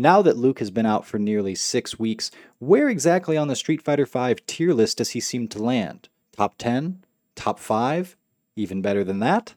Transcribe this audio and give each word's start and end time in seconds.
Now 0.00 0.22
that 0.22 0.36
Luke 0.36 0.60
has 0.60 0.70
been 0.70 0.86
out 0.86 1.04
for 1.04 1.18
nearly 1.18 1.56
six 1.56 1.98
weeks, 1.98 2.30
where 2.60 2.88
exactly 2.88 3.36
on 3.36 3.48
the 3.48 3.56
Street 3.56 3.82
Fighter 3.82 4.06
V 4.06 4.36
tier 4.46 4.72
list 4.72 4.98
does 4.98 5.10
he 5.10 5.18
seem 5.18 5.48
to 5.48 5.58
land? 5.60 6.08
Top 6.36 6.56
10? 6.56 7.02
Top 7.34 7.58
5? 7.58 8.16
Even 8.54 8.80
better 8.80 9.02
than 9.02 9.18
that? 9.18 9.56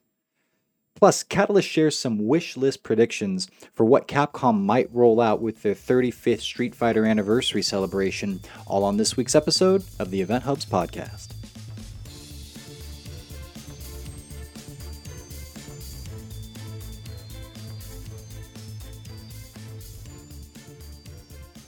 Plus, 0.95 1.21
Catalyst 1.21 1.69
shares 1.69 1.97
some 1.97 2.27
wish 2.27 2.57
list 2.57 2.81
predictions 2.81 3.49
for 3.75 3.85
what 3.85 4.07
Capcom 4.07 4.63
might 4.63 4.91
roll 4.91 5.21
out 5.21 5.43
with 5.43 5.61
their 5.61 5.75
35th 5.75 6.41
Street 6.41 6.73
Fighter 6.73 7.05
anniversary 7.05 7.61
celebration, 7.61 8.39
all 8.65 8.83
on 8.83 8.97
this 8.97 9.15
week's 9.15 9.35
episode 9.35 9.83
of 9.99 10.09
the 10.09 10.21
Event 10.21 10.43
Hubs 10.43 10.65
podcast. 10.65 11.40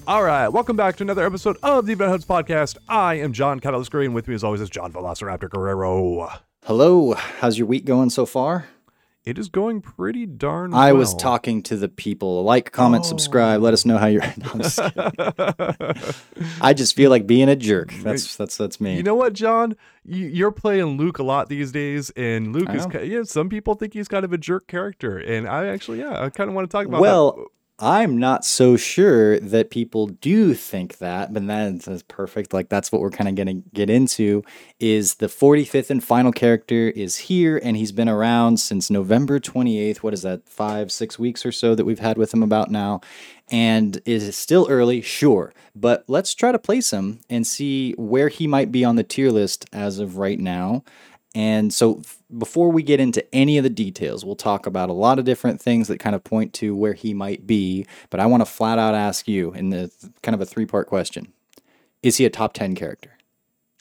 All 0.06 0.22
right, 0.22 0.50
welcome 0.50 0.76
back 0.76 0.98
to 0.98 1.04
another 1.04 1.26
episode 1.26 1.56
of 1.64 1.86
the 1.86 1.94
Event 1.94 2.12
Hubs 2.12 2.26
podcast. 2.26 2.78
I 2.90 3.16
am 3.16 3.32
John 3.32 3.62
Catalyst 3.62 3.90
Green. 3.90 4.12
With 4.14 4.28
me, 4.28 4.36
as 4.36 4.44
always, 4.44 4.60
is 4.60 4.70
John 4.70 4.92
Velociraptor 4.92 5.50
Guerrero. 5.50 6.30
Hello, 6.66 7.14
how's 7.14 7.58
your 7.58 7.68
week 7.68 7.86
going 7.86 8.10
so 8.10 8.26
far? 8.26 8.68
It 9.24 9.40
is 9.40 9.48
going 9.48 9.80
pretty 9.80 10.26
darn. 10.26 10.72
Well. 10.72 10.82
I 10.82 10.92
was 10.92 11.14
talking 11.16 11.64
to 11.64 11.78
the 11.78 11.88
people. 11.88 12.44
Like, 12.44 12.74
comment, 12.74 13.06
oh. 13.06 13.08
subscribe. 13.08 13.62
Let 13.62 13.74
us 13.74 13.86
know 13.86 13.98
how 13.98 14.08
you're. 14.08 14.22
No, 14.38 14.62
just. 14.62 14.80
I 16.62 16.74
just 16.74 16.98
feel 16.98 17.10
like 17.10 17.26
being 17.26 17.48
a 17.48 17.56
jerk. 17.56 17.94
That's 18.02 18.36
that's 18.36 18.58
that's 18.58 18.82
me. 18.82 18.98
You 18.98 19.04
know 19.04 19.16
what, 19.16 19.32
John? 19.32 19.78
You, 20.04 20.28
you're 20.28 20.52
playing 20.52 20.98
Luke 20.98 21.20
a 21.20 21.24
lot 21.24 21.48
these 21.48 21.72
days, 21.72 22.10
and 22.18 22.52
Luke 22.52 22.70
is. 22.72 22.86
know. 22.88 23.00
ki- 23.00 23.06
Yeah, 23.06 23.24
some 23.24 23.48
people 23.48 23.76
think 23.76 23.94
he's 23.94 24.10
kind 24.10 24.26
of 24.26 24.34
a 24.34 24.38
jerk 24.38 24.68
character, 24.68 25.18
and 25.18 25.48
I 25.48 25.68
actually, 25.68 26.00
yeah, 26.00 26.22
I 26.22 26.30
kind 26.30 26.50
of 26.50 26.56
want 26.56 26.70
to 26.70 26.78
talk 26.78 26.88
about. 26.88 27.00
well, 27.00 27.32
that. 27.38 27.46
I'm 27.80 28.20
not 28.20 28.46
so 28.46 28.78
sure 28.78 29.40
that 29.40 29.72
people 29.72 30.06
do 30.06 30.54
think 30.54 31.00
that, 31.00 31.34
but 31.34 31.46
that's, 31.48 31.86
that's 31.86 32.04
perfect. 32.04 32.54
Like 32.54 32.70
that's 32.70 32.92
what 32.92 33.02
we're 33.02 33.10
kind 33.10 33.28
of 33.28 33.34
going 33.34 33.48
to 33.48 33.70
get 33.74 33.90
into. 33.90 34.44
Is 34.80 35.16
the 35.16 35.26
45th 35.26 35.90
and 35.90 36.04
final 36.04 36.32
character 36.32 36.90
is 36.90 37.18
here, 37.18 37.60
and 37.64 37.76
he's 37.76 37.92
been 37.92 38.08
around 38.08 38.58
since 38.60 38.92
November 38.92 39.40
28th. 39.40 39.98
What 39.98 40.14
is 40.14 40.22
that? 40.22 40.48
Five, 40.48 40.92
six 40.92 41.18
weeks 41.18 41.48
or 41.48 41.52
so 41.52 41.74
that 41.74 41.86
we've 41.86 42.00
had 42.00 42.18
with 42.18 42.32
him 42.32 42.44
about 42.44 42.70
now, 42.70 43.02
and 43.50 44.00
is 44.06 44.28
it 44.28 44.34
still 44.34 44.68
early? 44.70 45.02
Sure, 45.02 45.52
but 45.76 46.04
let's 46.08 46.36
try 46.36 46.52
to 46.52 46.60
place 46.60 46.94
him 46.94 47.22
and 47.28 47.46
see 47.46 47.94
where 47.94 48.30
he 48.30 48.46
might 48.46 48.72
be 48.72 48.86
on 48.86 48.98
the 48.98 49.04
tier 49.04 49.32
list 49.32 49.66
as 49.74 49.98
of 49.98 50.18
right 50.18 50.40
now. 50.40 50.84
And 51.36 51.74
so, 51.74 52.00
f- 52.00 52.20
before 52.38 52.72
we 52.72 52.84
get 52.84 53.00
into 53.00 53.26
any 53.34 53.58
of 53.58 53.64
the 53.64 53.70
details, 53.70 54.24
we'll 54.24 54.36
talk 54.36 54.66
about 54.66 54.90
a 54.90 54.94
lot 54.94 55.18
of 55.18 55.26
different 55.26 55.60
things 55.62 55.88
that 55.88 56.00
kind 56.00 56.16
of 56.16 56.24
point 56.24 56.54
to 56.56 56.76
where 56.76 56.94
he 56.94 57.14
might 57.14 57.48
be. 57.48 57.88
But 58.10 58.20
I 58.20 58.26
want 58.28 58.42
to 58.42 58.46
flat 58.46 58.78
out 58.78 58.94
ask 58.94 59.28
you, 59.28 59.52
in 59.54 59.70
the 59.70 59.92
kind 60.22 60.36
of 60.36 60.42
a 60.42 60.46
three 60.46 60.66
part 60.66 60.88
question 60.88 61.34
Is 62.04 62.18
he 62.18 62.26
a 62.26 62.30
top 62.30 62.54
10 62.54 62.76
character, 62.76 63.18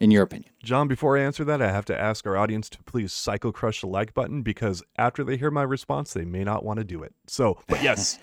in 0.00 0.11
your 0.11 0.22
opinion? 0.22 0.50
John, 0.62 0.89
before 0.89 1.19
I 1.19 1.22
answer 1.22 1.44
that, 1.44 1.61
I 1.61 1.70
have 1.70 1.84
to 1.86 2.00
ask 2.00 2.27
our 2.27 2.36
audience 2.36 2.70
to 2.70 2.83
please 2.84 3.12
psycho 3.12 3.53
crush 3.53 3.81
the 3.81 3.87
like 3.89 4.14
button 4.14 4.42
because 4.42 4.83
after 4.97 5.25
they 5.25 5.37
hear 5.37 5.50
my 5.50 5.62
response, 5.62 6.12
they 6.12 6.25
may 6.25 6.44
not 6.44 6.64
want 6.64 6.78
to 6.78 6.84
do 6.84 7.03
it. 7.03 7.12
So, 7.27 7.59
but 7.66 7.83
yes, 7.83 8.19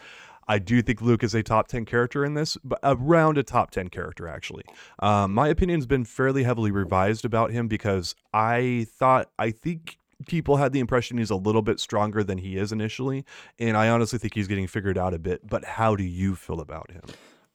I 0.50 0.58
do 0.58 0.82
think 0.82 1.00
Luke 1.00 1.24
is 1.24 1.36
a 1.36 1.44
top 1.44 1.68
10 1.68 1.86
character 1.86 2.26
in 2.26 2.34
this, 2.34 2.58
but 2.64 2.80
around 2.82 3.38
a 3.38 3.44
top 3.44 3.70
10 3.70 3.90
character, 3.90 4.28
actually. 4.28 4.64
Um, 4.98 5.32
my 5.36 5.48
opinion's 5.48 5.86
been 5.86 6.06
fairly 6.06 6.44
heavily 6.44 6.72
revised 6.72 7.24
about 7.24 7.52
him 7.52 7.68
because 7.68 8.16
I 8.34 8.88
thought, 8.90 9.30
I 9.38 9.52
think 9.52 10.00
people 10.28 10.58
had 10.58 10.74
the 10.74 10.80
impression 10.80 11.20
he's 11.20 11.30
a 11.30 11.36
little 11.36 11.62
bit 11.62 11.80
stronger 11.80 12.24
than 12.24 12.40
he 12.40 12.58
is 12.58 12.72
initially. 12.72 13.26
And 13.60 13.78
I 13.78 13.90
honestly 13.90 14.18
think 14.18 14.34
he's 14.34 14.48
getting 14.48 14.66
figured 14.66 14.98
out 14.98 15.14
a 15.14 15.20
bit. 15.20 15.48
But 15.48 15.64
how 15.64 15.96
do 15.96 16.04
you 16.04 16.36
feel 16.36 16.60
about 16.60 16.90
him? 16.90 17.04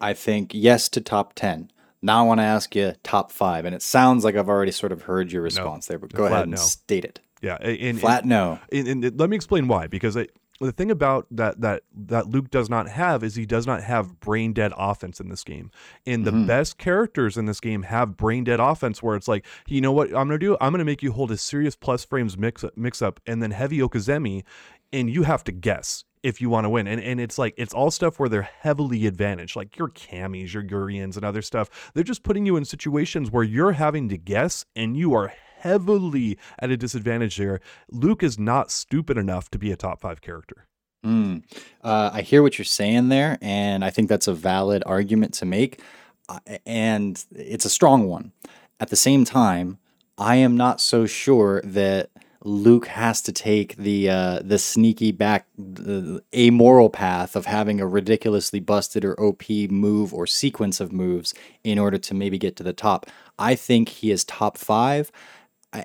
I 0.00 0.14
think 0.14 0.52
yes 0.54 0.88
to 0.90 1.00
top 1.00 1.34
10. 1.34 1.72
Now 2.00 2.20
I 2.20 2.22
want 2.22 2.38
to 2.38 2.44
ask 2.44 2.76
you 2.76 2.94
top 3.02 3.32
five. 3.32 3.64
And 3.64 3.74
it 3.74 3.82
sounds 3.82 4.22
like 4.22 4.36
I've 4.36 4.48
already 4.48 4.72
sort 4.72 4.92
of 4.92 5.02
heard 5.02 5.32
your 5.32 5.42
response 5.42 5.86
there, 5.86 5.98
but 5.98 6.12
go 6.12 6.26
ahead 6.26 6.42
and 6.42 6.52
no. 6.52 6.56
state 6.58 7.04
it. 7.04 7.18
Yeah. 7.42 7.56
And, 7.56 7.98
Flat 7.98 8.24
no. 8.24 8.60
and, 8.70 9.04
and 9.04 9.18
let 9.18 9.28
me 9.28 9.34
explain 9.34 9.66
why 9.66 9.88
because 9.88 10.16
I, 10.16 10.28
the 10.60 10.72
thing 10.72 10.90
about 10.90 11.26
that 11.30 11.60
that 11.60 11.82
that 11.92 12.28
Luke 12.28 12.50
does 12.50 12.70
not 12.70 12.88
have 12.88 13.24
is 13.24 13.34
he 13.34 13.46
does 13.46 13.66
not 13.66 13.82
have 13.82 14.20
brain 14.20 14.52
dead 14.52 14.72
offense 14.76 15.20
in 15.20 15.28
this 15.28 15.42
game. 15.42 15.70
And 16.06 16.24
the 16.24 16.30
mm-hmm. 16.30 16.46
best 16.46 16.78
characters 16.78 17.36
in 17.36 17.46
this 17.46 17.60
game 17.60 17.82
have 17.82 18.16
brain 18.16 18.44
dead 18.44 18.60
offense 18.60 19.02
where 19.02 19.16
it's 19.16 19.28
like, 19.28 19.44
you 19.66 19.80
know 19.80 19.92
what 19.92 20.08
I'm 20.08 20.28
gonna 20.28 20.38
do? 20.38 20.56
I'm 20.60 20.72
gonna 20.72 20.84
make 20.84 21.02
you 21.02 21.12
hold 21.12 21.30
a 21.30 21.36
serious 21.36 21.74
plus 21.74 22.04
frames 22.04 22.38
mix 22.38 22.64
mix 22.76 23.02
up 23.02 23.20
and 23.26 23.42
then 23.42 23.50
heavy 23.50 23.78
Okizeme, 23.78 24.44
and 24.92 25.10
you 25.10 25.24
have 25.24 25.42
to 25.44 25.52
guess 25.52 26.04
if 26.22 26.40
you 26.40 26.48
want 26.48 26.64
to 26.64 26.68
win. 26.68 26.86
And 26.86 27.00
and 27.00 27.20
it's 27.20 27.36
like 27.36 27.54
it's 27.56 27.74
all 27.74 27.90
stuff 27.90 28.18
where 28.20 28.28
they're 28.28 28.42
heavily 28.42 29.06
advantaged, 29.06 29.56
like 29.56 29.76
your 29.76 29.88
Cammys, 29.88 30.52
your 30.52 30.62
Gurians, 30.62 31.16
and 31.16 31.24
other 31.24 31.42
stuff. 31.42 31.92
They're 31.94 32.04
just 32.04 32.22
putting 32.22 32.46
you 32.46 32.56
in 32.56 32.64
situations 32.64 33.30
where 33.30 33.44
you're 33.44 33.72
having 33.72 34.08
to 34.08 34.16
guess 34.16 34.64
and 34.76 34.96
you 34.96 35.14
are 35.14 35.32
heavily 35.64 36.38
at 36.58 36.70
a 36.70 36.76
disadvantage 36.76 37.38
there. 37.38 37.60
Luke 37.90 38.22
is 38.22 38.38
not 38.38 38.70
stupid 38.70 39.16
enough 39.16 39.50
to 39.50 39.58
be 39.58 39.72
a 39.72 39.76
top 39.76 40.00
five 40.00 40.20
character. 40.20 40.66
Mm. 41.04 41.42
Uh, 41.82 42.10
I 42.12 42.20
hear 42.20 42.42
what 42.42 42.58
you're 42.58 42.64
saying 42.66 43.08
there, 43.08 43.38
and 43.42 43.84
I 43.84 43.90
think 43.90 44.08
that's 44.08 44.28
a 44.28 44.34
valid 44.34 44.82
argument 44.86 45.34
to 45.34 45.46
make, 45.46 45.80
uh, 46.28 46.38
and 46.64 47.22
it's 47.34 47.64
a 47.64 47.70
strong 47.70 48.08
one. 48.08 48.32
At 48.78 48.90
the 48.90 48.96
same 48.96 49.24
time, 49.24 49.78
I 50.18 50.36
am 50.36 50.56
not 50.56 50.80
so 50.80 51.06
sure 51.06 51.60
that 51.62 52.10
Luke 52.42 52.86
has 52.88 53.22
to 53.22 53.32
take 53.32 53.76
the 53.76 54.10
uh, 54.10 54.40
the 54.44 54.58
sneaky 54.58 55.12
back, 55.12 55.46
amoral 56.36 56.90
path 56.90 57.36
of 57.36 57.46
having 57.46 57.80
a 57.80 57.86
ridiculously 57.86 58.60
busted 58.60 59.04
or 59.04 59.18
OP 59.18 59.48
move 59.70 60.12
or 60.12 60.26
sequence 60.26 60.78
of 60.78 60.92
moves 60.92 61.32
in 61.64 61.78
order 61.78 61.96
to 61.98 62.14
maybe 62.14 62.36
get 62.36 62.54
to 62.56 62.62
the 62.62 62.74
top. 62.74 63.06
I 63.38 63.54
think 63.54 63.88
he 63.88 64.10
is 64.10 64.24
top 64.24 64.58
five 64.58 65.10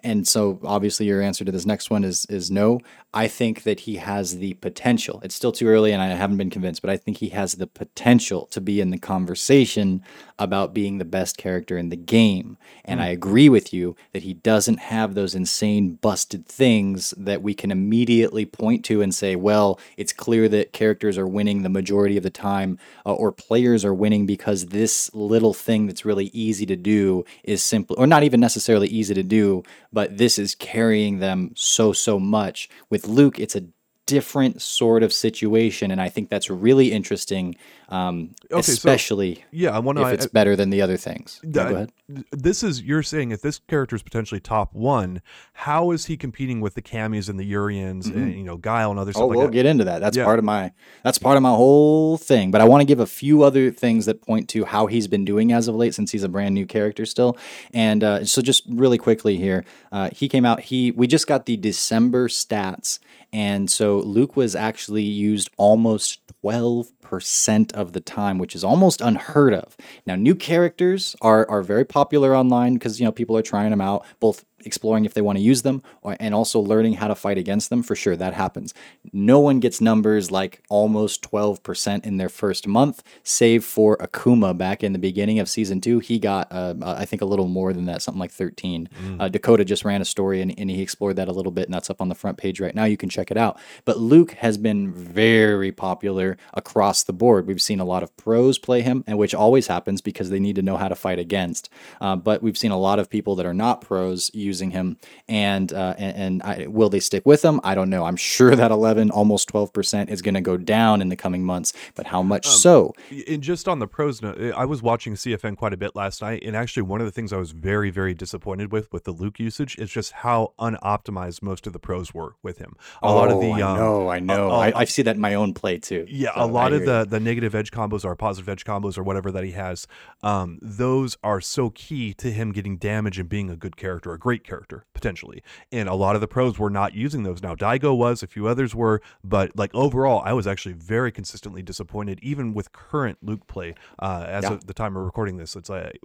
and 0.04 0.28
so 0.28 0.60
obviously 0.64 1.08
your 1.08 1.22
answer 1.22 1.44
to 1.44 1.52
this 1.52 1.66
next 1.66 1.90
one 1.90 2.04
is 2.04 2.26
is 2.28 2.52
no. 2.52 2.80
I 3.14 3.28
think 3.28 3.64
that 3.64 3.82
he 3.82 3.96
has 3.96 4.38
the 4.38 4.54
potential. 4.56 5.20
It's 5.24 5.34
still 5.34 5.52
too 5.52 5.68
early 5.68 5.92
and 5.92 6.02
I 6.02 6.08
haven't 6.10 6.38
been 6.38 6.52
convinced, 6.52 6.82
but 6.82 6.92
I 6.92 6.98
think 6.98 7.18
he 7.18 7.30
has 7.30 7.54
the 7.54 7.66
potential 7.66 8.46
to 8.52 8.62
be 8.62 8.80
in 8.80 8.92
the 8.92 9.00
conversation 9.00 10.04
about 10.38 10.76
being 10.76 10.98
the 11.00 11.06
best 11.06 11.38
character 11.38 11.78
in 11.78 11.90
the 11.90 11.98
game. 11.98 12.58
And 12.86 13.02
I 13.02 13.08
agree 13.08 13.50
with 13.50 13.74
you 13.74 13.96
that 14.14 14.24
he 14.24 14.36
doesn't 14.36 14.80
have 14.80 15.16
those 15.16 15.34
insane 15.34 15.96
busted 15.96 16.46
things 16.46 17.14
that 17.18 17.42
we 17.42 17.56
can 17.56 17.72
immediately 17.72 18.46
point 18.46 18.86
to 18.86 19.02
and 19.02 19.14
say, 19.14 19.36
well, 19.36 19.80
it's 19.98 20.14
clear 20.14 20.48
that 20.50 20.72
characters 20.72 21.18
are 21.18 21.28
winning 21.28 21.64
the 21.64 21.70
majority 21.70 22.16
of 22.16 22.24
the 22.24 22.30
time 22.30 22.78
uh, 23.06 23.14
or 23.14 23.32
players 23.32 23.84
are 23.84 23.94
winning 23.94 24.28
because 24.28 24.68
this 24.68 25.14
little 25.16 25.54
thing 25.54 25.88
that's 25.88 26.06
really 26.06 26.28
easy 26.28 26.66
to 26.68 26.76
do 26.76 27.26
is 27.44 27.64
simple 27.64 27.96
or 27.98 28.06
not 28.06 28.24
even 28.24 28.40
necessarily 28.40 28.88
easy 28.88 29.14
to 29.16 29.24
do, 29.24 29.64
but 29.92 30.18
this 30.18 30.38
is 30.38 30.56
carrying 30.56 31.20
them 31.20 31.52
so 31.56 31.94
so 31.94 32.20
much. 32.20 32.70
With 32.90 33.08
Luke, 33.08 33.40
it's 33.40 33.56
a 33.56 33.66
different 34.10 34.62
sort 34.62 35.04
of 35.04 35.12
situation, 35.14 35.92
and 35.92 36.02
I 36.02 36.10
think 36.10 36.30
that's 36.30 36.50
really 36.50 36.92
interesting, 36.92 37.56
um, 37.90 38.36
Okay, 38.52 38.62
so- 38.62 38.74
especially 38.74 39.44
Yeah, 39.52 39.72
I 39.76 39.80
want 39.80 40.00
if 40.00 40.08
it's 40.14 40.28
better 40.28 40.56
than 40.56 40.70
the 40.70 40.82
other 40.82 40.98
things. 40.98 41.40
Yeah, 41.44 41.52
go 41.70 41.76
ahead. 41.76 41.92
This 42.32 42.64
is 42.64 42.82
you're 42.82 43.04
saying 43.04 43.32
if 43.32 43.42
this 43.42 43.60
character 43.68 43.96
is 43.96 44.02
potentially 44.02 44.40
top 44.40 44.74
one, 44.74 45.22
how 45.54 45.92
is 45.92 46.06
he 46.06 46.18
competing 46.18 46.60
with 46.60 46.74
the 46.74 46.82
Cammys 46.82 47.30
and 47.30 47.40
the 47.40 47.52
Urians 47.52 48.06
and 48.14 48.34
you 48.34 48.44
know 48.44 48.58
Guile 48.58 48.90
and 48.92 49.00
other 49.00 49.12
stuff 49.12 49.24
Oh, 49.24 49.28
like 49.28 49.38
we'll 49.38 49.48
that? 49.48 49.54
get 49.54 49.66
into 49.66 49.84
that. 49.84 50.00
That's 50.00 50.18
Yeah. 50.18 50.26
part 50.26 50.40
of 50.40 50.46
my 50.46 50.72
that's 51.04 51.18
part 51.20 51.38
of 51.38 51.44
my 51.44 51.50
whole 51.52 52.18
thing. 52.18 52.50
But 52.52 52.62
I 52.62 52.66
want 52.66 52.82
to 52.82 52.86
give 52.86 53.00
a 53.00 53.06
few 53.06 53.44
other 53.44 53.70
things 53.72 54.06
that 54.08 54.22
point 54.22 54.50
to 54.50 54.66
how 54.66 54.88
he's 54.88 55.08
been 55.08 55.24
doing 55.26 55.52
as 55.52 55.68
of 55.68 55.76
late, 55.76 55.94
since 55.94 56.12
he's 56.12 56.24
a 56.24 56.30
brand 56.30 56.56
new 56.56 56.66
character 56.66 57.06
still. 57.06 57.38
And 57.74 58.04
uh, 58.04 58.26
so, 58.26 58.42
just 58.42 58.64
really 58.68 58.98
quickly 58.98 59.38
here, 59.38 59.64
uh, 59.92 60.10
he 60.12 60.28
came 60.28 60.46
out. 60.46 60.62
He 60.62 60.92
we 60.92 61.06
just 61.08 61.28
got 61.28 61.46
the 61.46 61.58
December 61.58 62.28
stats, 62.28 63.00
and 63.32 63.70
so 63.70 64.00
Luke 64.00 64.36
was 64.36 64.56
actually 64.56 65.04
used 65.04 65.50
almost 65.58 66.22
twelve 66.42 66.92
percent 67.02 67.74
of 67.74 67.94
the 67.94 68.00
time, 68.00 68.38
which 68.38 68.56
is 68.56 68.64
almost 68.64 69.02
unheard 69.02 69.54
of. 69.54 69.76
Now, 70.06 70.16
new 70.16 70.36
characters 70.36 71.16
are 71.22 71.50
are 71.50 71.62
very 71.62 71.86
popular 71.86 72.36
online 72.36 72.74
because 72.76 73.00
you 73.00 73.06
know 73.06 73.12
people 73.12 73.38
are 73.38 73.42
trying 73.42 73.72
them 73.72 73.82
out, 73.82 74.06
both 74.20 74.46
exploring 74.66 75.06
if 75.06 75.14
they 75.14 75.22
want 75.22 75.38
to 75.38 75.44
use 75.44 75.62
them 75.62 75.82
or, 76.02 76.16
and 76.20 76.34
also 76.34 76.60
learning 76.60 76.94
how 76.94 77.08
to 77.08 77.16
fight 77.16 77.38
against 77.38 77.70
them 77.70 77.84
for 77.84 77.96
sure 77.96 78.16
that 78.16 78.34
happens. 78.34 78.74
No 79.14 79.40
one 79.40 79.60
gets 79.60 79.82
numbers 79.82 80.32
like 80.32 80.64
almost 80.70 81.22
12% 81.30 82.06
in 82.06 82.18
their 82.18 82.30
first 82.30 82.68
month 82.68 83.04
save 83.24 83.64
for 83.64 83.98
akuma 83.98 84.58
back 84.58 84.84
in 84.84 84.94
the 84.94 85.00
beginning 85.00 85.40
of 85.40 85.50
season 85.50 85.82
two. 85.82 86.00
He 86.00 86.20
got 86.20 86.52
uh, 86.52 86.74
i 86.82 87.06
think 87.06 87.22
a 87.22 87.26
little 87.26 87.48
more 87.48 87.74
than 87.74 87.86
that 87.86 88.02
something 88.02 88.20
like 88.20 88.32
13 88.32 88.90
uh, 89.20 89.28
dakota 89.28 89.64
just 89.64 89.86
ran 89.86 90.02
a 90.02 90.06
story 90.06 90.42
and, 90.42 90.54
and 90.58 90.70
he 90.70 90.82
explored 90.82 91.16
that 91.16 91.28
a 91.28 91.32
little 91.32 91.52
bit 91.52 91.66
and 91.66 91.74
that's 91.74 91.90
up 91.90 92.02
on 92.02 92.10
the 92.10 92.16
front 92.16 92.38
page 92.38 92.60
right 92.60 92.76
now. 92.76 92.86
You 92.86 92.98
can 92.98 93.10
check 93.10 93.32
it 93.32 93.38
out. 93.38 93.60
But 93.86 94.00
luke 94.00 94.32
has 94.34 94.58
been 94.58 94.92
very 94.92 95.72
popular 95.72 96.38
across 96.54 97.04
the 97.04 97.14
board. 97.14 97.48
We've 97.48 97.62
seen 97.62 97.80
a 97.80 97.86
lot 97.86 98.04
of 98.04 98.16
pros 98.18 98.58
play 98.58 98.82
him, 98.82 99.04
and 99.08 99.18
which 99.18 99.34
always 99.34 99.68
happens 99.68 100.02
because 100.02 100.30
they 100.30 100.40
need 100.40 100.56
to 100.56 100.62
know 100.62 100.78
how 100.78 100.88
to 100.88 100.96
fight 100.96 101.20
against. 101.20 101.70
Uh, 102.02 102.16
but 102.16 102.42
we've 102.42 102.58
seen 102.58 102.72
a 102.72 102.78
lot 102.78 103.00
of 103.00 103.10
people 103.10 103.36
that 103.36 103.46
are 103.46 103.54
not 103.54 103.82
pros 103.82 104.32
using 104.50 104.72
him, 104.72 104.98
and 105.28 105.72
uh, 105.72 105.94
and, 105.98 106.18
and 106.18 106.44
I, 106.44 106.68
will 106.68 106.90
they 106.90 107.00
stick 107.00 107.24
with 107.26 107.46
him? 107.46 107.62
I 107.64 107.76
don't 107.76 107.90
know. 107.90 108.04
I'm 108.06 108.16
sure 108.16 108.56
that 108.56 108.72
11, 108.72 109.12
almost 109.12 109.48
12 109.50 109.72
percent 109.72 110.10
is 110.10 110.22
going 110.22 110.34
to 110.34 110.42
go 110.42 110.58
down 110.58 111.02
in 111.02 111.10
the 111.10 111.16
coming 111.16 111.44
months, 111.44 111.72
but 111.96 112.08
how 112.08 112.22
much 112.24 112.48
um, 112.48 112.54
so? 112.54 112.94
And 113.28 113.44
just 113.44 113.68
on 113.68 113.80
the 113.80 113.88
pros 113.88 114.22
note, 114.22 114.40
I 114.56 114.66
was 114.66 114.82
watching 114.82 115.14
CFN 115.14 115.56
quite 115.58 115.74
a 115.74 115.78
bit 115.78 115.96
last 115.96 116.22
night, 116.22 116.44
and 116.44 116.56
actually 116.56 116.84
one 116.84 117.00
of 117.02 117.06
the 117.06 117.12
things 117.12 117.32
I 117.32 117.38
was 117.38 117.52
very 117.52 117.90
very 117.92 118.14
disappointed 118.14 118.72
with 118.72 118.92
with 118.92 119.04
the 119.04 119.12
Luke 119.12 119.40
usage 119.40 119.78
is 119.78 119.92
just 119.92 120.12
how 120.12 120.54
unoptimized 120.60 121.42
most 121.42 121.68
of 121.68 121.74
the 121.74 121.80
pros 121.80 122.14
were 122.14 122.36
with 122.42 122.58
him. 122.58 122.74
A 123.04 123.08
oh, 123.08 123.16
lot 123.16 123.32
of 123.32 123.40
the 123.40 123.52
um, 123.52 123.60
I 123.60 123.78
know, 123.78 124.10
I 124.10 124.20
know, 124.20 124.52
uh, 124.52 124.58
I, 124.58 124.80
I 124.82 124.84
see 124.86 125.04
that 125.04 125.16
in 125.16 125.22
my 125.22 125.36
own 125.36 125.54
play 125.54 125.78
too. 125.78 126.06
Yeah, 126.10 126.34
so 126.34 126.44
a 126.44 126.48
lot 126.48 126.74
of 126.74 126.86
the 126.86 127.06
the 127.08 127.20
negative 127.20 127.54
edge 127.54 127.72
combos 127.72 128.04
or 128.04 128.16
positive 128.16 128.50
edge 128.50 128.66
combos 128.66 128.98
or 128.98 129.04
whatever 129.04 129.32
that 129.32 129.44
he 129.44 129.52
has, 129.52 129.88
um, 130.24 130.60
those 130.62 131.18
are 131.24 131.42
so 131.42 131.70
key 131.70 132.14
to 132.16 132.32
him 132.32 132.52
getting 132.52 132.78
damage 132.78 133.20
and 133.20 133.30
being 133.30 133.50
a 133.50 133.56
good 133.56 133.78
character, 133.78 134.14
a 134.14 134.20
great 134.20 134.39
character 134.44 134.86
potentially. 134.94 135.44
And 135.72 135.90
a 135.90 135.94
lot 135.94 136.16
of 136.16 136.22
the 136.22 136.28
pros 136.28 136.58
were 136.60 136.70
not 136.70 136.94
using 136.94 137.24
those. 137.24 137.42
Now 137.42 137.56
Daigo 137.56 137.96
was, 137.96 138.24
a 138.24 138.28
few 138.28 138.48
others 138.48 138.76
were, 138.76 139.02
but 139.24 139.56
like 139.58 139.74
overall, 139.74 140.22
I 140.26 140.34
was 140.34 140.48
actually 140.48 140.74
very 140.74 141.12
consistently 141.12 141.62
disappointed, 141.62 142.20
even 142.22 142.54
with 142.54 142.72
current 142.72 143.18
Luke 143.22 143.48
play. 143.48 143.76
Uh, 144.00 144.26
as 144.28 144.44
yeah. 144.44 144.54
of 144.54 144.68
the 144.68 144.74
time 144.74 144.96
of 144.96 145.04
recording 145.04 145.38
this, 145.38 145.56
it's 145.56 145.70
like, 145.70 146.00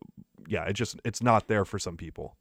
yeah, 0.46 0.64
it 0.64 0.74
just 0.74 1.00
it's 1.04 1.22
not 1.22 1.48
there 1.48 1.64
for 1.64 1.78
some 1.78 1.96
people. 1.96 2.36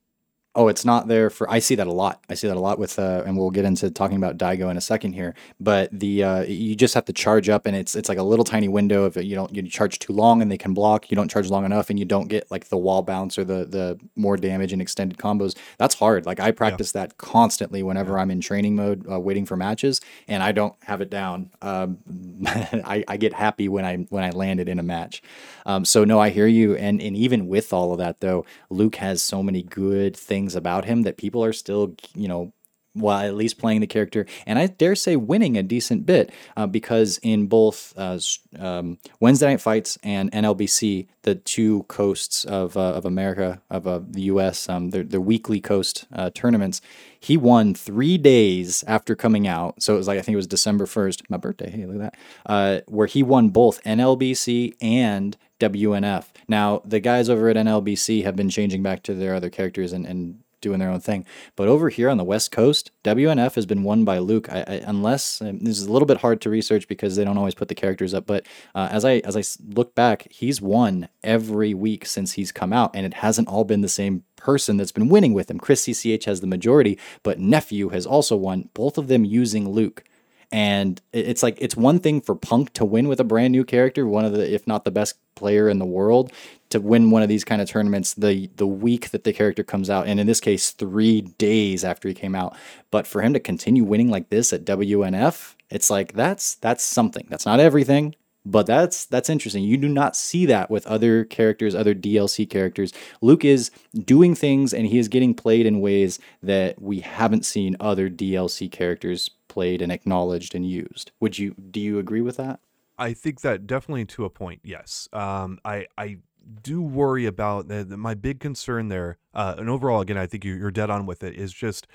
Oh, 0.56 0.68
it's 0.68 0.86
not 0.86 1.08
there 1.08 1.32
for. 1.32 1.50
I 1.50 1.58
see 1.58 1.74
that 1.76 1.88
a 1.88 1.92
lot. 1.92 2.24
I 2.30 2.36
see 2.36 2.48
that 2.48 2.56
a 2.56 2.60
lot 2.60 2.78
with, 2.78 3.00
uh, 3.00 3.24
and 3.26 3.36
we'll 3.36 3.50
get 3.50 3.66
into 3.66 3.90
talking 3.90 4.18
about 4.18 4.38
Daigo 4.38 4.70
in 4.70 4.78
a 4.78 4.82
second 4.82 5.14
here. 5.14 5.34
But 5.60 5.90
the 5.92 6.24
uh, 6.24 6.44
you 6.44 6.76
just 6.76 6.94
have 6.94 7.06
to 7.06 7.14
charge 7.14 7.50
up, 7.50 7.66
and 7.66 7.76
it's 7.76 7.96
it's 7.96 8.08
like 8.08 8.20
a 8.20 8.24
little 8.24 8.46
tiny 8.46 8.68
window. 8.68 9.08
If 9.08 9.16
you 9.16 9.34
don't 9.34 9.54
you 9.56 9.64
charge 9.64 9.98
too 9.98 10.14
long, 10.14 10.44
and 10.44 10.52
they 10.52 10.58
can 10.60 10.76
block. 10.76 11.10
You 11.10 11.16
don't 11.16 11.30
charge 11.30 11.50
long 11.50 11.66
enough, 11.66 11.90
and 11.90 11.98
you 11.98 12.06
don't 12.06 12.28
get 12.28 12.52
like 12.52 12.70
the 12.70 12.78
wall 12.78 13.02
bounce 13.02 13.40
or 13.40 13.44
the 13.44 13.66
the 13.66 14.00
more 14.16 14.38
damage 14.38 14.74
and 14.74 14.82
extended 14.82 15.18
combos. 15.18 15.58
That's 15.80 15.96
hard. 15.96 16.28
Like 16.28 16.40
I 16.40 16.52
practice 16.52 16.92
yeah. 16.94 17.02
that 17.02 17.18
constantly 17.18 17.82
whenever 17.82 18.14
yeah. 18.14 18.20
I'm 18.20 18.30
in 18.30 18.40
training 18.40 18.76
mode, 18.76 19.10
uh, 19.12 19.20
waiting 19.20 19.48
for 19.48 19.58
matches, 19.58 20.02
and 20.28 20.44
I 20.44 20.52
don't 20.52 20.76
have 20.84 21.02
it 21.02 21.10
down. 21.10 21.50
Um, 21.64 21.98
I, 22.46 23.04
I 23.08 23.18
get 23.18 23.34
happy 23.34 23.68
when 23.68 23.86
I 23.86 23.98
when 24.10 24.24
I 24.24 24.30
land 24.30 24.60
it 24.60 24.70
in 24.70 24.78
a 24.78 24.84
match. 24.84 25.24
Um, 25.66 25.84
so 25.84 26.04
no, 26.04 26.20
I 26.20 26.30
hear 26.30 26.46
you, 26.46 26.76
and 26.76 27.02
and 27.02 27.18
even 27.18 27.48
with 27.48 27.74
all 27.74 27.92
of 27.92 27.98
that 27.98 28.20
though, 28.20 28.46
Luke 28.70 28.98
has 28.98 29.24
so 29.24 29.42
many 29.42 29.64
good 29.64 30.16
things 30.16 30.43
things 30.44 30.56
about 30.56 30.84
him 30.86 31.04
that 31.04 31.18
people 31.18 31.44
are 31.44 31.54
still, 31.54 31.96
you 32.16 32.28
know, 32.28 32.54
while 32.94 33.26
at 33.26 33.36
least 33.36 33.58
playing 33.58 33.82
the 33.82 33.88
character, 33.88 34.26
and 34.46 34.60
I 34.60 34.68
dare 34.68 34.96
say 34.96 35.16
winning 35.16 35.58
a 35.58 35.64
decent 35.64 36.06
bit 36.06 36.32
uh, 36.56 36.68
because 36.68 37.20
in 37.24 37.48
both 37.48 37.94
uh, 37.98 38.20
um, 38.60 38.98
Wednesday 39.20 39.48
Night 39.48 39.62
Fights 39.62 39.98
and 40.04 40.32
NLBC, 40.32 41.08
the 41.24 41.36
two 41.36 41.84
coasts 41.84 42.46
of, 42.46 42.78
uh, 42.78 42.94
of 42.94 43.06
America, 43.06 43.62
of 43.70 44.14
the 44.14 44.22
US, 44.24 44.70
um, 44.70 44.92
their, 44.92 45.04
their 45.04 45.22
weekly 45.22 45.60
coast 45.60 46.06
uh, 46.14 46.30
tournaments, 46.34 46.82
he 47.20 47.38
won 47.38 47.74
three 47.74 48.18
days 48.18 48.84
after 48.88 49.16
coming 49.16 49.48
out. 49.48 49.82
So 49.82 49.96
it 49.96 49.98
was 49.98 50.08
like, 50.08 50.20
I 50.20 50.22
think 50.22 50.34
it 50.34 50.38
was 50.38 50.48
December 50.48 50.86
1st, 50.86 51.24
my 51.30 51.38
birthday, 51.38 51.70
hey, 51.70 51.86
look 51.86 51.96
at 51.96 52.12
that, 52.12 52.16
uh, 52.46 52.82
where 52.88 53.08
he 53.08 53.24
won 53.24 53.50
both 53.50 53.82
NLBC 53.84 54.76
and 54.82 55.38
WNF. 55.60 56.26
Now, 56.48 56.82
the 56.84 57.00
guys 57.00 57.30
over 57.30 57.50
at 57.50 57.56
NLBC 57.56 58.24
have 58.24 58.36
been 58.36 58.50
changing 58.50 58.84
back 58.84 59.04
to 59.04 59.14
their 59.14 59.34
other 59.36 59.50
characters 59.50 59.94
and, 59.94 60.06
and 60.06 60.40
doing 60.64 60.80
their 60.80 60.90
own 60.90 61.00
thing. 61.00 61.26
But 61.56 61.68
over 61.68 61.90
here 61.90 62.10
on 62.10 62.18
the 62.18 62.24
West 62.24 62.52
Coast, 62.52 62.92
WNF 63.04 63.54
has 63.54 63.68
been 63.68 63.84
won 63.84 64.04
by 64.04 64.18
Luke. 64.18 64.52
I, 64.52 64.62
I, 64.62 64.82
unless 64.86 65.38
this 65.40 65.78
is 65.78 65.86
a 65.86 65.92
little 65.92 66.08
bit 66.08 66.18
hard 66.18 66.42
to 66.42 66.50
research 66.50 66.88
because 66.88 67.16
they 67.16 67.24
don't 67.24 67.38
always 67.38 67.54
put 67.54 67.68
the 67.68 67.76
characters 67.76 68.14
up. 68.14 68.26
But 68.26 68.48
uh, 68.74 68.88
as 68.92 69.06
I 69.06 69.18
as 69.18 69.38
I 69.38 69.44
look 69.76 69.94
back, 69.94 70.28
he's 70.32 70.60
won 70.60 71.10
every 71.24 71.76
week 71.76 72.06
since 72.08 72.34
he's 72.34 72.52
come 72.52 72.74
out, 72.74 72.96
and 72.96 73.06
it 73.06 73.16
hasn't 73.16 73.48
all 73.48 73.64
been 73.64 73.82
the 73.82 73.90
same 73.90 74.24
person 74.38 74.78
that's 74.78 74.92
been 74.92 75.10
winning 75.10 75.34
with 75.34 75.52
him. 75.52 75.60
Chris 75.60 75.86
CCH 75.86 76.26
has 76.26 76.42
the 76.42 76.48
majority, 76.48 76.98
but 77.22 77.40
nephew 77.40 77.90
has 77.90 78.06
also 78.06 78.36
won. 78.36 78.70
Both 78.74 78.98
of 78.98 79.08
them 79.08 79.24
using 79.24 79.70
Luke. 79.70 80.04
And 80.54 81.02
it's 81.14 81.42
like 81.42 81.58
it's 81.60 81.76
one 81.76 81.98
thing 81.98 82.22
for 82.22 82.36
Punk 82.36 82.74
to 82.74 82.86
win 82.86 83.08
with 83.08 83.20
a 83.20 83.24
brand 83.24 83.52
new 83.54 83.66
character, 83.66 84.06
one 84.06 84.24
of 84.24 84.34
the 84.34 84.54
if 84.54 84.68
not 84.68 84.86
the 84.86 84.92
best 84.92 85.16
player 85.34 85.68
in 85.68 85.80
the 85.80 85.86
world, 85.86 86.32
to 86.70 86.80
win 86.80 87.10
one 87.10 87.24
of 87.24 87.28
these 87.28 87.44
kind 87.44 87.60
of 87.60 87.68
tournaments 87.68 88.14
the 88.14 88.52
the 88.58 88.68
week 88.68 89.10
that 89.10 89.24
the 89.24 89.34
character 89.34 89.64
comes 89.64 89.90
out, 89.90 90.06
and 90.06 90.20
in 90.20 90.28
this 90.28 90.40
case, 90.40 90.70
three 90.70 91.22
days 91.22 91.84
after 91.84 92.08
he 92.08 92.14
came 92.14 92.36
out. 92.36 92.56
But 92.92 93.08
for 93.08 93.24
him 93.24 93.34
to 93.34 93.40
continue 93.40 93.84
winning 93.84 94.10
like 94.12 94.30
this 94.30 94.54
at 94.54 94.64
WNF, 94.64 95.56
it's 95.72 95.90
like 95.90 96.14
that's 96.14 96.54
that's 96.56 96.84
something. 96.84 97.26
That's 97.32 97.48
not 97.48 97.60
everything, 97.60 98.14
but 98.46 98.68
that's 98.68 99.06
that's 99.06 99.32
interesting. 99.32 99.64
You 99.64 99.78
do 99.78 99.90
not 99.90 100.16
see 100.16 100.46
that 100.46 100.70
with 100.70 100.86
other 100.86 101.26
characters, 101.26 101.74
other 101.74 101.96
DLC 101.96 102.48
characters. 102.48 102.94
Luke 103.22 103.44
is 103.44 103.72
doing 103.98 104.36
things 104.36 104.72
and 104.72 104.86
he 104.86 105.00
is 105.00 105.08
getting 105.08 105.34
played 105.34 105.66
in 105.66 105.82
ways 105.82 106.20
that 106.44 106.80
we 106.80 107.00
haven't 107.00 107.44
seen 107.44 107.76
other 107.80 108.08
DLC 108.08 108.72
characters 108.72 109.32
played 109.54 109.82
and 109.82 109.92
acknowledged 109.92 110.56
and 110.56 110.66
used. 110.66 111.12
Would 111.20 111.38
you 111.38 111.56
do 111.72 111.80
you 111.80 112.00
agree 112.00 112.22
with 112.22 112.38
that? 112.38 112.60
I 112.98 113.14
think 113.14 113.42
that 113.42 113.68
definitely 113.68 114.06
to 114.06 114.26
a 114.26 114.30
point, 114.30 114.62
yes. 114.64 115.08
Um, 115.14 115.60
I 115.64 115.88
I 115.98 116.18
do 116.62 116.82
worry 116.82 117.26
about 117.26 117.68
the, 117.68 117.84
the, 117.84 117.98
my 117.98 118.16
big 118.16 118.40
concern 118.40 118.90
there, 118.90 119.18
uh, 119.34 119.56
and 119.58 119.70
overall, 119.70 120.02
again, 120.02 120.18
I 120.18 120.28
think 120.28 120.44
you, 120.44 120.54
you're 120.56 120.72
dead 120.72 120.90
on 120.90 121.06
with 121.06 121.24
it. 121.24 121.36
Is 121.36 121.54
just 121.54 121.88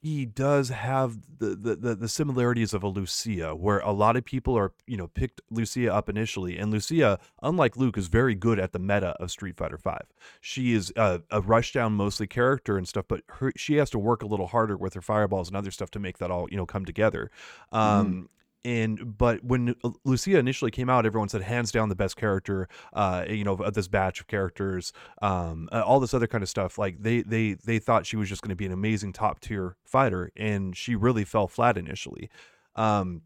he 0.00 0.24
does 0.24 0.68
have 0.70 1.18
the, 1.38 1.76
the, 1.76 1.94
the 1.94 2.08
similarities 2.08 2.74
of 2.74 2.82
a 2.82 2.88
Lucia, 2.88 3.54
where 3.54 3.78
a 3.80 3.92
lot 3.92 4.16
of 4.16 4.24
people 4.24 4.56
are 4.56 4.72
you 4.86 4.96
know 4.96 5.08
picked 5.08 5.40
Lucia 5.50 5.92
up 5.92 6.08
initially, 6.08 6.58
and 6.58 6.70
Lucia, 6.70 7.18
unlike 7.42 7.76
Luke, 7.76 7.98
is 7.98 8.08
very 8.08 8.34
good 8.34 8.58
at 8.58 8.72
the 8.72 8.78
meta 8.78 9.16
of 9.20 9.30
Street 9.30 9.56
Fighter 9.56 9.78
Five. 9.78 10.06
She 10.40 10.72
is 10.72 10.92
a, 10.96 11.22
a 11.30 11.42
rushdown 11.42 11.92
mostly 11.92 12.26
character 12.26 12.76
and 12.76 12.86
stuff, 12.86 13.06
but 13.08 13.22
her, 13.28 13.52
she 13.56 13.76
has 13.76 13.90
to 13.90 13.98
work 13.98 14.22
a 14.22 14.26
little 14.26 14.48
harder 14.48 14.76
with 14.76 14.94
her 14.94 15.02
fireballs 15.02 15.48
and 15.48 15.56
other 15.56 15.70
stuff 15.70 15.90
to 15.92 15.98
make 15.98 16.18
that 16.18 16.30
all 16.30 16.48
you 16.50 16.56
know 16.56 16.66
come 16.66 16.84
together. 16.84 17.30
Mm-hmm. 17.72 17.76
Um, 17.76 18.28
and 18.64 19.16
but 19.16 19.44
when 19.44 19.74
Lucia 20.04 20.38
initially 20.38 20.70
came 20.70 20.90
out, 20.90 21.06
everyone 21.06 21.28
said 21.28 21.42
hands 21.42 21.70
down 21.70 21.88
the 21.88 21.94
best 21.94 22.16
character, 22.16 22.68
uh, 22.92 23.24
you 23.28 23.44
know, 23.44 23.54
of 23.54 23.74
this 23.74 23.88
batch 23.88 24.20
of 24.20 24.26
characters, 24.26 24.92
um, 25.22 25.68
uh, 25.72 25.82
all 25.82 26.00
this 26.00 26.14
other 26.14 26.26
kind 26.26 26.42
of 26.42 26.48
stuff. 26.48 26.78
Like 26.78 26.96
they 27.00 27.22
they 27.22 27.54
they 27.54 27.78
thought 27.78 28.06
she 28.06 28.16
was 28.16 28.28
just 28.28 28.42
going 28.42 28.50
to 28.50 28.56
be 28.56 28.66
an 28.66 28.72
amazing 28.72 29.12
top 29.12 29.40
tier 29.40 29.76
fighter, 29.84 30.30
and 30.36 30.76
she 30.76 30.96
really 30.96 31.24
fell 31.24 31.46
flat 31.46 31.78
initially. 31.78 32.28
Um, 32.74 33.22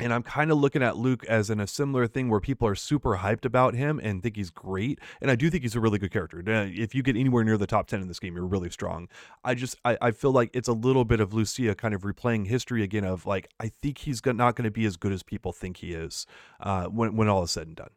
and 0.00 0.12
I'm 0.12 0.22
kind 0.22 0.50
of 0.50 0.58
looking 0.58 0.82
at 0.82 0.96
Luke 0.96 1.24
as 1.26 1.50
in 1.50 1.60
a 1.60 1.66
similar 1.66 2.06
thing 2.06 2.28
where 2.28 2.40
people 2.40 2.66
are 2.66 2.74
super 2.74 3.18
hyped 3.18 3.44
about 3.44 3.74
him 3.74 4.00
and 4.02 4.22
think 4.22 4.36
he's 4.36 4.50
great. 4.50 4.98
And 5.20 5.30
I 5.30 5.36
do 5.36 5.50
think 5.50 5.62
he's 5.62 5.76
a 5.76 5.80
really 5.80 5.98
good 5.98 6.10
character. 6.10 6.42
If 6.46 6.94
you 6.94 7.02
get 7.02 7.16
anywhere 7.16 7.44
near 7.44 7.56
the 7.56 7.66
top 7.66 7.86
10 7.86 8.00
in 8.00 8.08
this 8.08 8.18
game, 8.18 8.36
you're 8.36 8.46
really 8.46 8.70
strong. 8.70 9.08
I 9.44 9.54
just, 9.54 9.76
I, 9.84 9.98
I 10.00 10.10
feel 10.10 10.32
like 10.32 10.50
it's 10.52 10.68
a 10.68 10.72
little 10.72 11.04
bit 11.04 11.20
of 11.20 11.34
Lucia 11.34 11.74
kind 11.74 11.94
of 11.94 12.02
replaying 12.02 12.46
history 12.46 12.82
again 12.82 13.04
of 13.04 13.26
like, 13.26 13.48
I 13.60 13.68
think 13.68 13.98
he's 13.98 14.24
not 14.24 14.56
going 14.56 14.64
to 14.64 14.70
be 14.70 14.84
as 14.84 14.96
good 14.96 15.12
as 15.12 15.22
people 15.22 15.52
think 15.52 15.78
he 15.78 15.92
is 15.92 16.26
uh, 16.60 16.86
when, 16.86 17.16
when 17.16 17.28
all 17.28 17.42
is 17.42 17.50
said 17.50 17.66
and 17.66 17.76
done. 17.76 17.90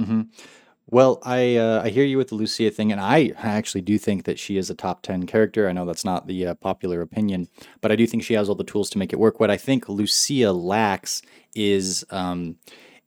Mm-hmm. 0.00 0.20
Well, 0.86 1.20
I 1.22 1.56
uh, 1.56 1.82
I 1.84 1.88
hear 1.88 2.04
you 2.04 2.18
with 2.18 2.28
the 2.28 2.34
Lucia 2.34 2.70
thing, 2.70 2.92
and 2.92 3.00
I 3.00 3.32
actually 3.38 3.80
do 3.80 3.96
think 3.98 4.24
that 4.24 4.38
she 4.38 4.58
is 4.58 4.68
a 4.68 4.74
top 4.74 5.02
ten 5.02 5.26
character. 5.26 5.68
I 5.68 5.72
know 5.72 5.86
that's 5.86 6.04
not 6.04 6.26
the 6.26 6.48
uh, 6.48 6.54
popular 6.54 7.00
opinion, 7.00 7.48
but 7.80 7.90
I 7.90 7.96
do 7.96 8.06
think 8.06 8.22
she 8.22 8.34
has 8.34 8.48
all 8.48 8.54
the 8.54 8.64
tools 8.64 8.90
to 8.90 8.98
make 8.98 9.12
it 9.12 9.18
work. 9.18 9.40
What 9.40 9.50
I 9.50 9.56
think 9.56 9.88
Lucia 9.88 10.52
lacks 10.52 11.22
is 11.54 12.04
um, 12.10 12.56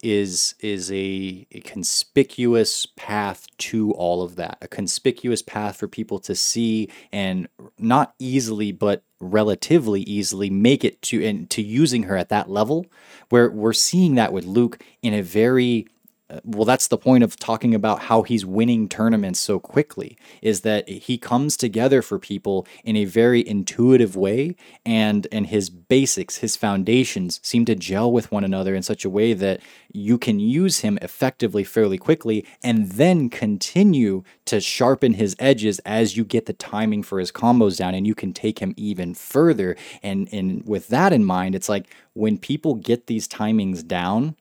is 0.02 0.56
is 0.62 0.92
a, 0.92 1.46
a 1.52 1.60
conspicuous 1.62 2.86
path 2.86 3.46
to 3.58 3.92
all 3.92 4.24
of 4.24 4.36
that, 4.36 4.58
a 4.62 4.68
conspicuous 4.68 5.42
path 5.42 5.78
for 5.78 5.88
people 5.88 6.20
to 6.20 6.34
see 6.34 6.90
and 7.12 7.48
not 7.78 8.16
easily, 8.20 8.72
but 8.72 9.04
relatively 9.20 10.02
easily 10.02 10.50
make 10.50 10.84
it 10.84 11.02
to 11.02 11.24
and 11.26 11.50
to 11.50 11.62
using 11.62 12.04
her 12.04 12.18
at 12.18 12.30
that 12.30 12.50
level. 12.50 12.86
Where 13.30 13.50
we're 13.52 13.74
seeing 13.74 14.16
that 14.16 14.34
with 14.34 14.46
Luke 14.46 14.84
in 15.02 15.14
a 15.14 15.22
very 15.22 15.88
well 16.44 16.66
that's 16.66 16.88
the 16.88 16.98
point 16.98 17.24
of 17.24 17.38
talking 17.38 17.76
about 17.76 18.04
how 18.04 18.24
he's 18.24 18.46
winning 18.46 18.90
tournaments 18.90 19.40
so 19.40 19.60
quickly 19.60 20.18
is 20.42 20.62
that 20.62 20.88
he 20.90 21.18
comes 21.18 21.56
together 21.56 22.02
for 22.02 22.18
people 22.18 22.66
in 22.84 22.96
a 22.96 23.06
very 23.06 23.48
intuitive 23.48 24.16
way 24.16 24.56
and 24.86 25.28
and 25.32 25.48
his 25.48 25.70
basics 25.70 26.38
his 26.38 26.56
foundations 26.56 27.40
seem 27.44 27.66
to 27.66 27.76
gel 27.76 28.12
with 28.12 28.32
one 28.32 28.44
another 28.44 28.74
in 28.74 28.82
such 28.82 29.06
a 29.06 29.10
way 29.10 29.34
that 29.34 29.60
you 29.92 30.18
can 30.18 30.40
use 30.40 30.80
him 30.80 30.98
effectively 31.02 31.64
fairly 31.64 31.98
quickly 31.98 32.46
and 32.64 32.92
then 32.94 33.30
continue 33.30 34.24
to 34.46 34.60
sharpen 34.60 35.14
his 35.14 35.36
edges 35.40 35.80
as 35.86 36.18
you 36.18 36.26
get 36.26 36.46
the 36.46 36.54
timing 36.54 37.02
for 37.02 37.20
his 37.20 37.32
combos 37.32 37.78
down 37.78 37.96
and 37.96 38.06
you 38.06 38.16
can 38.16 38.34
take 38.34 38.60
him 38.60 38.74
even 38.76 39.14
further. 39.14 39.76
And 40.04 40.28
and 40.34 40.68
with 40.68 40.90
that 40.90 41.14
in 41.14 41.24
mind 41.24 41.56
it's 41.56 41.70
like 41.70 41.94
when 42.14 42.38
people 42.38 42.76
get 42.76 43.08
these 43.08 43.28
timings 43.28 43.86
down 43.86 44.36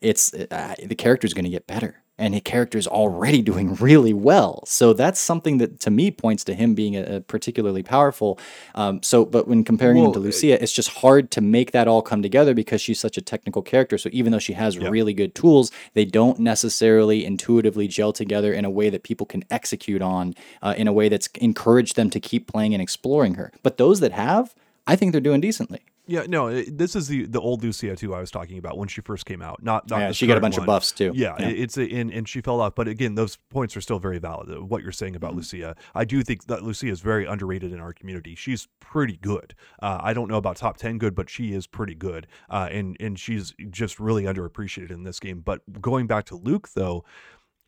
it's 0.00 0.32
uh, 0.34 0.74
the 0.84 0.94
character 0.94 1.26
is 1.26 1.34
going 1.34 1.44
to 1.44 1.50
get 1.50 1.66
better. 1.66 2.02
and 2.20 2.44
character 2.44 2.78
is 2.78 2.88
already 2.88 3.42
doing 3.42 3.74
really 3.76 4.12
well. 4.12 4.64
So 4.66 4.92
that's 4.92 5.20
something 5.20 5.58
that 5.58 5.78
to 5.80 5.90
me 5.90 6.10
points 6.10 6.42
to 6.44 6.54
him 6.54 6.74
being 6.74 6.96
a, 6.96 7.16
a 7.16 7.20
particularly 7.20 7.84
powerful. 7.84 8.40
Um, 8.74 9.00
so, 9.04 9.24
but 9.24 9.46
when 9.46 9.62
comparing 9.62 9.98
him 9.98 10.12
to 10.12 10.18
Lucia, 10.18 10.60
it's 10.60 10.72
just 10.72 10.90
hard 10.90 11.30
to 11.30 11.40
make 11.40 11.70
that 11.70 11.86
all 11.86 12.02
come 12.02 12.20
together 12.22 12.54
because 12.54 12.80
she's 12.80 12.98
such 12.98 13.16
a 13.16 13.20
technical 13.22 13.62
character. 13.62 13.98
So 13.98 14.08
even 14.12 14.32
though 14.32 14.40
she 14.40 14.54
has 14.54 14.78
really 14.90 15.14
good 15.14 15.34
tools, 15.36 15.70
they 15.94 16.04
don't 16.04 16.40
necessarily 16.40 17.24
intuitively 17.24 17.86
gel 17.86 18.12
together 18.12 18.52
in 18.52 18.64
a 18.64 18.70
way 18.70 18.90
that 18.90 19.04
people 19.04 19.26
can 19.26 19.44
execute 19.50 20.02
on, 20.02 20.34
uh, 20.60 20.74
in 20.76 20.88
a 20.88 20.92
way 20.92 21.08
that's 21.08 21.28
encouraged 21.36 21.94
them 21.94 22.10
to 22.10 22.18
keep 22.20 22.48
playing 22.48 22.74
and 22.74 22.82
exploring 22.82 23.34
her. 23.34 23.52
But 23.62 23.76
those 23.78 24.00
that 24.00 24.12
have, 24.12 24.54
I 24.88 24.96
think 24.96 25.12
they're 25.12 25.20
doing 25.20 25.40
decently. 25.40 25.82
Yeah, 26.08 26.24
no, 26.26 26.62
this 26.62 26.96
is 26.96 27.06
the 27.06 27.26
the 27.26 27.40
old 27.40 27.62
Lucia 27.62 27.94
too. 27.94 28.14
I 28.14 28.20
was 28.20 28.30
talking 28.30 28.58
about 28.58 28.78
when 28.78 28.88
she 28.88 29.00
first 29.02 29.26
came 29.26 29.42
out. 29.42 29.62
Not, 29.62 29.88
not 29.90 30.00
Yeah, 30.00 30.12
she 30.12 30.26
got 30.26 30.38
a 30.38 30.40
bunch 30.40 30.56
of 30.58 30.66
buffs, 30.66 30.90
too. 30.90 31.12
Yeah, 31.14 31.36
Yeah. 31.38 31.48
it's 31.48 31.76
a, 31.76 31.82
and 31.88 32.10
and 32.10 32.28
she 32.28 32.40
fell 32.40 32.60
off. 32.60 32.74
But 32.74 32.88
again, 32.88 33.14
those 33.14 33.36
points 33.50 33.76
are 33.76 33.80
still 33.80 33.98
very 33.98 34.18
valid. 34.18 34.50
uh, 34.50 34.64
What 34.64 34.82
you're 34.82 34.90
saying 34.90 35.14
about 35.14 35.30
Mm-hmm. 35.30 35.38
Lucia, 35.38 35.76
I 35.94 36.04
do 36.04 36.22
think 36.22 36.46
that 36.46 36.62
Lucia 36.64 36.88
is 36.88 37.00
very 37.00 37.26
underrated 37.26 37.72
in 37.72 37.78
our 37.80 37.92
community. 37.92 38.34
She's 38.34 38.66
pretty 38.80 39.18
good. 39.18 39.54
Uh, 39.82 39.98
I 40.02 40.14
don't 40.14 40.28
know 40.28 40.38
about 40.38 40.56
top 40.56 40.78
ten 40.78 40.96
good, 40.98 41.14
but 41.14 41.28
she 41.28 41.52
is 41.52 41.66
pretty 41.66 41.94
good. 41.94 42.26
Uh, 42.48 42.68
and 42.72 42.96
and 42.98 43.18
she's 43.18 43.54
just 43.70 44.00
really 44.00 44.24
underappreciated 44.24 44.90
in 44.90 45.02
this 45.04 45.20
game. 45.20 45.40
But 45.40 45.80
going 45.80 46.06
back 46.06 46.24
to 46.26 46.36
Luke 46.36 46.70
though. 46.74 47.04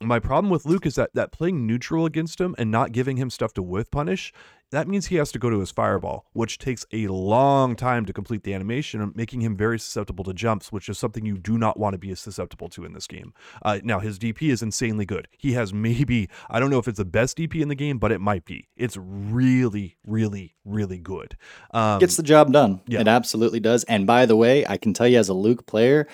My 0.03 0.19
problem 0.19 0.49
with 0.51 0.65
Luke 0.65 0.87
is 0.87 0.95
that 0.95 1.11
that 1.13 1.31
playing 1.31 1.67
neutral 1.67 2.07
against 2.07 2.41
him 2.41 2.55
and 2.57 2.71
not 2.71 2.91
giving 2.93 3.19
him 3.19 3.29
stuff 3.29 3.53
to 3.53 3.63
whiff 3.63 3.91
punish, 3.91 4.33
that 4.71 4.87
means 4.89 5.07
he 5.07 5.17
has 5.17 5.33
to 5.33 5.39
go 5.39 5.51
to 5.51 5.61
his 5.61 5.71
fireball, 5.71 6.27
which 6.33 6.59
takes 6.59 6.87
a 6.93 7.09
long 7.09 7.75
time 7.77 8.07
to 8.07 8.13
complete 8.13 8.45
the 8.45 8.55
animation, 8.55 9.13
making 9.15 9.41
him 9.41 9.57
very 9.57 9.79
susceptible 9.79 10.25
to 10.25 10.33
jumps, 10.33 10.71
which 10.71 10.89
is 10.89 10.99
something 10.99 11.27
you 11.27 11.39
do 11.39 11.59
not 11.59 11.79
want 11.79 11.95
to 11.95 11.99
be 11.99 12.15
susceptible 12.15 12.69
to 12.71 12.85
in 12.85 12.93
this 12.93 13.07
game. 13.07 13.35
Uh, 13.63 13.81
now, 13.83 13.99
his 13.99 14.19
DP 14.19 14.51
is 14.51 14.63
insanely 14.63 15.05
good. 15.05 15.29
He 15.37 15.53
has 15.53 15.73
maybe, 15.75 16.29
I 16.49 16.61
don't 16.61 16.71
know 16.71 16.79
if 16.79 16.89
it's 16.89 16.99
the 16.99 17.05
best 17.05 17.39
DP 17.39 17.61
in 17.61 17.69
the 17.69 17.75
game, 17.75 17.99
but 17.99 18.13
it 18.13 18.21
might 18.21 18.45
be. 18.45 18.69
It's 18.77 18.97
really, 18.97 19.97
really, 20.07 20.55
really 20.65 20.99
good. 20.99 21.37
Um, 21.73 21.99
Gets 21.99 22.17
the 22.17 22.23
job 22.23 22.53
done. 22.53 22.81
yeah. 22.87 23.01
It 23.01 23.09
absolutely 23.09 23.61
does. 23.61 23.85
And 23.85 24.07
by 24.07 24.27
the 24.27 24.37
way, 24.37 24.67
I 24.67 24.77
can 24.77 24.93
tell 24.93 25.09
you 25.09 25.19
as 25.19 25.29
a 25.29 25.35
Luke 25.35 25.67
player, 25.67 26.07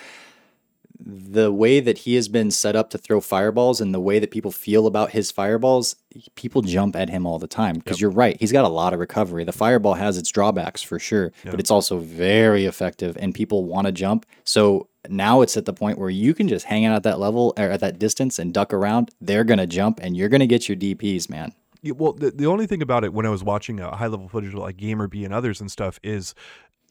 the 0.99 1.51
way 1.51 1.79
that 1.79 1.99
he 1.99 2.15
has 2.15 2.27
been 2.27 2.51
set 2.51 2.75
up 2.75 2.89
to 2.89 2.97
throw 2.97 3.21
fireballs 3.21 3.79
and 3.79 3.93
the 3.93 3.99
way 3.99 4.19
that 4.19 4.31
people 4.31 4.51
feel 4.51 4.87
about 4.87 5.11
his 5.11 5.31
fireballs, 5.31 5.95
people 6.35 6.61
jump 6.61 6.95
at 6.95 7.09
him 7.09 7.25
all 7.25 7.39
the 7.39 7.47
time. 7.47 7.75
Because 7.75 8.01
you're 8.01 8.09
right, 8.09 8.37
he's 8.39 8.51
got 8.51 8.65
a 8.65 8.69
lot 8.69 8.93
of 8.93 8.99
recovery. 8.99 9.43
The 9.43 9.51
fireball 9.51 9.93
has 9.93 10.17
its 10.17 10.31
drawbacks 10.31 10.81
for 10.81 10.99
sure, 10.99 11.31
but 11.43 11.59
it's 11.59 11.71
also 11.71 11.99
very 11.99 12.65
effective 12.65 13.17
and 13.19 13.33
people 13.33 13.65
want 13.65 13.85
to 13.85 13.91
jump. 13.91 14.25
So 14.43 14.87
now 15.09 15.41
it's 15.41 15.55
at 15.55 15.65
the 15.65 15.73
point 15.73 15.99
where 15.99 16.09
you 16.09 16.33
can 16.33 16.47
just 16.47 16.65
hang 16.65 16.85
out 16.85 16.95
at 16.95 17.03
that 17.03 17.19
level 17.19 17.53
or 17.57 17.65
at 17.65 17.79
that 17.81 17.99
distance 17.99 18.39
and 18.39 18.53
duck 18.53 18.73
around. 18.73 19.11
They're 19.21 19.43
going 19.43 19.59
to 19.59 19.67
jump 19.67 19.99
and 20.01 20.17
you're 20.17 20.29
going 20.29 20.41
to 20.41 20.47
get 20.47 20.67
your 20.67 20.77
DPs, 20.77 21.29
man. 21.29 21.53
Yeah, 21.81 21.93
well, 21.93 22.13
the, 22.13 22.31
the 22.31 22.47
only 22.47 22.65
thing 22.65 22.81
about 22.81 23.03
it 23.03 23.13
when 23.13 23.25
I 23.25 23.29
was 23.29 23.43
watching 23.43 23.79
uh, 23.79 23.95
high 23.95 24.07
level 24.07 24.27
footage 24.27 24.53
like 24.53 24.77
GamerBee 24.77 25.25
and 25.25 25.33
others 25.33 25.61
and 25.61 25.71
stuff 25.71 25.99
is 26.03 26.33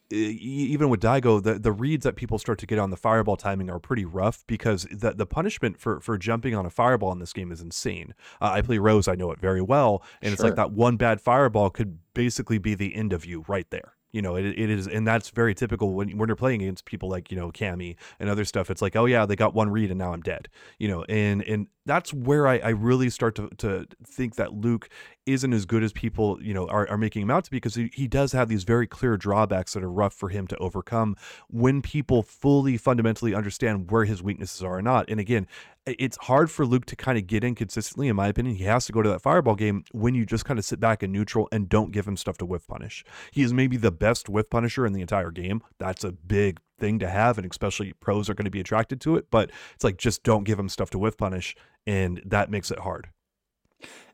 even 0.09 0.89
with 0.89 1.01
Daigo, 1.01 1.41
the, 1.41 1.55
the 1.55 1.71
reads 1.71 2.03
that 2.03 2.15
people 2.15 2.37
start 2.37 2.59
to 2.59 2.65
get 2.65 2.79
on 2.79 2.89
the 2.89 2.97
fireball 2.97 3.35
timing 3.35 3.69
are 3.69 3.79
pretty 3.79 4.05
rough 4.05 4.43
because 4.47 4.87
the, 4.91 5.13
the 5.13 5.25
punishment 5.25 5.79
for, 5.79 5.99
for 5.99 6.17
jumping 6.17 6.55
on 6.55 6.65
a 6.65 6.69
fireball 6.69 7.11
in 7.11 7.19
this 7.19 7.33
game 7.33 7.51
is 7.51 7.61
insane. 7.61 8.13
Uh, 8.41 8.51
I 8.51 8.61
play 8.61 8.77
Rose, 8.77 9.07
I 9.07 9.15
know 9.15 9.31
it 9.31 9.39
very 9.39 9.61
well, 9.61 10.03
and 10.21 10.33
it's 10.33 10.41
like 10.41 10.55
that 10.55 10.71
one 10.71 10.97
bad 10.97 11.19
fireball 11.19 11.69
could 11.69 11.99
basically 12.13 12.57
be 12.57 12.75
the 12.75 12.95
end 12.95 13.13
of 13.13 13.25
you 13.25 13.43
right 13.47 13.69
there. 13.69 13.93
You 14.11 14.21
know, 14.21 14.35
it, 14.35 14.45
it 14.45 14.69
is, 14.69 14.87
and 14.87 15.05
that's 15.05 15.29
very 15.31 15.53
typical 15.53 15.93
when 15.93 16.17
when 16.17 16.29
you're 16.29 16.37
playing 16.37 16.61
against 16.61 16.85
people 16.85 17.09
like 17.09 17.29
you 17.29 17.37
know 17.37 17.51
Cammy 17.51 17.97
and 18.19 18.29
other 18.29 18.45
stuff. 18.45 18.71
It's 18.71 18.81
like, 18.81 18.95
oh 18.95 19.05
yeah, 19.05 19.25
they 19.25 19.35
got 19.35 19.53
one 19.53 19.69
read 19.69 19.91
and 19.91 19.99
now 19.99 20.13
I'm 20.13 20.21
dead. 20.21 20.47
You 20.79 20.87
know, 20.87 21.03
and 21.03 21.43
and 21.43 21.67
that's 21.87 22.13
where 22.13 22.47
I, 22.47 22.57
I 22.57 22.69
really 22.69 23.09
start 23.09 23.35
to 23.35 23.49
to 23.57 23.87
think 24.05 24.35
that 24.35 24.53
Luke 24.53 24.89
isn't 25.25 25.53
as 25.53 25.65
good 25.65 25.83
as 25.83 25.91
people 25.91 26.37
you 26.41 26.53
know 26.53 26.67
are, 26.67 26.87
are 26.89 26.97
making 26.97 27.23
him 27.23 27.31
out 27.31 27.45
to 27.45 27.51
be 27.51 27.57
because 27.57 27.75
he, 27.75 27.89
he 27.93 28.07
does 28.07 28.33
have 28.33 28.49
these 28.49 28.63
very 28.63 28.85
clear 28.85 29.17
drawbacks 29.17 29.73
that 29.73 29.83
are 29.83 29.91
rough 29.91 30.13
for 30.13 30.29
him 30.29 30.45
to 30.47 30.57
overcome 30.57 31.15
when 31.49 31.81
people 31.81 32.21
fully 32.21 32.77
fundamentally 32.77 33.33
understand 33.33 33.89
where 33.89 34.05
his 34.05 34.21
weaknesses 34.21 34.61
are 34.61 34.77
or 34.77 34.81
not. 34.81 35.09
And 35.09 35.19
again 35.19 35.47
it's 35.85 36.17
hard 36.17 36.51
for 36.51 36.65
luke 36.65 36.85
to 36.85 36.97
kind 36.97 37.17
of 37.17 37.27
get 37.27 37.45
in 37.45 37.55
consistently 37.55 38.09
in 38.09 38.15
my 38.15 38.27
opinion. 38.27 38.55
He 38.55 38.65
has 38.65 38.85
to 38.87 38.91
go 38.91 39.01
to 39.01 39.09
that 39.09 39.21
fireball 39.21 39.55
game 39.55 39.83
when 39.91 40.13
you 40.15 40.25
just 40.25 40.43
kind 40.43 40.59
of 40.59 40.65
sit 40.65 40.79
back 40.79 41.01
in 41.01 41.11
neutral 41.11 41.47
and 41.51 41.69
don't 41.69 41.91
give 41.91 42.07
him 42.07 42.17
stuff 42.17 42.37
to 42.39 42.45
whiff 42.45 42.67
punish. 42.67 43.05
He 43.31 43.41
is 43.41 43.53
maybe 43.53 43.77
the 43.77 43.91
best 43.91 44.27
whiff 44.27 44.49
punisher 44.49 44.85
in 44.85 44.93
the 44.93 45.01
entire 45.01 45.31
game. 45.31 45.61
That's 45.79 46.03
a 46.03 46.11
big 46.11 46.59
thing 46.77 46.99
to 46.99 47.09
have 47.09 47.37
and 47.37 47.49
especially 47.49 47.93
pros 47.93 48.29
are 48.29 48.33
going 48.33 48.45
to 48.45 48.51
be 48.51 48.59
attracted 48.59 49.01
to 49.01 49.15
it 49.15 49.27
but 49.31 49.51
it's 49.73 49.83
like 49.83 49.97
just 49.97 50.23
don't 50.23 50.43
give 50.43 50.57
them 50.57 50.69
stuff 50.69 50.89
to 50.89 50.99
whiff 50.99 51.17
punish 51.17 51.55
and 51.85 52.21
that 52.25 52.49
makes 52.49 52.71
it 52.71 52.79
hard 52.79 53.09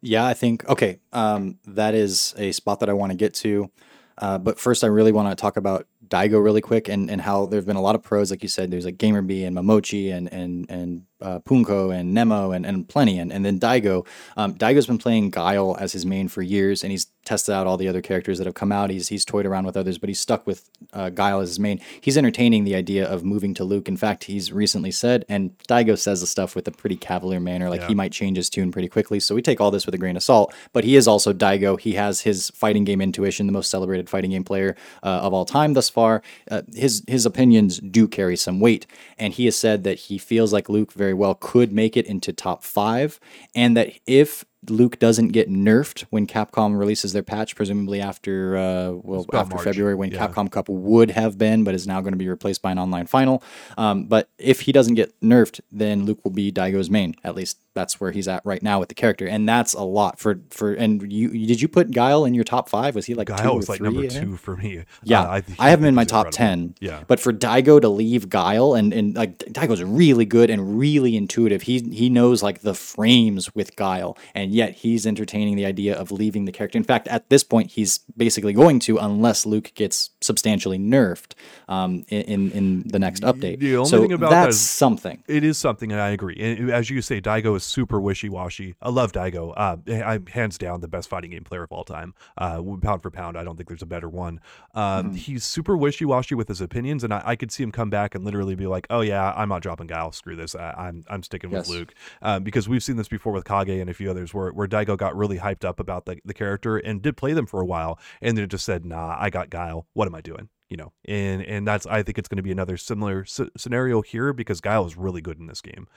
Yeah, 0.01 0.25
I 0.25 0.33
think 0.33 0.67
okay. 0.67 0.99
Um, 1.11 1.59
that 1.65 1.95
is 1.95 2.33
a 2.37 2.51
spot 2.51 2.79
that 2.81 2.89
I 2.89 2.93
want 2.93 3.11
to 3.11 3.17
get 3.17 3.33
to. 3.35 3.71
Uh, 4.17 4.37
but 4.37 4.59
first, 4.59 4.83
I 4.83 4.87
really 4.87 5.11
want 5.11 5.29
to 5.29 5.41
talk 5.41 5.57
about 5.57 5.87
Daigo 6.07 6.43
really 6.43 6.61
quick 6.61 6.89
and, 6.89 7.09
and 7.09 7.21
how 7.21 7.45
there 7.45 7.57
have 7.57 7.65
been 7.65 7.75
a 7.75 7.81
lot 7.81 7.95
of 7.95 8.03
pros, 8.03 8.31
like 8.31 8.43
you 8.43 8.49
said. 8.49 8.71
There's 8.71 8.85
like 8.85 8.97
GamerBee 8.97 9.45
and 9.45 9.55
Momochi 9.55 10.13
and 10.13 10.31
and 10.31 10.69
and 10.69 11.05
uh, 11.21 11.39
Punko 11.39 11.95
and 11.95 12.13
Nemo 12.13 12.51
and, 12.51 12.65
and 12.65 12.87
plenty, 12.87 13.17
and, 13.17 13.31
and 13.31 13.45
then 13.45 13.59
Daigo. 13.59 14.05
Um, 14.35 14.55
Daigo's 14.55 14.87
been 14.87 14.97
playing 14.97 15.29
Guile 15.29 15.77
as 15.79 15.93
his 15.93 16.05
main 16.05 16.27
for 16.27 16.41
years, 16.41 16.83
and 16.83 16.91
he's 16.91 17.07
tested 17.23 17.55
out 17.55 17.65
all 17.65 17.77
the 17.77 17.87
other 17.87 18.01
characters 18.01 18.37
that 18.37 18.45
have 18.45 18.55
come 18.55 18.71
out. 18.71 18.89
He's 18.89 19.07
he's 19.07 19.23
toyed 19.23 19.45
around 19.45 19.65
with 19.65 19.77
others, 19.77 19.97
but 19.97 20.09
he's 20.09 20.19
stuck 20.19 20.45
with 20.45 20.69
uh, 20.91 21.09
Guile 21.09 21.39
as 21.39 21.49
his 21.49 21.59
main. 21.59 21.79
He's 22.01 22.17
entertaining 22.17 22.65
the 22.65 22.75
idea 22.75 23.07
of 23.07 23.23
moving 23.23 23.53
to 23.55 23.63
Luke. 23.63 23.87
In 23.87 23.95
fact, 23.95 24.25
he's 24.25 24.51
recently 24.51 24.91
said, 24.91 25.23
and 25.29 25.57
Daigo 25.69 25.97
says 25.97 26.19
the 26.19 26.27
stuff 26.27 26.55
with 26.55 26.67
a 26.67 26.71
pretty 26.71 26.97
cavalier 26.97 27.39
manner, 27.39 27.69
like 27.69 27.83
he 27.83 27.95
might 27.95 28.11
change 28.11 28.37
his 28.37 28.49
tune 28.49 28.71
pretty 28.71 28.89
quickly. 28.89 29.19
So 29.19 29.33
we 29.33 29.41
take 29.41 29.61
all 29.61 29.71
this 29.71 29.85
with 29.85 29.95
a 29.95 29.97
grain 29.97 30.17
of 30.17 30.23
salt. 30.23 30.53
But 30.73 30.83
he 30.83 30.95
is 30.95 31.07
also 31.07 31.31
Daigo. 31.31 31.79
He 31.79 31.93
has 31.93 32.21
his 32.21 32.49
fighting 32.49 32.83
game 32.83 32.99
intuition, 32.99 33.47
the 33.47 33.53
most 33.53 33.69
celebrated 33.69 34.09
fighting 34.09 34.31
game 34.31 34.43
player 34.43 34.75
uh, 35.01 35.21
of 35.23 35.33
all 35.33 35.45
time 35.45 35.73
thus 35.73 35.89
far. 35.93 36.21
Uh, 36.49 36.63
his 36.73 37.03
his 37.07 37.25
opinions 37.25 37.79
do 37.79 38.07
carry 38.07 38.35
some 38.35 38.59
weight, 38.59 38.85
and 39.17 39.33
he 39.33 39.45
has 39.45 39.55
said 39.55 39.83
that 39.83 39.99
he 39.99 40.17
feels 40.17 40.51
like 40.51 40.69
Luke 40.69 40.91
very 40.93 41.13
well 41.13 41.35
could 41.35 41.71
make 41.71 41.95
it 41.95 42.07
into 42.07 42.33
top 42.33 42.63
five, 42.63 43.19
and 43.55 43.77
that 43.77 43.93
if 44.07 44.43
Luke 44.69 44.99
doesn't 44.99 45.29
get 45.29 45.49
nerfed 45.49 46.05
when 46.09 46.27
Capcom 46.27 46.77
releases 46.77 47.13
their 47.13 47.23
patch, 47.23 47.55
presumably 47.55 48.01
after 48.01 48.57
uh, 48.57 48.91
well 48.91 49.25
after 49.33 49.55
March, 49.55 49.63
February 49.63 49.95
when 49.95 50.11
yeah. 50.11 50.27
Capcom 50.27 50.51
Cup 50.51 50.69
would 50.69 51.11
have 51.11 51.37
been, 51.37 51.63
but 51.63 51.73
is 51.75 51.87
now 51.87 52.01
going 52.01 52.13
to 52.13 52.17
be 52.17 52.29
replaced 52.29 52.61
by 52.61 52.71
an 52.71 52.79
online 52.79 53.05
final. 53.07 53.43
Um, 53.77 54.05
but 54.05 54.29
if 54.37 54.61
he 54.61 54.71
doesn't 54.71 54.95
get 54.95 55.19
nerfed, 55.21 55.59
then 55.71 56.05
Luke 56.05 56.19
will 56.23 56.31
be 56.31 56.51
Daigo's 56.51 56.89
main. 56.89 57.15
At 57.23 57.35
least 57.35 57.59
that's 57.73 57.99
where 57.99 58.11
he's 58.11 58.27
at 58.27 58.45
right 58.45 58.61
now 58.61 58.79
with 58.79 58.89
the 58.89 58.95
character, 58.95 59.27
and 59.27 59.49
that's 59.49 59.73
a 59.73 59.83
lot 59.83 60.19
for 60.19 60.39
for. 60.49 60.73
And 60.73 61.11
you 61.11 61.29
did 61.29 61.61
you 61.61 61.67
put 61.67 61.91
Guile 61.91 62.25
in 62.25 62.33
your 62.33 62.43
top 62.43 62.69
five? 62.69 62.95
Was 62.95 63.05
he 63.05 63.15
like 63.15 63.27
two 63.27 63.35
Guile 63.35 63.55
was 63.55 63.69
like 63.69 63.81
number 63.81 64.07
two 64.07 64.37
for 64.37 64.55
me. 64.57 64.83
Yeah, 65.03 65.23
Uh, 65.23 65.31
I, 65.31 65.41
think 65.41 65.59
have 65.59 65.79
him 65.79 65.85
in 65.85 65.95
my 65.95 66.05
top 66.05 66.27
incredible. 66.27 66.37
ten. 66.37 66.75
Yeah. 66.79 67.03
but 67.07 67.19
for 67.19 67.33
Daigo 67.33 67.81
to 67.81 67.89
leave 67.89 68.29
Guile 68.29 68.73
and 68.73 68.93
and 68.93 69.15
like 69.15 69.39
Daigo's 69.39 69.83
really 69.83 70.25
good 70.25 70.49
and 70.49 70.77
really 70.77 71.15
intuitive. 71.15 71.63
He 71.63 71.79
he 71.79 72.09
knows 72.09 72.43
like 72.43 72.59
the 72.59 72.73
frames 72.73 73.53
with 73.55 73.75
Guile, 73.75 74.17
and 74.35 74.52
yet 74.53 74.75
he's 74.75 75.07
entertaining 75.07 75.55
the 75.55 75.65
idea 75.65 75.95
of 75.95 76.11
leaving 76.11 76.45
the 76.45 76.51
character. 76.51 76.77
In 76.77 76.83
fact, 76.83 77.07
at 77.07 77.29
this 77.29 77.43
point, 77.43 77.71
he's 77.71 77.99
basically 78.15 78.53
going 78.53 78.79
to 78.79 78.97
unless 78.97 79.45
Luke 79.45 79.71
gets 79.75 80.11
substantially 80.23 80.77
nerfed 80.79 81.33
um, 81.67 82.03
in, 82.09 82.51
in 82.51 82.83
the 82.87 82.99
next 82.99 83.23
update. 83.23 83.59
the 83.59 83.75
only 83.77 83.89
so 83.89 84.01
thing 84.01 84.13
about 84.13 84.29
that 84.31 84.45
that's 84.45 84.57
something. 84.57 85.23
It 85.27 85.43
is 85.43 85.57
something, 85.57 85.91
and 85.91 86.01
I 86.01 86.09
agree. 86.09 86.35
And 86.39 86.71
as 86.71 86.89
you 86.89 87.01
say, 87.01 87.21
Daigo 87.21 87.55
is 87.55 87.63
super 87.63 87.99
wishy 87.99 88.29
washy. 88.29 88.75
I 88.81 88.89
love 88.89 89.11
Daigo. 89.11 89.53
Uh, 89.55 89.77
I, 89.87 90.03
I'm 90.13 90.25
hands 90.27 90.57
down 90.57 90.81
the 90.81 90.87
best 90.87 91.09
fighting 91.09 91.31
game 91.31 91.43
player 91.43 91.63
of 91.63 91.71
all 91.71 91.83
time. 91.83 92.13
Uh, 92.37 92.61
pound 92.81 93.01
for 93.01 93.11
pound, 93.11 93.37
I 93.37 93.43
don't 93.43 93.55
think 93.57 93.69
there's 93.69 93.81
a 93.81 93.87
better 93.87 94.09
one. 94.09 94.39
Um, 94.73 95.13
He's 95.15 95.43
super 95.43 95.77
wishy 95.77 96.05
washy 96.05 96.35
with 96.35 96.47
his 96.47 96.61
opinions, 96.61 97.03
and 97.03 97.13
I, 97.13 97.21
I 97.25 97.35
could 97.35 97.51
see 97.51 97.63
him 97.63 97.71
come 97.71 97.89
back 97.89 98.15
and 98.15 98.23
literally 98.23 98.55
be 98.55 98.67
like, 98.67 98.87
"Oh 98.89 99.01
yeah, 99.01 99.33
I'm 99.35 99.49
not 99.49 99.61
dropping 99.61 99.87
Guile. 99.87 100.11
Screw 100.11 100.35
this. 100.35 100.55
I, 100.55 100.71
I'm 100.77 101.03
I'm 101.07 101.23
sticking 101.23 101.51
Yes. 101.51 101.67
with 101.67 101.77
Luke." 101.77 101.93
Um, 102.21 102.43
because 102.43 102.67
we've 102.67 102.83
seen 102.83 102.95
this 102.95 103.07
before 103.07 103.33
with 103.33 103.45
Kage 103.45 103.69
and 103.69 103.89
a 103.89 103.93
few 103.93 104.09
others, 104.09 104.33
where 104.33 104.51
where 104.51 104.67
Daigo 104.67 104.97
got 104.97 105.15
really 105.15 105.37
hyped 105.39 105.63
up 105.65 105.79
about 105.79 106.05
the, 106.05 106.17
the 106.25 106.33
character 106.33 106.77
and 106.77 107.01
did 107.01 107.17
play 107.17 107.33
them 107.33 107.45
for 107.45 107.61
a 107.61 107.65
while, 107.65 107.99
and 108.21 108.37
then 108.37 108.47
just 108.49 108.65
said, 108.65 108.85
"Nah, 108.85 109.15
I 109.19 109.29
got 109.29 109.49
Guile. 109.49 109.87
What 109.93 110.07
am 110.07 110.12
I 110.15 110.21
doing?" 110.21 110.49
You 110.69 110.77
know, 110.77 110.93
and 111.05 111.41
and 111.43 111.67
that's 111.67 111.85
I 111.85 112.03
think 112.03 112.17
it's 112.17 112.27
going 112.27 112.37
to 112.37 112.43
be 112.43 112.51
another 112.51 112.77
similar 112.77 113.25
scenario 113.25 114.01
here 114.01 114.33
because 114.33 114.61
Guile 114.61 114.85
is 114.85 114.97
really 114.97 115.21
good 115.21 115.39
in 115.39 115.47
this 115.47 115.61
game. 115.61 115.87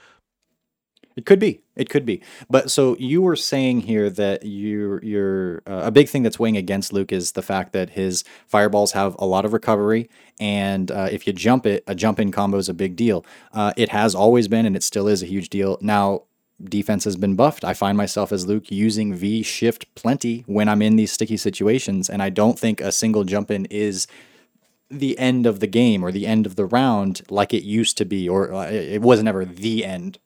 It 1.17 1.25
could 1.25 1.39
be. 1.39 1.61
It 1.75 1.89
could 1.89 2.05
be. 2.05 2.21
But 2.47 2.69
so 2.69 2.95
you 2.99 3.23
were 3.23 3.35
saying 3.35 3.81
here 3.81 4.07
that 4.11 4.45
you're 4.45 5.03
you're 5.03 5.63
uh, 5.65 5.81
a 5.85 5.91
big 5.91 6.09
thing 6.09 6.21
that's 6.21 6.37
weighing 6.37 6.57
against 6.57 6.93
Luke 6.93 7.11
is 7.11 7.31
the 7.31 7.41
fact 7.41 7.73
that 7.73 7.89
his 7.89 8.23
fireballs 8.45 8.91
have 8.91 9.15
a 9.17 9.25
lot 9.25 9.43
of 9.43 9.51
recovery, 9.51 10.11
and 10.39 10.91
uh, 10.91 11.09
if 11.11 11.25
you 11.25 11.33
jump 11.33 11.65
it, 11.65 11.83
a 11.87 11.95
jump 11.95 12.19
in 12.19 12.31
combo 12.31 12.57
is 12.57 12.69
a 12.69 12.73
big 12.73 12.95
deal. 12.95 13.25
Uh, 13.51 13.73
it 13.75 13.89
has 13.89 14.13
always 14.13 14.47
been, 14.47 14.67
and 14.67 14.75
it 14.75 14.83
still 14.83 15.07
is 15.07 15.23
a 15.23 15.25
huge 15.25 15.49
deal. 15.49 15.79
Now 15.81 16.23
defense 16.63 17.03
has 17.03 17.15
been 17.15 17.35
buffed. 17.35 17.63
I 17.63 17.73
find 17.73 17.97
myself 17.97 18.31
as 18.31 18.47
Luke 18.47 18.71
using 18.71 19.13
V 19.13 19.43
shift 19.43 19.93
plenty 19.95 20.43
when 20.47 20.67
I'm 20.67 20.81
in 20.81 20.95
these 20.95 21.11
sticky 21.11 21.37
situations, 21.37 22.09
and 22.09 22.21
I 22.21 22.29
don't 22.29 22.57
think 22.57 22.81
a 22.81 22.91
single 22.91 23.23
jump 23.23 23.51
in 23.51 23.65
is 23.65 24.07
the 24.89 25.17
end 25.19 25.45
of 25.45 25.59
the 25.59 25.67
game 25.67 26.03
or 26.03 26.11
the 26.11 26.25
end 26.25 26.45
of 26.45 26.55
the 26.55 26.65
round 26.65 27.21
like 27.29 27.53
it 27.53 27.63
used 27.63 27.97
to 27.97 28.05
be, 28.05 28.27
or 28.27 28.53
uh, 28.53 28.67
it 28.67 28.93
it 28.93 29.01
wasn't 29.01 29.27
ever 29.27 29.45
the 29.45 29.85
end 29.85 30.19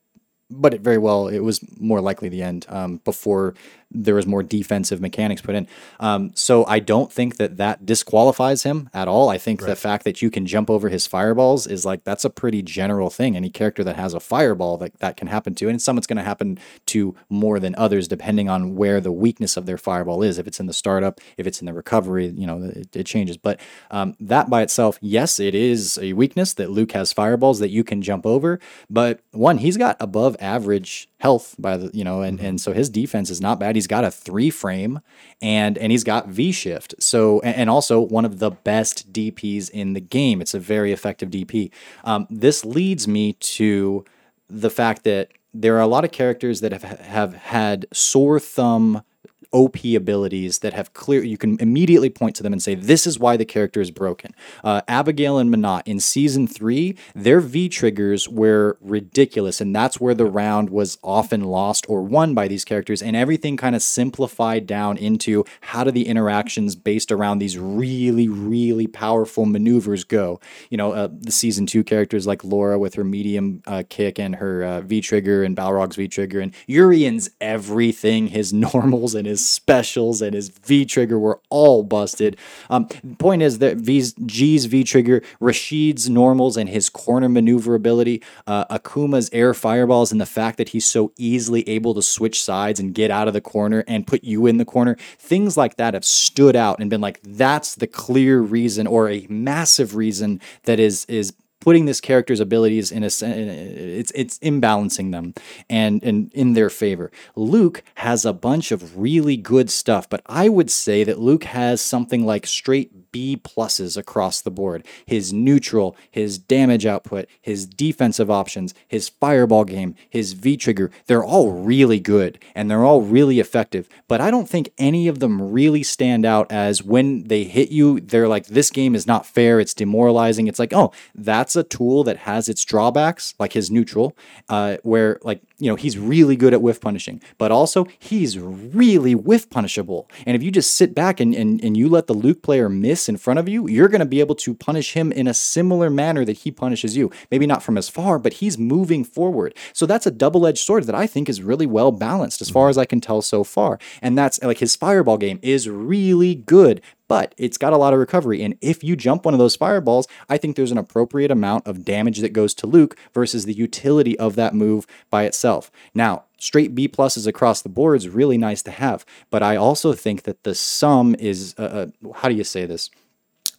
but 0.52 0.74
it 0.74 0.82
very 0.82 0.98
well 0.98 1.28
it 1.28 1.40
was 1.40 1.60
more 1.80 2.02
likely 2.02 2.30
the 2.30 2.42
end 2.42 2.66
um, 2.70 2.98
before 2.98 3.56
there 3.94 4.16
was 4.16 4.26
more 4.26 4.42
defensive 4.42 5.02
mechanics 5.02 5.42
put 5.42 5.56
in. 5.56 5.68
Um, 6.00 6.32
so 6.34 6.66
I 6.66 6.80
don't 6.80 7.12
think 7.12 7.38
that 7.38 7.58
that 7.58 7.86
disqualifies 7.86 8.64
him 8.64 8.90
at 8.94 9.08
all. 9.08 9.30
I 9.30 9.38
think 9.38 9.62
the 9.62 9.76
fact 9.76 10.06
that 10.06 10.22
you 10.22 10.32
can 10.32 10.46
jump 10.46 10.70
over 10.70 10.90
his 10.90 11.08
fireballs 11.08 11.68
is 11.68 11.86
like 11.86 12.04
that's 12.04 12.24
a 12.24 12.30
pretty 12.30 12.62
general 12.62 13.10
thing. 13.10 13.36
Any 13.36 13.50
character 13.50 13.84
that 13.84 13.98
has 13.98 14.14
a 14.14 14.20
fireball 14.20 14.78
that 14.78 14.98
that 15.00 15.18
can 15.18 15.28
happen 15.28 15.56
to, 15.56 15.70
and 15.70 15.82
someone's 15.82 16.08
going 16.08 16.18
to 16.18 16.24
happen 16.24 16.58
to 16.88 17.16
more 17.30 17.60
than 17.60 17.76
others 17.76 18.08
depending 18.08 18.50
on 18.50 18.76
where 18.76 19.02
the 19.02 19.12
weakness 19.12 19.58
of 19.58 19.66
their 19.66 19.78
fireball 19.78 20.24
is. 20.24 20.38
If 20.38 20.48
it's 20.48 20.60
in 20.60 20.68
the 20.68 20.74
startup, 20.74 21.20
if 21.38 21.46
it's 21.46 21.60
in 21.60 21.66
the 21.66 21.74
recovery, 21.74 22.28
you 22.28 22.48
know 22.48 22.64
it, 22.64 22.96
it 22.96 23.06
changes. 23.06 23.38
But 23.38 23.60
um, 23.90 24.16
that 24.20 24.50
by 24.50 24.62
itself, 24.62 24.98
yes, 25.02 25.40
it 25.40 25.56
is 25.56 26.00
a 26.02 26.14
weakness 26.14 26.54
that 26.54 26.72
Luke 26.72 26.94
has 26.94 27.12
fireballs 27.12 27.60
that 27.60 27.70
you 27.70 27.84
can 27.84 28.02
jump 28.02 28.26
over. 28.26 28.60
But 28.90 29.20
one, 29.32 29.58
he's 29.58 29.78
got 29.78 29.98
above 30.00 30.38
average 30.42 31.10
health 31.20 31.56
by 31.58 31.78
the 31.78 31.92
you 31.94 32.04
know, 32.04 32.22
and 32.22 32.40
and 32.40 32.60
so 32.60 32.74
his 32.74 32.90
defense 32.90 33.30
is 33.30 33.40
not 33.40 33.60
bad. 33.60 33.76
He's 33.76 33.88
got 33.88 34.04
a 34.04 34.12
three 34.12 34.50
frame 34.50 35.00
and 35.42 35.78
and 35.78 35.92
he's 35.92 36.04
got 36.04 36.28
V 36.28 36.52
shift. 36.52 36.96
So 37.00 37.40
and 37.42 37.70
also 37.70 38.02
one 38.02 38.26
of 38.26 38.40
the 38.40 38.52
best 38.52 39.14
DPs 39.14 39.70
in 39.70 39.94
the 39.94 40.02
game. 40.02 40.42
It's 40.42 40.54
a 40.54 40.60
very 40.60 40.92
effective 40.92 41.30
DP. 41.30 41.72
Um, 42.04 42.28
this 42.30 42.66
leads 42.66 43.08
me 43.08 43.34
to 43.34 44.04
the 44.50 44.70
fact 44.70 45.04
that 45.04 45.30
there 45.54 45.76
are 45.78 45.82
a 45.82 45.88
lot 45.88 46.04
of 46.04 46.12
characters 46.12 46.62
that 46.62 46.72
have 46.72 46.84
have 46.84 47.34
had 47.34 47.86
sore 47.94 48.40
thumb 48.40 49.04
OP 49.52 49.84
abilities 49.84 50.60
that 50.60 50.74
have 50.74 50.94
clear, 50.94 51.24
you 51.24 51.38
can 51.38 51.58
immediately 51.60 52.10
point 52.10 52.36
to 52.36 52.44
them 52.44 52.54
and 52.54 52.64
say, 52.64 52.76
this 52.76 53.06
is 53.06 53.20
why 53.20 53.38
the 53.38 53.46
character 53.46 53.82
is 53.82 53.92
broken. 53.92 54.34
Uh, 54.64 54.82
Abigail 54.88 55.38
and 55.38 55.54
Menat 55.54 55.84
in 55.86 56.00
season 56.00 56.48
three, 56.48 56.98
their 57.14 57.42
V 57.42 57.68
triggers 57.70 58.30
were 58.30 58.78
ridiculous, 58.82 59.60
and 59.60 59.76
that's 59.76 60.00
where 60.00 60.14
the 60.14 60.26
round 60.26 60.70
was 60.70 60.98
often 61.04 61.44
lost 61.44 61.86
or 61.90 62.02
won 62.02 62.34
by 62.34 62.48
these 62.48 62.64
characters, 62.66 63.02
and 63.02 63.16
everything 63.16 63.58
kind 63.58 63.76
of 63.76 63.82
simplified 63.82 64.66
down 64.66 64.98
into 64.98 65.44
how 65.62 65.84
do 65.84 65.92
the 65.92 66.08
interactions 66.08 66.76
based 66.76 67.12
around 67.12 67.40
these 67.40 67.58
really, 67.58 68.28
really 68.28 68.88
powerful 68.88 69.46
maneuvers 69.46 70.04
go. 70.04 70.40
You 70.70 70.78
know, 70.78 70.94
uh, 70.94 71.10
the 71.12 71.32
season 71.32 71.66
two 71.66 71.84
characters 71.84 72.26
like 72.26 72.44
Laura 72.44 72.80
with 72.80 72.96
her 72.96 73.04
medium 73.04 73.62
uh, 73.68 73.84
kick 73.90 74.20
and 74.20 74.36
her 74.36 74.64
uh, 74.64 74.82
V 74.82 75.02
trigger, 75.02 75.44
and 75.44 75.56
Balrog's 75.56 75.96
V 75.96 76.08
trigger, 76.08 76.40
and 76.40 76.54
Urian's 76.68 77.30
everything, 77.42 78.28
his 78.28 78.54
normals 78.62 79.16
and 79.16 79.28
his 79.28 79.41
specials 79.46 80.22
and 80.22 80.34
his 80.34 80.50
V 80.50 80.86
trigger 80.86 81.20
were 81.20 81.40
all 81.50 81.84
busted. 81.84 82.38
Um, 82.70 82.88
point 83.20 83.42
is 83.42 83.60
that 83.60 83.78
V's, 83.78 84.14
G's 84.26 84.66
V 84.66 84.84
trigger, 84.84 85.22
Rashid's 85.40 86.10
normals 86.10 86.58
and 86.58 86.70
his 86.70 86.90
corner 86.90 87.30
maneuverability, 87.30 88.22
uh, 88.48 88.66
Akuma's 88.66 89.30
air 89.34 89.54
fireballs, 89.54 90.12
and 90.12 90.20
the 90.20 90.26
fact 90.26 90.58
that 90.58 90.70
he's 90.70 90.86
so 90.86 91.12
easily 91.18 91.68
able 91.68 91.94
to 91.94 92.02
switch 92.02 92.44
sides 92.44 92.80
and 92.80 92.94
get 92.94 93.12
out 93.12 93.28
of 93.28 93.34
the 93.34 93.42
corner 93.42 93.84
and 93.88 94.08
put 94.08 94.24
you 94.24 94.46
in 94.48 94.58
the 94.58 94.66
corner, 94.66 94.96
things 95.18 95.58
like 95.58 95.78
that 95.78 95.94
have 95.94 96.06
stood 96.06 96.56
out 96.56 96.80
and 96.80 96.90
been 96.90 97.02
like, 97.02 97.20
that's 97.24 97.76
the 97.76 97.88
clear 97.88 98.40
reason 98.40 98.88
or 98.88 99.10
a 99.10 99.26
massive 99.30 99.96
reason 99.96 100.40
that 100.64 100.80
is 100.80 101.06
is 101.06 101.34
putting 101.62 101.86
this 101.86 102.02
character's 102.02 102.42
abilities 102.42 102.92
in 102.92 103.04
a 103.04 103.06
it's 103.06 104.12
it's 104.14 104.38
imbalancing 104.40 105.12
them 105.12 105.34
and 105.70 106.04
and 106.04 106.34
in 106.34 106.54
their 106.54 106.70
favor. 106.70 107.12
Luke 107.36 107.84
has 107.96 108.26
a 108.26 108.34
bunch 108.34 108.72
of 108.72 108.98
really 108.98 109.38
good 109.38 109.70
stuff, 109.70 110.10
but 110.10 110.22
I 110.26 110.50
would 110.50 110.70
say 110.70 111.06
that 111.06 111.20
Luke 111.20 111.46
has 111.46 111.80
something 111.80 112.26
like 112.26 112.46
straight 112.46 113.12
B 113.12 113.40
pluses 113.42 113.98
across 113.98 114.42
the 114.42 114.52
board. 114.52 114.86
His 115.06 115.32
neutral, 115.32 115.96
his 116.10 116.38
damage 116.38 116.86
output, 116.86 117.28
his 117.42 117.66
defensive 117.66 118.32
options, 118.32 118.74
his 118.88 119.10
fireball 119.10 119.66
game, 119.66 119.96
his 120.10 120.34
V 120.34 120.58
trigger, 120.58 120.92
they're 121.08 121.24
all 121.24 121.52
really 121.52 122.00
good 122.00 122.40
and 122.56 122.70
they're 122.70 122.84
all 122.84 123.02
really 123.02 123.40
effective. 123.40 123.88
But 124.08 124.22
I 124.22 124.32
don't 124.32 124.50
think 124.50 124.72
any 124.78 125.08
of 125.08 125.20
them 125.20 125.52
really 125.52 125.84
stand 125.84 126.26
out 126.26 126.52
as 126.52 126.84
when 126.84 127.28
they 127.28 127.44
hit 127.44 127.70
you, 127.70 128.00
they're 128.00 128.28
like, 128.28 128.48
this 128.48 128.72
game 128.72 128.96
is 128.96 129.06
not 129.06 129.26
fair, 129.26 129.60
it's 129.60 129.74
demoralizing. 129.74 130.48
It's 130.48 130.60
like, 130.60 130.74
oh, 130.74 130.92
that's 131.14 131.51
a 131.56 131.64
tool 131.64 132.04
that 132.04 132.18
has 132.18 132.50
its 132.50 132.64
drawbacks, 132.66 133.36
like 133.40 133.54
his 133.54 133.72
neutral, 133.72 134.16
uh, 134.50 134.78
where 134.84 135.20
like 135.24 135.42
you 135.62 135.68
know, 135.68 135.76
he's 135.76 135.98
really 135.98 136.36
good 136.36 136.54
at 136.54 136.62
whiff 136.62 136.82
punishing, 136.82 137.22
but 137.38 137.52
also 137.52 137.86
he's 138.00 138.38
really 138.40 139.14
whiff 139.14 139.48
punishable. 139.52 140.10
And 140.26 140.36
if 140.36 140.42
you 140.42 140.50
just 140.50 140.76
sit 140.76 140.96
back 140.96 141.20
and, 141.20 141.36
and, 141.36 141.64
and 141.64 141.78
you 141.78 141.88
let 141.88 142.08
the 142.08 142.14
Luke 142.14 142.42
player 142.42 142.68
miss 142.68 143.08
in 143.08 143.16
front 143.16 143.38
of 143.38 143.48
you, 143.48 143.70
you're 143.70 143.88
going 143.88 144.00
to 144.00 144.06
be 144.06 144.20
able 144.20 144.34
to 144.36 144.56
punish 144.56 144.94
him 144.94 145.12
in 145.12 145.28
a 145.28 145.36
similar 145.36 145.92
manner 145.92 146.26
that 146.26 146.40
he 146.40 146.52
punishes 146.52 146.98
you. 146.98 147.12
Maybe 147.30 147.46
not 147.46 147.62
from 147.62 147.78
as 147.78 147.90
far, 147.90 148.18
but 148.18 148.34
he's 148.34 148.58
moving 148.58 149.04
forward. 149.04 149.54
So 149.72 149.86
that's 149.86 150.08
a 150.08 150.12
double 150.12 150.48
edged 150.48 150.66
sword 150.66 150.86
that 150.86 150.96
I 150.96 151.06
think 151.06 151.30
is 151.30 151.44
really 151.44 151.68
well 151.68 151.92
balanced 151.92 152.42
as 152.42 152.50
far 152.50 152.70
as 152.70 152.78
I 152.80 152.86
can 152.86 153.00
tell 153.00 153.22
so 153.22 153.44
far. 153.44 153.78
And 154.02 154.18
that's 154.18 154.42
like 154.42 154.58
his 154.58 154.76
fireball 154.76 155.18
game 155.18 155.40
is 155.44 155.70
really 155.70 156.34
good, 156.34 156.82
but 157.12 157.36
it's 157.38 157.58
got 157.58 157.74
a 157.74 157.78
lot 157.78 157.92
of 157.92 158.00
recovery. 158.00 158.42
And 158.42 158.58
if 158.62 158.86
you 158.86 158.96
jump 158.96 159.26
one 159.26 159.34
of 159.34 159.38
those 159.38 159.58
fireballs, 159.58 160.08
I 160.30 160.38
think 160.38 160.56
there's 160.56 160.72
an 160.72 160.78
appropriate 160.78 161.30
amount 161.30 161.68
of 161.68 161.84
damage 161.84 162.20
that 162.20 162.32
goes 162.32 162.54
to 162.54 162.68
Luke 162.68 162.96
versus 163.14 163.44
the 163.44 163.52
utility 163.52 164.18
of 164.18 164.38
that 164.38 164.56
move 164.56 164.88
by 165.10 165.26
itself. 165.26 165.70
Now, 165.94 166.24
straight 166.38 166.74
B 166.74 166.88
pluses 166.88 167.28
across 167.28 167.62
the 167.62 167.68
board 167.68 167.98
is 167.98 168.08
really 168.08 168.38
nice 168.38 168.64
to 168.64 168.72
have, 168.72 169.06
but 169.30 169.44
I 169.44 169.58
also 169.58 169.92
think 169.92 170.24
that 170.24 170.44
the 170.44 170.56
sum 170.56 171.14
is, 171.20 171.54
uh, 171.58 171.90
uh, 172.04 172.14
how 172.14 172.30
do 172.30 172.36
you 172.36 172.46
say 172.46 172.66
this? 172.66 172.90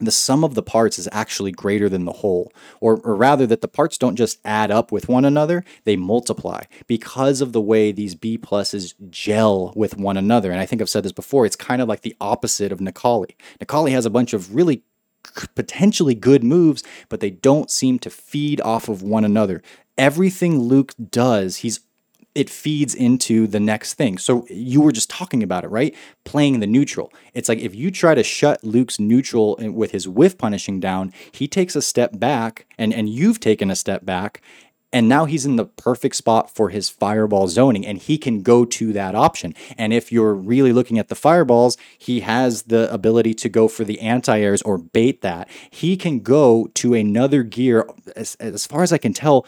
The 0.06 0.12
sum 0.12 0.44
of 0.44 0.54
the 0.54 0.62
parts 0.62 0.98
is 0.98 1.08
actually 1.12 1.52
greater 1.52 1.88
than 1.88 2.04
the 2.04 2.12
whole, 2.12 2.52
or, 2.80 3.00
or, 3.00 3.14
rather, 3.14 3.46
that 3.46 3.60
the 3.60 3.68
parts 3.68 3.98
don't 3.98 4.16
just 4.16 4.38
add 4.44 4.70
up 4.70 4.92
with 4.92 5.08
one 5.08 5.24
another, 5.24 5.64
they 5.84 5.96
multiply 5.96 6.62
because 6.86 7.40
of 7.40 7.52
the 7.52 7.60
way 7.60 7.92
these 7.92 8.14
B 8.14 8.38
pluses 8.38 8.94
gel 9.10 9.72
with 9.76 9.96
one 9.96 10.16
another. 10.16 10.50
And 10.50 10.60
I 10.60 10.66
think 10.66 10.82
I've 10.82 10.90
said 10.90 11.04
this 11.04 11.12
before, 11.12 11.46
it's 11.46 11.56
kind 11.56 11.82
of 11.82 11.88
like 11.88 12.02
the 12.02 12.16
opposite 12.20 12.72
of 12.72 12.80
Necalli. 12.80 13.34
Necalli 13.60 13.90
has 13.92 14.06
a 14.06 14.10
bunch 14.10 14.32
of 14.32 14.54
really 14.54 14.82
potentially 15.54 16.14
good 16.14 16.42
moves, 16.42 16.82
but 17.08 17.20
they 17.20 17.30
don't 17.30 17.70
seem 17.70 17.98
to 18.00 18.10
feed 18.10 18.60
off 18.60 18.88
of 18.88 19.02
one 19.02 19.24
another. 19.24 19.62
Everything 19.96 20.58
Luke 20.58 20.94
does, 21.10 21.58
he's 21.58 21.80
it 22.34 22.48
feeds 22.48 22.94
into 22.94 23.46
the 23.46 23.60
next 23.60 23.94
thing. 23.94 24.18
So 24.18 24.46
you 24.48 24.80
were 24.80 24.92
just 24.92 25.10
talking 25.10 25.42
about 25.42 25.64
it, 25.64 25.68
right? 25.68 25.94
Playing 26.24 26.60
the 26.60 26.66
neutral. 26.66 27.12
It's 27.34 27.48
like 27.48 27.58
if 27.58 27.74
you 27.74 27.90
try 27.90 28.14
to 28.14 28.22
shut 28.22 28.64
Luke's 28.64 28.98
neutral 28.98 29.56
with 29.58 29.90
his 29.90 30.08
whiff 30.08 30.38
punishing 30.38 30.80
down, 30.80 31.12
he 31.32 31.46
takes 31.46 31.76
a 31.76 31.82
step 31.82 32.18
back 32.18 32.66
and 32.78 32.92
and 32.92 33.08
you've 33.08 33.40
taken 33.40 33.70
a 33.70 33.76
step 33.76 34.04
back 34.04 34.40
and 34.92 35.08
now 35.08 35.24
he's 35.24 35.46
in 35.46 35.56
the 35.56 35.64
perfect 35.64 36.16
spot 36.16 36.54
for 36.54 36.68
his 36.68 36.90
fireball 36.90 37.48
zoning 37.48 37.86
and 37.86 37.98
he 37.98 38.18
can 38.18 38.42
go 38.42 38.64
to 38.66 38.92
that 38.92 39.14
option. 39.14 39.54
And 39.78 39.92
if 39.92 40.12
you're 40.12 40.34
really 40.34 40.72
looking 40.72 40.98
at 40.98 41.08
the 41.08 41.14
fireballs, 41.14 41.78
he 41.98 42.20
has 42.20 42.64
the 42.64 42.92
ability 42.92 43.32
to 43.34 43.48
go 43.48 43.68
for 43.68 43.84
the 43.84 44.00
anti-airs 44.00 44.60
or 44.62 44.76
bait 44.76 45.22
that. 45.22 45.48
He 45.70 45.96
can 45.96 46.20
go 46.20 46.68
to 46.74 46.92
another 46.92 47.42
gear 47.42 47.88
as, 48.14 48.34
as 48.34 48.66
far 48.66 48.82
as 48.82 48.92
I 48.92 48.98
can 48.98 49.14
tell 49.14 49.46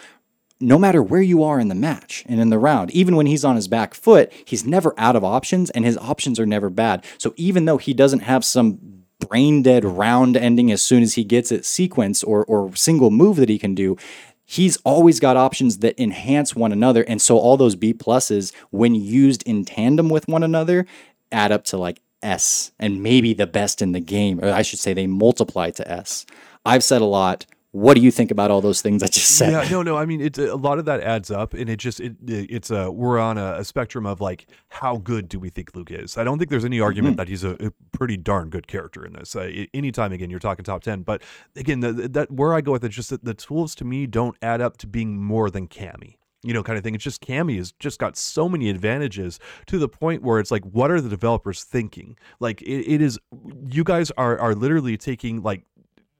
no 0.64 0.78
matter 0.78 1.02
where 1.02 1.22
you 1.22 1.42
are 1.42 1.60
in 1.60 1.68
the 1.68 1.74
match 1.74 2.24
and 2.26 2.40
in 2.40 2.48
the 2.48 2.58
round, 2.58 2.90
even 2.92 3.16
when 3.16 3.26
he's 3.26 3.44
on 3.44 3.56
his 3.56 3.68
back 3.68 3.94
foot, 3.94 4.32
he's 4.44 4.64
never 4.64 4.94
out 4.96 5.14
of 5.14 5.22
options 5.22 5.70
and 5.70 5.84
his 5.84 5.98
options 5.98 6.40
are 6.40 6.46
never 6.46 6.70
bad. 6.70 7.04
So 7.18 7.34
even 7.36 7.66
though 7.66 7.76
he 7.76 7.92
doesn't 7.92 8.20
have 8.20 8.44
some 8.44 8.78
brain 9.20 9.62
dead 9.62 9.84
round 9.84 10.36
ending 10.36 10.72
as 10.72 10.82
soon 10.82 11.02
as 11.02 11.14
he 11.14 11.24
gets 11.24 11.52
it 11.52 11.64
sequence 11.64 12.22
or, 12.22 12.44
or 12.46 12.74
single 12.74 13.10
move 13.10 13.36
that 13.36 13.48
he 13.48 13.58
can 13.58 13.74
do, 13.74 13.96
he's 14.44 14.76
always 14.78 15.20
got 15.20 15.36
options 15.36 15.78
that 15.78 16.00
enhance 16.00 16.56
one 16.56 16.72
another. 16.72 17.02
And 17.02 17.20
so 17.20 17.38
all 17.38 17.56
those 17.56 17.76
B 17.76 17.92
pluses, 17.92 18.52
when 18.70 18.94
used 18.94 19.42
in 19.44 19.64
tandem 19.64 20.08
with 20.08 20.28
one 20.28 20.42
another, 20.42 20.86
add 21.30 21.52
up 21.52 21.64
to 21.64 21.76
like 21.76 22.00
S 22.22 22.72
and 22.78 23.02
maybe 23.02 23.34
the 23.34 23.46
best 23.46 23.82
in 23.82 23.92
the 23.92 24.00
game. 24.00 24.42
Or 24.42 24.50
I 24.50 24.62
should 24.62 24.78
say 24.78 24.94
they 24.94 25.06
multiply 25.06 25.70
to 25.72 25.90
S. 25.90 26.24
I've 26.64 26.84
said 26.84 27.02
a 27.02 27.06
lot. 27.06 27.44
What 27.74 27.94
do 27.94 28.00
you 28.02 28.12
think 28.12 28.30
about 28.30 28.52
all 28.52 28.60
those 28.60 28.80
things 28.80 29.02
I 29.02 29.08
just 29.08 29.32
said? 29.32 29.50
Yeah, 29.50 29.68
no, 29.68 29.82
no. 29.82 29.96
I 29.96 30.06
mean, 30.06 30.20
it's 30.20 30.38
a 30.38 30.54
lot 30.54 30.78
of 30.78 30.84
that 30.84 31.00
adds 31.00 31.28
up, 31.28 31.54
and 31.54 31.68
it 31.68 31.80
just 31.80 31.98
it 31.98 32.14
it's 32.22 32.70
a 32.70 32.88
we're 32.88 33.18
on 33.18 33.36
a, 33.36 33.54
a 33.54 33.64
spectrum 33.64 34.06
of 34.06 34.20
like 34.20 34.46
how 34.68 34.98
good 34.98 35.28
do 35.28 35.40
we 35.40 35.50
think 35.50 35.74
Luke 35.74 35.90
is? 35.90 36.16
I 36.16 36.22
don't 36.22 36.38
think 36.38 36.50
there's 36.50 36.64
any 36.64 36.78
argument 36.78 37.14
mm-hmm. 37.14 37.22
that 37.22 37.28
he's 37.28 37.42
a, 37.42 37.54
a, 37.54 37.72
pretty 37.90 38.16
darn 38.16 38.48
good 38.48 38.68
character 38.68 39.04
in 39.04 39.14
this. 39.14 39.34
Uh, 39.34 39.64
anytime 39.74 40.12
again, 40.12 40.30
you're 40.30 40.38
talking 40.38 40.64
top 40.64 40.84
ten, 40.84 41.02
but 41.02 41.20
again, 41.56 41.80
the, 41.80 41.92
that 41.92 42.30
where 42.30 42.54
I 42.54 42.60
go 42.60 42.70
with 42.70 42.84
it, 42.84 42.90
just 42.90 43.10
that 43.10 43.24
the 43.24 43.34
tools 43.34 43.74
to 43.74 43.84
me 43.84 44.06
don't 44.06 44.36
add 44.40 44.60
up 44.60 44.76
to 44.76 44.86
being 44.86 45.20
more 45.20 45.50
than 45.50 45.66
Cammy 45.66 46.14
you 46.44 46.52
know, 46.52 46.62
kind 46.62 46.76
of 46.76 46.84
thing. 46.84 46.94
It's 46.94 47.02
just 47.02 47.22
Cammy 47.26 47.56
has 47.56 47.72
just 47.72 47.98
got 47.98 48.18
so 48.18 48.50
many 48.50 48.68
advantages 48.68 49.40
to 49.66 49.78
the 49.78 49.88
point 49.88 50.22
where 50.22 50.38
it's 50.38 50.50
like, 50.50 50.62
what 50.62 50.90
are 50.90 51.00
the 51.00 51.08
developers 51.08 51.64
thinking? 51.64 52.18
Like, 52.38 52.60
it, 52.60 52.86
it 52.86 53.00
is, 53.00 53.18
you 53.66 53.82
guys 53.82 54.10
are 54.12 54.38
are 54.38 54.54
literally 54.54 54.96
taking 54.98 55.42
like 55.42 55.64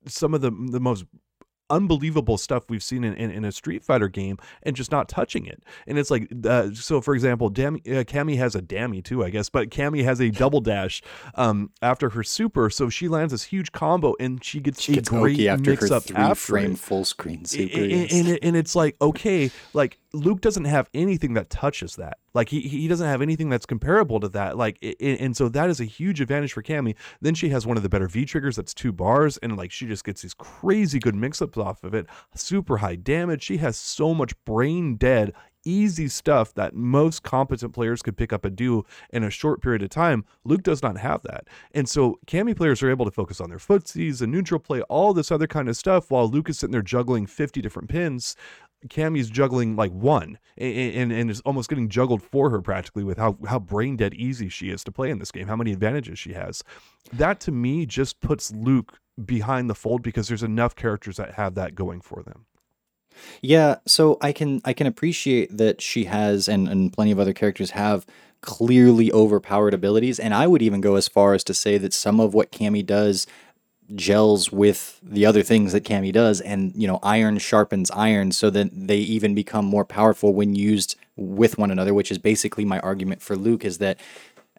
some 0.07 0.35
of 0.35 0.40
the 0.40 0.51
the 0.51 0.81
most 0.81 1.05
unbelievable 1.70 2.37
stuff 2.38 2.64
we've 2.68 2.83
seen 2.83 3.05
in, 3.05 3.14
in, 3.14 3.31
in, 3.31 3.44
a 3.44 3.53
Street 3.53 3.83
Fighter 3.83 4.09
game 4.09 4.37
and 4.62 4.77
just 4.77 4.90
not 4.90 5.09
touching 5.09 5.46
it. 5.46 5.62
And 5.87 5.98
it's 5.98 6.11
like, 6.11 6.29
uh, 6.44 6.70
so 6.74 7.00
for 7.00 7.14
example, 7.14 7.48
Dam- 7.48 7.77
uh, 7.87 8.05
Cammy 8.05 8.37
has 8.37 8.55
a 8.55 8.62
Dammy 8.62 9.03
too, 9.03 9.24
I 9.24 9.31
guess, 9.31 9.48
but 9.48 9.70
Cammy 9.70 10.05
has 10.05 10.20
a 10.20 10.31
double 10.31 10.61
dash 10.61 11.03
um, 11.35 11.70
after 11.83 12.11
her 12.11 12.22
super, 12.22 12.70
so 12.70 12.88
she 12.88 13.09
lands 13.09 13.33
this 13.33 13.44
huge 13.44 13.72
combo 13.72 14.14
and 14.20 14.42
she 14.44 14.61
gets 14.61 14.81
she 14.81 14.94
gets 14.94 15.09
great 15.09 15.40
after 15.46 15.70
mix 15.70 15.88
her 15.88 15.96
up 15.96 16.05
three 16.05 16.16
after 16.16 16.35
frame 16.35 16.72
it. 16.72 16.79
full 16.79 17.05
screen 17.05 17.44
super. 17.44 17.79
And, 17.79 17.90
yes. 17.90 18.12
and, 18.12 18.38
and 18.42 18.57
it's 18.57 18.77
like, 18.77 18.96
okay, 19.00 19.50
like 19.72 19.98
Luke 20.14 20.40
doesn't 20.40 20.64
have 20.64 20.88
anything 20.94 21.35
that 21.35 21.50
touches 21.50 21.96
that. 21.96 22.18
Like 22.35 22.48
he 22.48 22.61
he 22.61 22.88
doesn't 22.88 23.07
have 23.07 23.22
anything 23.22 23.48
that's 23.48 23.66
comparable 23.66 24.20
to 24.20 24.29
that. 24.31 24.57
Like 24.57 24.79
and 25.00 25.37
so 25.37 25.48
that 25.50 25.70
is 25.70 25.81
a 25.81 25.85
huge 25.85 26.20
advantage 26.20 26.53
for 26.53 26.62
Cammy. 26.62 26.96
Then 27.20 27.35
she 27.35 27.50
has 27.50 27.66
one 27.66 27.77
of 27.77 27.83
the 27.83 27.88
better 27.88 28.09
V 28.09 28.24
triggers 28.24 28.57
that's 28.57 28.74
two 28.74 28.92
bars, 28.92 29.37
and 29.38 29.57
like 29.57 29.70
she 29.70 29.87
just 29.87 30.05
gets 30.05 30.22
these 30.22 30.35
crazy 30.35 30.98
good 30.98 31.14
mix 31.14 31.40
ups 31.59 31.67
off 31.67 31.85
of 31.85 31.95
it. 31.95 32.07
Super 32.35 32.79
high 32.79 32.97
damage. 32.97 33.43
She 33.43 33.59
has 33.59 33.77
so 33.77 34.14
much 34.14 34.33
brain 34.45 34.97
dead 34.97 35.33
easy 35.67 36.09
stuff 36.09 36.53
that 36.53 36.75
most 36.75 37.23
competent 37.23 37.73
players 37.73 38.03
could 38.03 38.19
pick 38.19 38.35
up 38.35 38.45
and 38.45 38.55
do 38.55 38.85
in 39.14 39.25
a 39.25 39.31
short 39.31 39.62
period 39.62 39.83
of 39.83 39.88
time. 39.88 40.23
Luke 40.45 40.62
does 40.62 40.83
not 40.83 40.99
have 40.99 41.23
that. 41.23 41.49
And 41.73 41.88
so 41.88 42.19
Cammy 42.27 42.55
players 42.55 42.83
are 42.83 42.90
able 42.90 43.07
to 43.07 43.11
focus 43.11 43.40
on 43.40 43.49
their 43.49 43.59
footsies 43.59 44.21
and 44.21 44.31
neutral 44.31 44.61
play, 44.61 44.83
all 44.83 45.14
this 45.14 45.33
other 45.33 45.47
kind 45.47 45.71
of 45.71 45.77
stuff, 45.79 46.11
while 46.11 46.29
Luke 46.29 46.51
is 46.51 46.59
sitting 46.59 46.73
there 46.73 46.83
juggling 46.83 47.27
50 47.27 47.62
different 47.62 47.88
pins. 47.88 48.37
Cammy's 48.88 49.31
juggling 49.31 49.77
like 49.77 49.93
one 49.93 50.38
and, 50.59 50.77
and, 50.77 51.12
and 51.12 51.31
is 51.31 51.40
almost 51.40 51.71
getting 51.71 51.88
juggled 51.88 52.23
for 52.23 52.51
her 52.51 52.61
practically 52.61 53.03
with 53.03 53.17
how, 53.17 53.38
how 53.49 53.59
brain 53.59 53.97
dead 53.97 54.12
easy 54.12 54.51
she 54.51 54.69
is 54.69 54.85
to 54.85 54.93
play 54.93 55.09
in 55.09 55.19
this 55.19 55.33
game, 55.33 55.49
how 55.49 55.57
many 55.57 55.73
advantages 55.73 56.19
she 56.19 56.35
has. 56.35 56.62
That 57.11 57.40
to 57.40 57.53
me 57.53 57.87
just 57.87 58.21
puts 58.21 58.53
Luke 58.53 58.99
behind 59.22 59.70
the 59.70 59.74
fold 59.74 60.03
because 60.03 60.29
there's 60.29 60.42
enough 60.42 60.74
characters 60.74 61.16
that 61.16 61.35
have 61.35 61.55
that 61.55 61.74
going 61.74 62.00
for 62.00 62.22
them. 62.22 62.46
Yeah, 63.42 63.77
so 63.87 64.18
I 64.20 64.33
can 64.33 64.61
I 64.64 64.72
can 64.72 64.87
appreciate 64.87 65.57
that 65.57 65.81
she 65.81 66.05
has 66.05 66.48
and, 66.48 66.68
and 66.68 66.92
plenty 66.92 67.12
of 67.12 67.20
other 67.20 67.33
characters 67.33 67.70
have 67.70 68.07
clearly 68.40 69.11
overpowered 69.12 69.72
abilities, 69.72 70.18
and 70.18 70.35
I 70.35 70.46
would 70.46 70.62
even 70.62 70.81
go 70.81 70.96
as 70.96 71.09
far 71.09 71.35
as 71.35 71.44
to 71.44 71.55
say 71.55 71.79
that 71.79 71.92
some 71.92 72.20
of 72.20 72.35
what 72.35 72.53
Cammy 72.53 72.85
does 72.85 73.27
gels 73.94 74.50
with 74.50 74.98
the 75.03 75.27
other 75.27 75.42
things 75.42 75.72
that 75.72 75.85
Cammy 75.85 76.12
does, 76.12 76.40
and 76.40 76.72
you 76.74 76.87
know, 76.87 76.98
iron 77.03 77.38
sharpens 77.38 77.90
iron, 77.92 78.33
so 78.33 78.50
that 78.50 78.70
they 78.72 78.98
even 78.98 79.35
become 79.35 79.64
more 79.64 79.85
powerful 79.85 80.35
when 80.35 80.55
used 80.55 80.96
with 81.16 81.59
one 81.59 81.70
another. 81.70 81.94
Which 81.94 82.11
is 82.11 82.18
basically 82.18 82.64
my 82.64 82.81
argument 82.81 83.22
for 83.22 83.37
Luke 83.37 83.64
is 83.64 83.79
that 83.79 83.98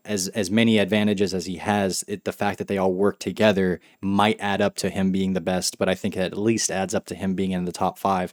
as 0.05 0.27
as 0.29 0.49
many 0.51 0.77
advantages 0.77 1.33
as 1.33 1.45
he 1.45 1.57
has, 1.57 2.03
it, 2.07 2.23
the 2.23 2.31
fact 2.31 2.57
that 2.59 2.67
they 2.67 2.77
all 2.77 2.93
work 2.93 3.19
together 3.19 3.79
might 4.01 4.37
add 4.39 4.61
up 4.61 4.75
to 4.77 4.89
him 4.89 5.11
being 5.11 5.33
the 5.33 5.41
best. 5.41 5.77
But 5.77 5.89
I 5.89 5.95
think 5.95 6.15
it 6.15 6.21
at 6.21 6.37
least 6.37 6.69
adds 6.71 6.93
up 6.95 7.05
to 7.07 7.15
him 7.15 7.33
being 7.35 7.51
in 7.51 7.65
the 7.65 7.71
top 7.71 7.97
five. 7.97 8.31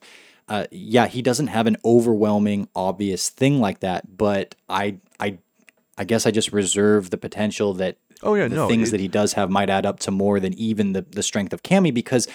Uh, 0.49 0.67
yeah, 0.71 1.07
he 1.07 1.23
doesn't 1.23 1.47
have 1.47 1.67
an 1.67 1.77
overwhelming, 1.85 2.69
obvious 2.75 3.29
thing 3.31 3.61
like 3.61 3.81
that. 3.81 4.17
But 4.17 4.55
I 4.69 4.97
I 5.19 5.39
I 5.97 6.05
guess 6.05 6.27
I 6.27 6.31
just 6.31 6.53
reserve 6.53 7.11
the 7.11 7.19
potential 7.19 7.73
that 7.75 7.97
Oh 8.25 8.35
yeah, 8.35 8.47
the 8.49 8.55
no. 8.57 8.69
things 8.69 8.89
it- 8.89 8.93
that 8.93 9.01
he 9.01 9.09
does 9.09 9.33
have 9.33 9.51
might 9.51 9.69
add 9.71 9.85
up 9.87 9.99
to 10.01 10.11
more 10.11 10.39
than 10.41 10.55
even 10.55 10.93
the, 10.93 11.03
the 11.03 11.23
strength 11.25 11.53
of 11.53 11.63
Cammy 11.65 11.93
because, 11.93 12.29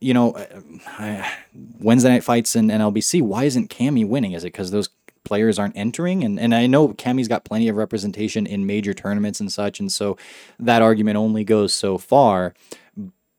you 0.00 0.14
know, 0.14 0.34
I, 0.98 1.30
Wednesday 1.78 2.08
night 2.10 2.24
fights 2.24 2.56
in 2.56 2.68
NLBC, 2.68 3.20
why 3.20 3.44
isn't 3.44 3.68
Cammy 3.70 4.06
winning? 4.08 4.32
Is 4.32 4.44
it 4.44 4.48
because 4.52 4.70
those 4.70 4.88
players 5.24 5.58
aren't 5.58 5.76
entering? 5.76 6.22
And 6.24 6.38
and 6.38 6.54
I 6.54 6.66
know 6.66 6.88
Cammy's 6.88 7.28
got 7.28 7.44
plenty 7.44 7.68
of 7.68 7.76
representation 7.76 8.46
in 8.46 8.66
major 8.66 8.94
tournaments 8.94 9.40
and 9.40 9.50
such, 9.50 9.80
and 9.80 9.90
so 9.90 10.16
that 10.58 10.82
argument 10.82 11.16
only 11.16 11.44
goes 11.44 11.72
so 11.72 11.98
far. 11.98 12.54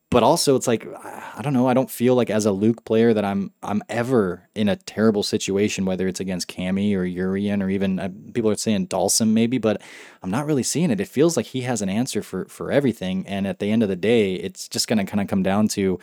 But 0.08 0.22
also, 0.22 0.54
it's 0.54 0.68
like 0.68 0.86
I 1.02 1.40
don't 1.42 1.52
know. 1.52 1.66
I 1.66 1.74
don't 1.74 1.90
feel 1.90 2.14
like 2.14 2.30
as 2.30 2.46
a 2.46 2.52
Luke 2.52 2.84
player 2.84 3.12
that 3.12 3.24
I'm 3.24 3.50
I'm 3.62 3.82
ever 3.88 4.48
in 4.54 4.68
a 4.68 4.76
terrible 4.76 5.24
situation, 5.24 5.84
whether 5.84 6.06
it's 6.06 6.20
against 6.20 6.48
Cammy 6.48 6.96
or 6.96 7.04
Urian 7.04 7.60
or 7.60 7.68
even 7.68 7.98
uh, 7.98 8.08
people 8.32 8.50
are 8.50 8.56
saying 8.56 8.86
Dhalsim 8.86 9.30
maybe, 9.32 9.58
but 9.58 9.82
I'm 10.22 10.30
not 10.30 10.46
really 10.46 10.62
seeing 10.62 10.90
it. 10.90 11.00
It 11.00 11.08
feels 11.08 11.36
like 11.36 11.46
he 11.46 11.62
has 11.62 11.82
an 11.82 11.88
answer 11.88 12.22
for 12.22 12.44
for 12.46 12.70
everything, 12.70 13.26
and 13.26 13.46
at 13.48 13.58
the 13.58 13.70
end 13.70 13.82
of 13.82 13.88
the 13.88 13.96
day, 13.96 14.34
it's 14.34 14.68
just 14.68 14.86
going 14.86 14.98
to 14.98 15.04
kind 15.04 15.20
of 15.20 15.26
come 15.26 15.42
down 15.42 15.66
to, 15.68 15.98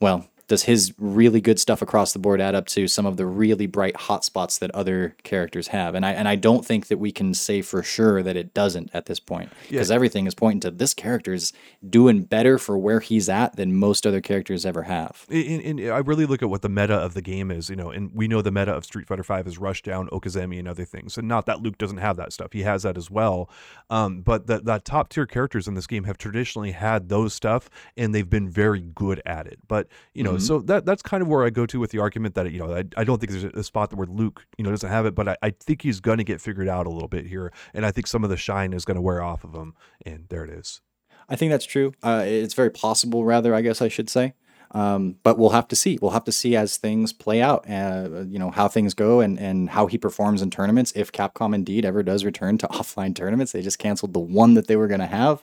well, 0.00 0.26
does 0.48 0.62
his 0.62 0.94
really 0.98 1.40
good 1.40 1.58
stuff 1.58 1.82
across 1.82 2.12
the 2.12 2.18
board 2.18 2.40
add 2.40 2.54
up 2.54 2.66
to 2.66 2.86
some 2.86 3.04
of 3.04 3.16
the 3.16 3.26
really 3.26 3.66
bright 3.66 3.96
hot 3.96 4.24
spots 4.24 4.58
that 4.58 4.70
other 4.72 5.16
characters 5.24 5.68
have? 5.68 5.94
And 5.94 6.06
I 6.06 6.12
and 6.12 6.28
I 6.28 6.36
don't 6.36 6.64
think 6.64 6.86
that 6.86 6.98
we 6.98 7.10
can 7.10 7.34
say 7.34 7.62
for 7.62 7.82
sure 7.82 8.22
that 8.22 8.36
it 8.36 8.54
doesn't 8.54 8.90
at 8.94 9.06
this 9.06 9.18
point 9.18 9.50
because 9.68 9.90
everything 9.90 10.26
is 10.26 10.34
pointing 10.34 10.60
to 10.60 10.70
this 10.70 10.94
character 10.94 11.34
is 11.34 11.52
doing 11.88 12.22
better 12.22 12.58
for 12.58 12.78
where 12.78 13.00
he's 13.00 13.28
at 13.28 13.56
than 13.56 13.74
most 13.74 14.06
other 14.06 14.20
characters 14.20 14.64
ever 14.64 14.84
have. 14.84 15.26
and, 15.30 15.62
and 15.62 15.80
I 15.90 15.98
really 15.98 16.26
look 16.26 16.42
at 16.42 16.50
what 16.50 16.62
the 16.62 16.68
meta 16.68 16.94
of 16.94 17.14
the 17.14 17.22
game 17.22 17.50
is, 17.50 17.68
you 17.68 17.76
know, 17.76 17.90
and 17.90 18.12
we 18.14 18.28
know 18.28 18.40
the 18.40 18.52
meta 18.52 18.72
of 18.72 18.84
Street 18.84 19.08
Fighter 19.08 19.24
V 19.24 19.48
is 19.48 19.58
Rushdown, 19.58 20.08
Okizeme, 20.10 20.58
and 20.58 20.68
other 20.68 20.84
things. 20.84 21.18
And 21.18 21.26
not 21.26 21.46
that 21.46 21.60
Luke 21.60 21.78
doesn't 21.78 21.98
have 21.98 22.16
that 22.16 22.32
stuff; 22.32 22.52
he 22.52 22.62
has 22.62 22.84
that 22.84 22.96
as 22.96 23.10
well. 23.10 23.50
Um, 23.90 24.20
but 24.22 24.46
that 24.46 24.64
that 24.66 24.84
top 24.84 25.08
tier 25.08 25.26
characters 25.26 25.66
in 25.66 25.74
this 25.74 25.88
game 25.88 26.04
have 26.04 26.18
traditionally 26.18 26.70
had 26.70 27.08
those 27.08 27.34
stuff, 27.34 27.68
and 27.96 28.14
they've 28.14 28.30
been 28.30 28.48
very 28.48 28.80
good 28.80 29.20
at 29.26 29.48
it. 29.48 29.58
But 29.66 29.88
you 30.14 30.22
know, 30.22 30.35
so 30.38 30.60
that 30.60 30.84
that's 30.84 31.02
kind 31.02 31.22
of 31.22 31.28
where 31.28 31.44
I 31.44 31.50
go 31.50 31.66
to 31.66 31.80
with 31.80 31.90
the 31.90 31.98
argument 31.98 32.34
that 32.34 32.50
you 32.50 32.58
know 32.58 32.74
I, 32.74 32.84
I 32.96 33.04
don't 33.04 33.20
think 33.20 33.32
there's 33.32 33.44
a 33.44 33.64
spot 33.64 33.92
where 33.94 34.06
Luke 34.06 34.46
you 34.58 34.64
know 34.64 34.70
doesn't 34.70 34.88
have 34.88 35.06
it, 35.06 35.14
but 35.14 35.28
I, 35.28 35.36
I 35.42 35.50
think 35.50 35.82
he's 35.82 36.00
going 36.00 36.18
to 36.18 36.24
get 36.24 36.40
figured 36.40 36.68
out 36.68 36.86
a 36.86 36.90
little 36.90 37.08
bit 37.08 37.26
here, 37.26 37.52
and 37.74 37.84
I 37.86 37.90
think 37.90 38.06
some 38.06 38.24
of 38.24 38.30
the 38.30 38.36
shine 38.36 38.72
is 38.72 38.84
going 38.84 38.96
to 38.96 39.02
wear 39.02 39.22
off 39.22 39.44
of 39.44 39.54
him, 39.54 39.74
and 40.04 40.26
there 40.28 40.44
it 40.44 40.50
is. 40.50 40.80
I 41.28 41.36
think 41.36 41.50
that's 41.50 41.66
true. 41.66 41.92
Uh, 42.02 42.22
it's 42.24 42.54
very 42.54 42.70
possible, 42.70 43.24
rather, 43.24 43.54
I 43.54 43.60
guess 43.60 43.82
I 43.82 43.88
should 43.88 44.08
say. 44.08 44.34
Um, 44.76 45.16
but 45.22 45.38
we'll 45.38 45.50
have 45.50 45.68
to 45.68 45.76
see. 45.76 45.98
We'll 46.02 46.10
have 46.10 46.24
to 46.24 46.32
see 46.32 46.54
as 46.54 46.76
things 46.76 47.10
play 47.10 47.40
out, 47.40 47.64
uh, 47.66 48.24
you 48.28 48.38
know, 48.38 48.50
how 48.50 48.68
things 48.68 48.92
go 48.92 49.20
and, 49.20 49.38
and 49.38 49.70
how 49.70 49.86
he 49.86 49.96
performs 49.96 50.42
in 50.42 50.50
tournaments. 50.50 50.92
If 50.94 51.12
Capcom 51.12 51.54
indeed 51.54 51.86
ever 51.86 52.02
does 52.02 52.26
return 52.26 52.58
to 52.58 52.66
offline 52.72 53.14
tournaments, 53.14 53.52
they 53.52 53.62
just 53.62 53.78
canceled 53.78 54.12
the 54.12 54.20
one 54.20 54.52
that 54.52 54.66
they 54.66 54.76
were 54.76 54.86
going 54.86 55.00
to 55.00 55.06
have. 55.06 55.42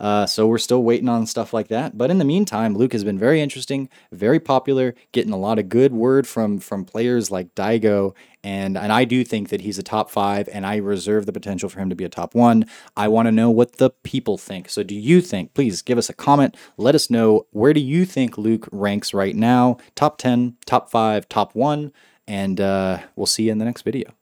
Uh, 0.00 0.24
so 0.24 0.46
we're 0.46 0.56
still 0.56 0.82
waiting 0.82 1.10
on 1.10 1.26
stuff 1.26 1.52
like 1.52 1.68
that. 1.68 1.98
But 1.98 2.10
in 2.10 2.16
the 2.16 2.24
meantime, 2.24 2.74
Luke 2.74 2.94
has 2.94 3.04
been 3.04 3.18
very 3.18 3.42
interesting, 3.42 3.90
very 4.12 4.40
popular, 4.40 4.94
getting 5.12 5.32
a 5.34 5.36
lot 5.36 5.58
of 5.58 5.68
good 5.68 5.92
word 5.92 6.26
from 6.26 6.58
from 6.58 6.86
players 6.86 7.30
like 7.30 7.54
Daigo, 7.54 8.14
and 8.42 8.76
and 8.76 8.92
I 8.92 9.04
do 9.04 9.24
think 9.24 9.48
that 9.50 9.60
he's 9.60 9.78
a 9.78 9.82
top 9.82 10.10
five, 10.10 10.48
and 10.52 10.66
I 10.66 10.76
reserve 10.76 11.26
the 11.26 11.32
potential 11.32 11.68
for 11.68 11.78
him 11.78 11.90
to 11.90 11.96
be 11.96 12.04
a 12.04 12.08
top 12.08 12.34
one. 12.34 12.64
I 12.96 13.08
want 13.08 13.26
to 13.26 13.32
know 13.32 13.50
what 13.50 13.76
the 13.76 13.90
people 13.90 14.38
think. 14.38 14.68
So 14.68 14.82
do 14.82 14.94
you 14.94 15.20
think? 15.20 15.54
Please 15.54 15.82
give 15.82 15.98
us 15.98 16.08
a 16.08 16.14
comment. 16.14 16.56
Let 16.76 16.94
us 16.94 17.10
know 17.10 17.46
where 17.50 17.72
do 17.72 17.80
you 17.80 18.04
think 18.04 18.38
Luke 18.38 18.68
ranks 18.72 19.12
right 19.12 19.36
now? 19.36 19.78
Top 19.94 20.18
ten, 20.18 20.56
top 20.66 20.90
five, 20.90 21.28
top 21.28 21.54
one, 21.54 21.92
and 22.26 22.60
uh, 22.60 23.00
we'll 23.16 23.26
see 23.26 23.44
you 23.44 23.52
in 23.52 23.58
the 23.58 23.64
next 23.64 23.82
video. 23.82 24.12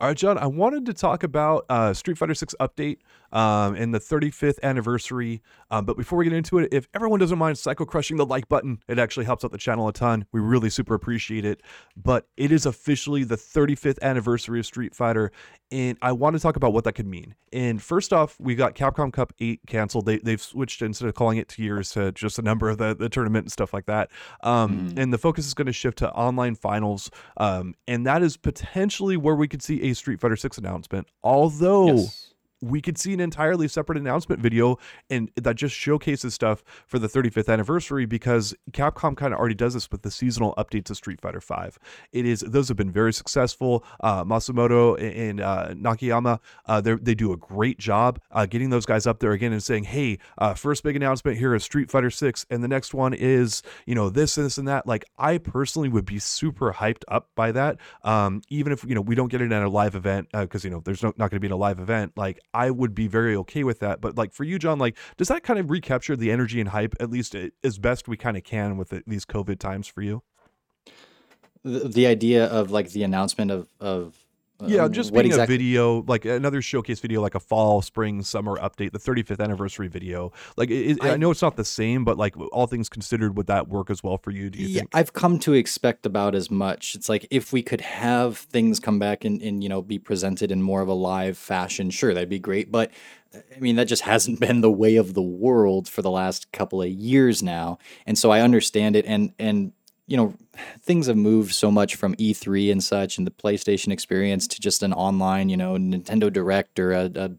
All 0.00 0.08
right, 0.08 0.16
John, 0.16 0.38
I 0.38 0.46
wanted 0.46 0.86
to 0.86 0.94
talk 0.94 1.22
about 1.22 1.66
uh, 1.68 1.92
Street 1.92 2.16
Fighter 2.16 2.32
6 2.32 2.54
update 2.58 3.00
um, 3.32 3.74
and 3.74 3.94
the 3.94 4.00
35th 4.00 4.60
anniversary. 4.62 5.42
Um, 5.70 5.84
but 5.84 5.96
before 5.96 6.18
we 6.18 6.24
get 6.24 6.32
into 6.32 6.58
it, 6.58 6.68
if 6.72 6.88
everyone 6.94 7.20
doesn't 7.20 7.38
mind 7.38 7.58
psycho 7.58 7.84
crushing 7.84 8.16
the 8.16 8.26
like 8.26 8.48
button, 8.48 8.82
it 8.88 8.98
actually 8.98 9.26
helps 9.26 9.44
out 9.44 9.52
the 9.52 9.58
channel 9.58 9.86
a 9.88 9.92
ton. 9.92 10.26
We 10.32 10.40
really 10.40 10.70
super 10.70 10.94
appreciate 10.94 11.44
it. 11.44 11.62
But 11.96 12.26
it 12.36 12.50
is 12.50 12.66
officially 12.66 13.24
the 13.24 13.36
35th 13.36 14.00
anniversary 14.02 14.58
of 14.58 14.66
Street 14.66 14.94
Fighter, 14.94 15.30
and 15.70 15.96
I 16.02 16.12
want 16.12 16.34
to 16.34 16.40
talk 16.40 16.56
about 16.56 16.72
what 16.72 16.84
that 16.84 16.94
could 16.94 17.06
mean. 17.06 17.34
And 17.52 17.80
first 17.82 18.12
off, 18.12 18.38
we 18.40 18.54
got 18.54 18.74
Capcom 18.74 19.12
Cup 19.12 19.32
8 19.38 19.60
canceled. 19.66 20.06
They, 20.06 20.18
they've 20.18 20.40
switched 20.40 20.82
instead 20.82 21.08
of 21.08 21.14
calling 21.14 21.38
it 21.38 21.48
tiers 21.48 21.90
to 21.92 22.12
just 22.12 22.36
the 22.36 22.42
number 22.42 22.68
of 22.68 22.78
the, 22.78 22.94
the 22.94 23.08
tournament 23.08 23.44
and 23.44 23.52
stuff 23.52 23.72
like 23.72 23.86
that. 23.86 24.10
Um, 24.42 24.92
And 24.96 25.12
the 25.12 25.18
focus 25.18 25.46
is 25.46 25.54
going 25.54 25.66
to 25.66 25.72
shift 25.72 25.98
to 25.98 26.10
online 26.12 26.54
finals. 26.54 27.10
Um, 27.36 27.74
and 27.86 28.06
that 28.06 28.22
is 28.22 28.36
potentially 28.36 29.16
where 29.16 29.34
we 29.34 29.48
could 29.48 29.62
see 29.62 29.82
a 29.82 29.94
Street 29.94 30.20
Fighter 30.20 30.36
6 30.36 30.58
announcement. 30.58 31.06
Although 31.22 31.96
we 32.60 32.80
could 32.80 32.98
see 32.98 33.12
an 33.12 33.20
entirely 33.20 33.68
separate 33.68 33.98
announcement 33.98 34.40
video 34.40 34.78
and 35.08 35.30
that 35.36 35.56
just 35.56 35.74
showcases 35.74 36.34
stuff 36.34 36.62
for 36.86 36.98
the 36.98 37.08
35th 37.08 37.48
anniversary 37.48 38.06
because 38.06 38.54
Capcom 38.72 39.16
kind 39.16 39.32
of 39.32 39.40
already 39.40 39.54
does 39.54 39.74
this 39.74 39.90
with 39.90 40.02
the 40.02 40.10
seasonal 40.10 40.54
updates 40.58 40.84
to 40.86 40.94
Street 40.94 41.20
Fighter 41.20 41.40
5. 41.40 41.78
It 42.12 42.26
is 42.26 42.40
those 42.40 42.68
have 42.68 42.76
been 42.76 42.90
very 42.90 43.12
successful. 43.12 43.84
Uh, 44.00 44.24
Matsumoto 44.24 45.00
and 45.00 45.40
uh, 45.40 45.68
Nakayama 45.70 46.40
uh, 46.66 46.80
they 46.80 47.14
do 47.14 47.32
a 47.32 47.36
great 47.36 47.78
job 47.78 48.20
uh, 48.30 48.46
getting 48.46 48.70
those 48.70 48.86
guys 48.86 49.06
up 49.06 49.20
there 49.20 49.32
again 49.32 49.52
and 49.52 49.62
saying, 49.62 49.84
"Hey, 49.84 50.18
uh, 50.38 50.54
first 50.54 50.82
big 50.82 50.96
announcement 50.96 51.38
here 51.38 51.54
is 51.54 51.64
Street 51.64 51.90
Fighter 51.90 52.10
6 52.10 52.46
and 52.50 52.62
the 52.62 52.68
next 52.68 52.94
one 52.94 53.14
is, 53.14 53.62
you 53.86 53.94
know, 53.94 54.10
this 54.10 54.34
this 54.34 54.58
and 54.58 54.68
that." 54.68 54.86
Like 54.86 55.04
I 55.18 55.38
personally 55.38 55.88
would 55.88 56.04
be 56.04 56.18
super 56.18 56.72
hyped 56.72 57.02
up 57.08 57.28
by 57.34 57.52
that. 57.52 57.78
Um, 58.04 58.42
even 58.48 58.72
if, 58.72 58.84
you 58.84 58.94
know, 58.94 59.00
we 59.00 59.14
don't 59.14 59.28
get 59.28 59.40
it 59.40 59.52
at 59.52 59.62
a 59.62 59.68
live 59.68 59.94
event 59.94 60.28
because 60.32 60.64
you 60.64 60.70
know, 60.70 60.80
there's 60.84 61.02
no, 61.02 61.08
not 61.16 61.30
going 61.30 61.40
to 61.40 61.40
be 61.40 61.48
a 61.48 61.56
live 61.56 61.80
event. 61.80 62.12
Like 62.16 62.40
I 62.52 62.70
would 62.70 62.94
be 62.94 63.06
very 63.06 63.36
okay 63.36 63.64
with 63.64 63.80
that. 63.80 64.00
But 64.00 64.16
like 64.16 64.32
for 64.32 64.44
you, 64.44 64.58
John, 64.58 64.78
like 64.78 64.96
does 65.16 65.28
that 65.28 65.42
kind 65.42 65.58
of 65.58 65.70
recapture 65.70 66.16
the 66.16 66.30
energy 66.30 66.60
and 66.60 66.70
hype 66.70 66.94
at 67.00 67.10
least 67.10 67.34
uh, 67.34 67.48
as 67.62 67.78
best 67.78 68.08
we 68.08 68.16
kind 68.16 68.36
of 68.36 68.44
can 68.44 68.76
with 68.76 68.88
the, 68.90 69.02
these 69.06 69.24
COVID 69.24 69.58
times 69.58 69.86
for 69.86 70.02
you? 70.02 70.22
the, 71.62 71.88
the 71.88 72.06
idea 72.06 72.46
of 72.46 72.70
like 72.70 72.90
the 72.90 73.02
announcement 73.02 73.50
of 73.50 73.68
of 73.80 74.16
Yeah, 74.66 74.88
just 74.88 75.12
being 75.12 75.26
exactly? 75.26 75.54
a 75.54 75.58
video, 75.58 76.02
like 76.02 76.24
another 76.24 76.62
showcase 76.62 77.00
video, 77.00 77.20
like 77.20 77.34
a 77.34 77.40
fall, 77.40 77.82
spring, 77.82 78.22
summer 78.22 78.56
update, 78.58 78.92
the 78.92 78.98
35th 78.98 79.40
anniversary 79.40 79.88
video. 79.88 80.32
Like, 80.56 80.70
it, 80.70 81.02
I, 81.02 81.12
I, 81.12 81.16
know 81.16 81.30
it's 81.30 81.42
not 81.42 81.56
the 81.56 81.64
same, 81.64 82.04
but 82.04 82.16
like 82.18 82.34
all 82.52 82.66
things 82.66 82.88
considered, 82.88 83.36
would 83.36 83.46
that 83.46 83.68
work 83.68 83.90
as 83.90 84.02
well 84.02 84.18
for 84.18 84.30
you? 84.30 84.50
Do 84.50 84.58
you 84.58 84.68
yeah, 84.68 84.78
think? 84.80 84.90
I've 84.94 85.12
come 85.12 85.38
to 85.40 85.54
expect 85.54 86.06
about 86.06 86.34
as 86.34 86.50
much. 86.50 86.94
It's 86.94 87.08
like 87.08 87.26
if 87.30 87.52
we 87.52 87.62
could 87.62 87.80
have 87.80 88.38
things 88.38 88.80
come 88.80 88.98
back 88.98 89.24
and, 89.24 89.40
and 89.42 89.62
you 89.62 89.68
know 89.68 89.82
be 89.82 89.98
presented 89.98 90.50
in 90.50 90.62
more 90.62 90.82
of 90.82 90.88
a 90.88 90.94
live 90.94 91.38
fashion, 91.38 91.90
sure, 91.90 92.14
that'd 92.14 92.28
be 92.28 92.38
great. 92.38 92.70
But 92.70 92.90
I 93.34 93.60
mean, 93.60 93.76
that 93.76 93.86
just 93.86 94.02
hasn't 94.14 94.40
been 94.40 94.60
the 94.60 94.70
way 94.70 94.96
of 94.96 95.14
the 95.14 95.22
world 95.22 95.88
for 95.88 96.02
the 96.02 96.10
last 96.10 96.50
couple 96.52 96.82
of 96.82 96.88
years 96.88 97.42
now, 97.42 97.78
and 98.06 98.18
so 98.18 98.30
I 98.30 98.40
understand 98.40 98.96
it. 98.96 99.04
And 99.06 99.32
and 99.38 99.72
you 100.10 100.16
know, 100.16 100.34
things 100.80 101.06
have 101.06 101.16
moved 101.16 101.54
so 101.54 101.70
much 101.70 101.94
from 101.94 102.16
E3 102.16 102.72
and 102.72 102.82
such 102.82 103.16
and 103.16 103.24
the 103.24 103.30
PlayStation 103.30 103.92
experience 103.92 104.48
to 104.48 104.60
just 104.60 104.82
an 104.82 104.92
online, 104.92 105.48
you 105.48 105.56
know, 105.56 105.74
Nintendo 105.74 106.32
Direct 106.32 106.80
or 106.80 106.90
a, 106.90 107.04
a 107.04 107.30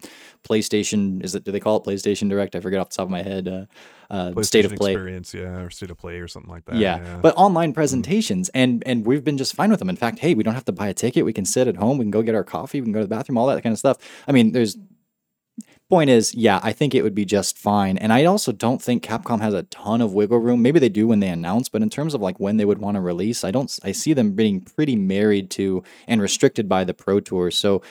PlayStation. 0.47 1.21
Is 1.21 1.36
it? 1.36 1.43
Do 1.43 1.51
they 1.51 1.60
call 1.60 1.75
it 1.75 1.84
PlayStation 1.84 2.29
Direct? 2.29 2.55
I 2.55 2.62
forget 2.62 2.79
off 2.79 2.89
the 2.89 2.95
top 2.95 3.07
of 3.07 3.10
my 3.12 3.23
head. 3.23 3.49
Uh, 3.49 3.65
uh, 4.10 4.41
state 4.41 4.63
of 4.63 4.73
play 4.75 4.93
experience, 4.93 5.34
yeah, 5.34 5.60
or 5.60 5.69
state 5.69 5.91
of 5.91 5.97
play 5.97 6.19
or 6.19 6.29
something 6.29 6.49
like 6.49 6.63
that. 6.65 6.75
Yeah, 6.75 7.03
yeah. 7.03 7.17
but 7.17 7.36
online 7.36 7.73
presentations, 7.73 8.49
mm 8.49 8.62
and 8.62 8.84
and 8.86 9.05
we've 9.05 9.23
been 9.23 9.38
just 9.38 9.53
fine 9.53 9.69
with 9.69 9.79
them. 9.79 9.89
In 9.89 9.97
fact, 9.97 10.19
hey, 10.19 10.34
we 10.34 10.43
don't 10.43 10.53
have 10.53 10.65
to 10.65 10.71
buy 10.71 10.88
a 10.88 10.93
ticket. 10.93 11.25
We 11.25 11.34
can 11.34 11.45
sit 11.45 11.67
at 11.67 11.75
home. 11.75 11.97
We 11.97 12.05
can 12.05 12.12
go 12.12 12.21
get 12.21 12.36
our 12.36 12.43
coffee. 12.43 12.79
We 12.79 12.86
can 12.86 12.93
go 12.93 12.99
to 12.99 13.05
the 13.05 13.13
bathroom. 13.13 13.38
All 13.38 13.47
that 13.47 13.62
kind 13.63 13.73
of 13.73 13.79
stuff. 13.79 13.97
I 14.27 14.31
mean, 14.31 14.53
there's 14.53 14.77
point 15.91 16.10
is, 16.10 16.34
yeah, 16.34 16.62
I 16.63 16.71
think 16.71 16.95
it 16.95 17.04
would 17.04 17.13
be 17.13 17.25
just 17.25 17.58
fine. 17.58 17.97
And 17.97 18.13
I 18.13 18.23
also 18.23 18.54
don't 18.54 18.82
think 18.82 19.04
Capcom 19.04 19.41
has 19.41 19.54
a 19.54 19.63
ton 19.63 19.99
of 19.99 20.13
wiggle 20.13 20.39
room. 20.39 20.62
Maybe 20.62 20.80
they 20.80 20.89
do 20.89 21.06
when 21.06 21.19
they 21.19 21.27
announce, 21.27 21.67
but 21.67 21.82
in 21.82 21.89
terms 21.89 22.13
of 22.13 22.21
like 22.21 22.39
when 22.39 22.56
they 22.56 22.63
would 22.63 22.80
want 22.80 22.95
to 22.95 23.01
release, 23.01 23.43
I 23.43 23.51
don't 23.51 23.77
I 23.84 23.91
see 23.91 24.13
them 24.13 24.32
being 24.32 24.62
pretty 24.62 24.95
married 24.95 25.51
to 25.51 25.84
and 26.08 26.21
restricted 26.21 26.69
by 26.69 26.86
the 26.86 26.93
Pro 26.93 27.19
Tour. 27.19 27.51
So 27.51 27.82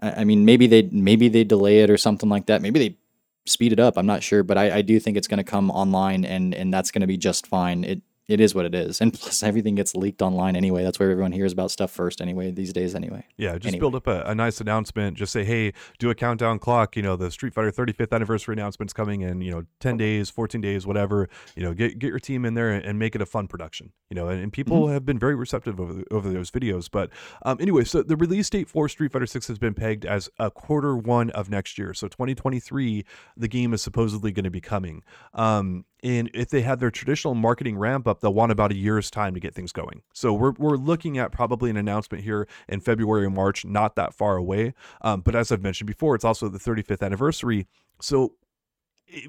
I 0.00 0.24
mean 0.24 0.46
maybe 0.46 0.66
they 0.66 0.82
maybe 0.90 1.28
they 1.28 1.44
delay 1.44 1.80
it 1.80 1.90
or 1.90 1.98
something 1.98 2.30
like 2.30 2.46
that. 2.46 2.62
Maybe 2.62 2.78
they 2.80 2.96
speed 3.46 3.72
it 3.74 3.78
up. 3.78 3.98
I'm 3.98 4.06
not 4.06 4.22
sure, 4.22 4.42
but 4.42 4.56
I, 4.56 4.78
I 4.78 4.82
do 4.82 4.98
think 4.98 5.18
it's 5.18 5.28
going 5.28 5.44
to 5.44 5.44
come 5.44 5.70
online 5.70 6.24
and 6.24 6.54
and 6.54 6.72
that's 6.72 6.90
going 6.90 7.02
to 7.02 7.06
be 7.06 7.18
just 7.18 7.46
fine. 7.46 7.84
It 7.84 8.00
it 8.26 8.40
is 8.40 8.54
what 8.54 8.64
it 8.64 8.74
is. 8.74 9.00
And 9.00 9.12
plus, 9.12 9.42
everything 9.42 9.74
gets 9.74 9.94
leaked 9.94 10.22
online 10.22 10.56
anyway. 10.56 10.82
That's 10.82 10.98
where 10.98 11.10
everyone 11.10 11.32
hears 11.32 11.52
about 11.52 11.70
stuff 11.70 11.90
first 11.90 12.22
anyway, 12.22 12.50
these 12.50 12.72
days 12.72 12.94
anyway. 12.94 13.26
Yeah, 13.36 13.54
just 13.54 13.66
anyway. 13.66 13.80
build 13.80 13.94
up 13.96 14.06
a, 14.06 14.22
a, 14.22 14.34
nice 14.34 14.60
announcement. 14.60 15.16
Just 15.16 15.32
say, 15.32 15.44
hey, 15.44 15.72
do 15.98 16.08
a 16.08 16.14
countdown 16.14 16.58
clock. 16.58 16.96
You 16.96 17.02
know, 17.02 17.16
the 17.16 17.30
Street 17.30 17.52
Fighter 17.52 17.70
35th 17.70 18.12
anniversary 18.12 18.54
announcement's 18.54 18.94
coming 18.94 19.20
in, 19.20 19.42
you 19.42 19.50
know, 19.50 19.64
10 19.80 19.98
days, 19.98 20.30
14 20.30 20.60
days, 20.60 20.86
whatever. 20.86 21.28
You 21.54 21.64
know, 21.64 21.74
get, 21.74 21.98
get 21.98 22.08
your 22.08 22.18
team 22.18 22.46
in 22.46 22.54
there 22.54 22.70
and 22.70 22.98
make 22.98 23.14
it 23.14 23.20
a 23.20 23.26
fun 23.26 23.46
production. 23.46 23.92
You 24.08 24.14
know, 24.14 24.28
and, 24.28 24.42
and 24.42 24.52
people 24.52 24.84
mm-hmm. 24.84 24.94
have 24.94 25.04
been 25.04 25.18
very 25.18 25.34
receptive 25.34 25.78
over, 25.78 26.02
over 26.10 26.32
those 26.32 26.50
videos. 26.50 26.88
But 26.90 27.10
um, 27.44 27.58
anyway, 27.60 27.84
so 27.84 28.02
the 28.02 28.16
release 28.16 28.48
date 28.48 28.70
for 28.70 28.88
Street 28.88 29.12
Fighter 29.12 29.26
6 29.26 29.48
has 29.48 29.58
been 29.58 29.74
pegged 29.74 30.06
as 30.06 30.30
a 30.38 30.50
quarter 30.50 30.96
one 30.96 31.30
of 31.30 31.50
next 31.50 31.76
year. 31.76 31.92
So 31.92 32.08
2023, 32.08 33.04
the 33.36 33.48
game 33.48 33.74
is 33.74 33.82
supposedly 33.82 34.32
going 34.32 34.44
to 34.44 34.50
be 34.50 34.62
coming. 34.62 35.02
Um, 35.34 35.84
and 36.04 36.30
if 36.34 36.50
they 36.50 36.60
had 36.60 36.80
their 36.80 36.90
traditional 36.90 37.34
marketing 37.34 37.78
ramp 37.78 38.06
up, 38.06 38.20
they'll 38.20 38.34
want 38.34 38.52
about 38.52 38.70
a 38.70 38.76
year's 38.76 39.10
time 39.10 39.32
to 39.32 39.40
get 39.40 39.54
things 39.54 39.72
going. 39.72 40.02
So 40.12 40.34
we're, 40.34 40.52
we're 40.58 40.76
looking 40.76 41.16
at 41.16 41.32
probably 41.32 41.70
an 41.70 41.78
announcement 41.78 42.22
here 42.22 42.46
in 42.68 42.80
February 42.80 43.24
or 43.24 43.30
March, 43.30 43.64
not 43.64 43.96
that 43.96 44.12
far 44.12 44.36
away. 44.36 44.74
Um, 45.00 45.22
but 45.22 45.34
as 45.34 45.50
I've 45.50 45.62
mentioned 45.62 45.86
before, 45.86 46.14
it's 46.14 46.24
also 46.24 46.48
the 46.48 46.58
35th 46.58 47.02
anniversary. 47.02 47.66
So 48.02 48.34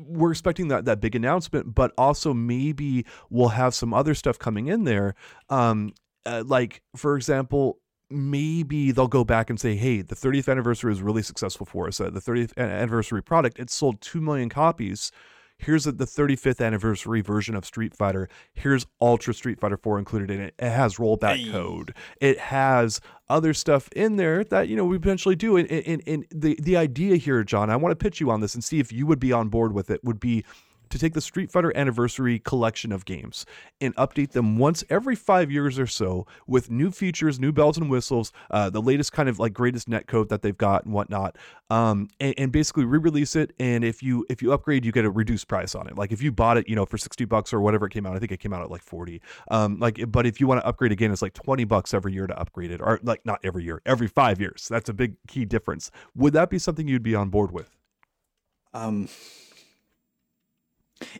we're 0.06 0.32
expecting 0.32 0.68
that 0.68 0.84
that 0.84 1.00
big 1.00 1.16
announcement, 1.16 1.74
but 1.74 1.94
also 1.98 2.34
maybe 2.34 3.06
we'll 3.30 3.50
have 3.50 3.74
some 3.74 3.94
other 3.94 4.14
stuff 4.14 4.38
coming 4.38 4.68
in 4.68 4.84
there. 4.84 5.16
Um, 5.50 5.94
uh, 6.26 6.44
like 6.46 6.82
for 6.96 7.16
example, 7.16 7.80
maybe 8.10 8.92
they'll 8.92 9.08
go 9.08 9.24
back 9.24 9.50
and 9.50 9.60
say, 9.60 9.76
"Hey, 9.76 10.02
the 10.02 10.16
30th 10.16 10.50
anniversary 10.50 10.90
was 10.90 11.02
really 11.02 11.22
successful 11.22 11.66
for 11.66 11.88
us. 11.88 12.02
Uh, 12.02 12.10
the 12.10 12.22
30th 12.22 12.58
anniversary 12.58 13.22
product 13.22 13.60
it 13.60 13.70
sold 13.70 14.02
two 14.02 14.20
million 14.22 14.50
copies." 14.50 15.12
Here's 15.58 15.86
the 15.86 15.94
35th 15.94 16.66
anniversary 16.66 17.22
version 17.22 17.56
of 17.56 17.66
Street 17.66 17.96
Fighter. 17.96 18.30
Here's 18.54 18.86
Ultra 19.02 19.34
Street 19.34 19.60
Fighter 19.60 19.78
4 19.78 20.00
included 20.00 20.32
in 20.32 20.42
it. 20.42 20.54
It 20.60 20.70
has 20.70 20.96
rollback 20.96 21.38
hey. 21.38 21.52
code. 21.52 21.94
It 22.20 22.40
has 22.40 23.02
other 23.30 23.54
stuff 23.54 23.90
in 23.96 24.18
there 24.18 24.44
that 24.46 24.68
you 24.68 24.76
know 24.76 24.86
we 24.86 25.00
potentially 25.00 25.36
do. 25.36 25.58
And, 25.58 25.70
and, 25.72 26.02
and 26.06 26.26
the 26.32 26.58
the 26.62 26.78
idea 26.78 27.16
here, 27.16 27.44
John, 27.44 27.70
I 27.70 27.76
want 27.76 27.98
to 27.98 28.04
pitch 28.04 28.20
you 28.20 28.30
on 28.32 28.42
this 28.42 28.54
and 28.54 28.64
see 28.64 28.80
if 28.80 28.92
you 28.92 29.06
would 29.08 29.20
be 29.20 29.32
on 29.32 29.50
board 29.50 29.74
with 29.74 29.90
it. 29.90 30.04
Would 30.04 30.20
be 30.20 30.46
to 30.96 31.00
take 31.00 31.14
the 31.14 31.22
Street 31.22 31.52
Fighter 31.52 31.76
Anniversary 31.76 32.40
collection 32.40 32.92
of 32.94 33.04
games 33.04 33.46
and 33.82 33.94
update 33.98 34.32
them 34.32 34.58
once 34.58 34.84
every 34.90 35.16
five 35.16 35.52
years 35.52 35.78
or 35.78 35.88
so 35.88 36.26
with 36.48 36.72
new 36.72 36.90
features, 36.90 37.38
new 37.38 37.52
bells 37.52 37.78
and 37.78 37.90
whistles, 37.90 38.32
uh, 38.50 38.70
the 38.70 38.82
latest 38.82 39.12
kind 39.12 39.28
of 39.28 39.38
like 39.38 39.54
greatest 39.54 39.90
netcode 39.90 40.30
that 40.30 40.42
they've 40.42 40.58
got 40.58 40.86
and 40.86 40.94
whatnot, 40.94 41.38
um, 41.70 42.08
and, 42.20 42.34
and, 42.38 42.52
basically 42.52 42.86
re-release 42.86 43.36
it. 43.36 43.52
And 43.60 43.84
if 43.84 44.02
you 44.02 44.26
if 44.30 44.42
you 44.42 44.54
upgrade, 44.54 44.86
you 44.86 44.94
get 44.94 45.04
a 45.04 45.10
reduced 45.10 45.50
price 45.50 45.76
on 45.76 45.88
it. 45.88 45.98
Like 45.98 46.14
if 46.14 46.22
you 46.22 46.32
bought 46.32 46.58
it, 46.58 46.70
you 46.70 46.76
know, 46.76 46.86
for 46.86 46.98
sixty 46.98 47.26
bucks 47.26 47.52
or 47.52 47.60
whatever 47.60 47.88
it 47.88 47.90
came 47.90 48.06
out, 48.06 48.16
I 48.16 48.20
think 48.20 48.32
it 48.32 48.40
came 48.40 48.54
out 48.54 48.62
at 48.62 48.72
like 48.72 48.84
forty. 48.84 49.22
Um, 49.52 49.78
like, 49.80 50.00
but 50.10 50.26
if 50.26 50.40
you 50.40 50.48
want 50.48 50.62
to 50.62 50.68
upgrade 50.68 50.94
again, 50.94 51.12
it's 51.12 51.22
like 51.22 51.34
twenty 51.34 51.66
bucks 51.66 51.94
every 51.94 52.14
year 52.14 52.28
to 52.28 52.40
upgrade 52.40 52.72
it, 52.72 52.80
or 52.82 53.00
like 53.04 53.26
not 53.26 53.40
every 53.44 53.66
year, 53.66 53.82
every 53.86 54.08
five 54.08 54.40
years. 54.40 54.68
That's 54.70 54.88
a 54.88 54.94
big 54.94 55.16
key 55.28 55.44
difference. 55.44 55.92
Would 56.16 56.34
that 56.34 56.50
be 56.50 56.60
something 56.60 56.88
you'd 56.88 57.04
be 57.04 57.16
on 57.16 57.30
board 57.30 57.52
with? 57.52 57.76
Um 58.74 59.10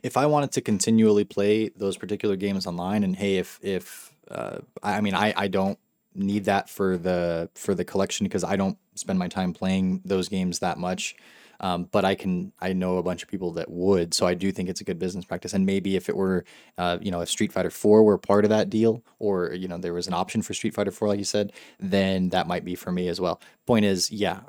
if 0.02 0.16
I 0.16 0.26
wanted 0.26 0.52
to 0.52 0.60
continually 0.60 1.24
play 1.24 1.68
those 1.70 1.96
particular 1.96 2.36
games 2.36 2.66
online, 2.66 3.04
and 3.04 3.16
hey, 3.16 3.36
if 3.36 3.58
if 3.62 4.14
uh, 4.30 4.58
I 4.82 5.00
mean, 5.00 5.14
I 5.14 5.32
I 5.36 5.48
don't 5.48 5.78
need 6.14 6.44
that 6.44 6.68
for 6.68 6.96
the 6.96 7.50
for 7.54 7.74
the 7.74 7.84
collection 7.84 8.24
because 8.24 8.44
I 8.44 8.56
don't 8.56 8.78
spend 8.94 9.18
my 9.18 9.28
time 9.28 9.52
playing 9.52 10.02
those 10.04 10.28
games 10.28 10.60
that 10.60 10.78
much. 10.78 11.14
Um, 11.58 11.84
but 11.90 12.04
I 12.04 12.14
can 12.14 12.52
I 12.60 12.74
know 12.74 12.98
a 12.98 13.02
bunch 13.02 13.22
of 13.22 13.30
people 13.30 13.52
that 13.52 13.70
would, 13.70 14.12
so 14.12 14.26
I 14.26 14.34
do 14.34 14.52
think 14.52 14.68
it's 14.68 14.82
a 14.82 14.84
good 14.84 14.98
business 14.98 15.24
practice. 15.24 15.54
And 15.54 15.64
maybe 15.64 15.96
if 15.96 16.10
it 16.10 16.16
were, 16.16 16.44
uh, 16.76 16.98
you 17.00 17.10
know, 17.10 17.20
if 17.22 17.30
Street 17.30 17.50
Fighter 17.52 17.70
Four 17.70 18.02
were 18.02 18.18
part 18.18 18.44
of 18.44 18.50
that 18.50 18.68
deal, 18.68 19.02
or 19.18 19.54
you 19.54 19.66
know, 19.66 19.78
there 19.78 19.94
was 19.94 20.06
an 20.06 20.12
option 20.12 20.42
for 20.42 20.52
Street 20.52 20.74
Fighter 20.74 20.90
Four, 20.90 21.08
like 21.08 21.18
you 21.18 21.24
said, 21.24 21.52
then 21.80 22.28
that 22.30 22.46
might 22.46 22.64
be 22.64 22.74
for 22.74 22.92
me 22.92 23.08
as 23.08 23.20
well. 23.20 23.40
Point 23.66 23.86
is, 23.86 24.10
yeah, 24.10 24.40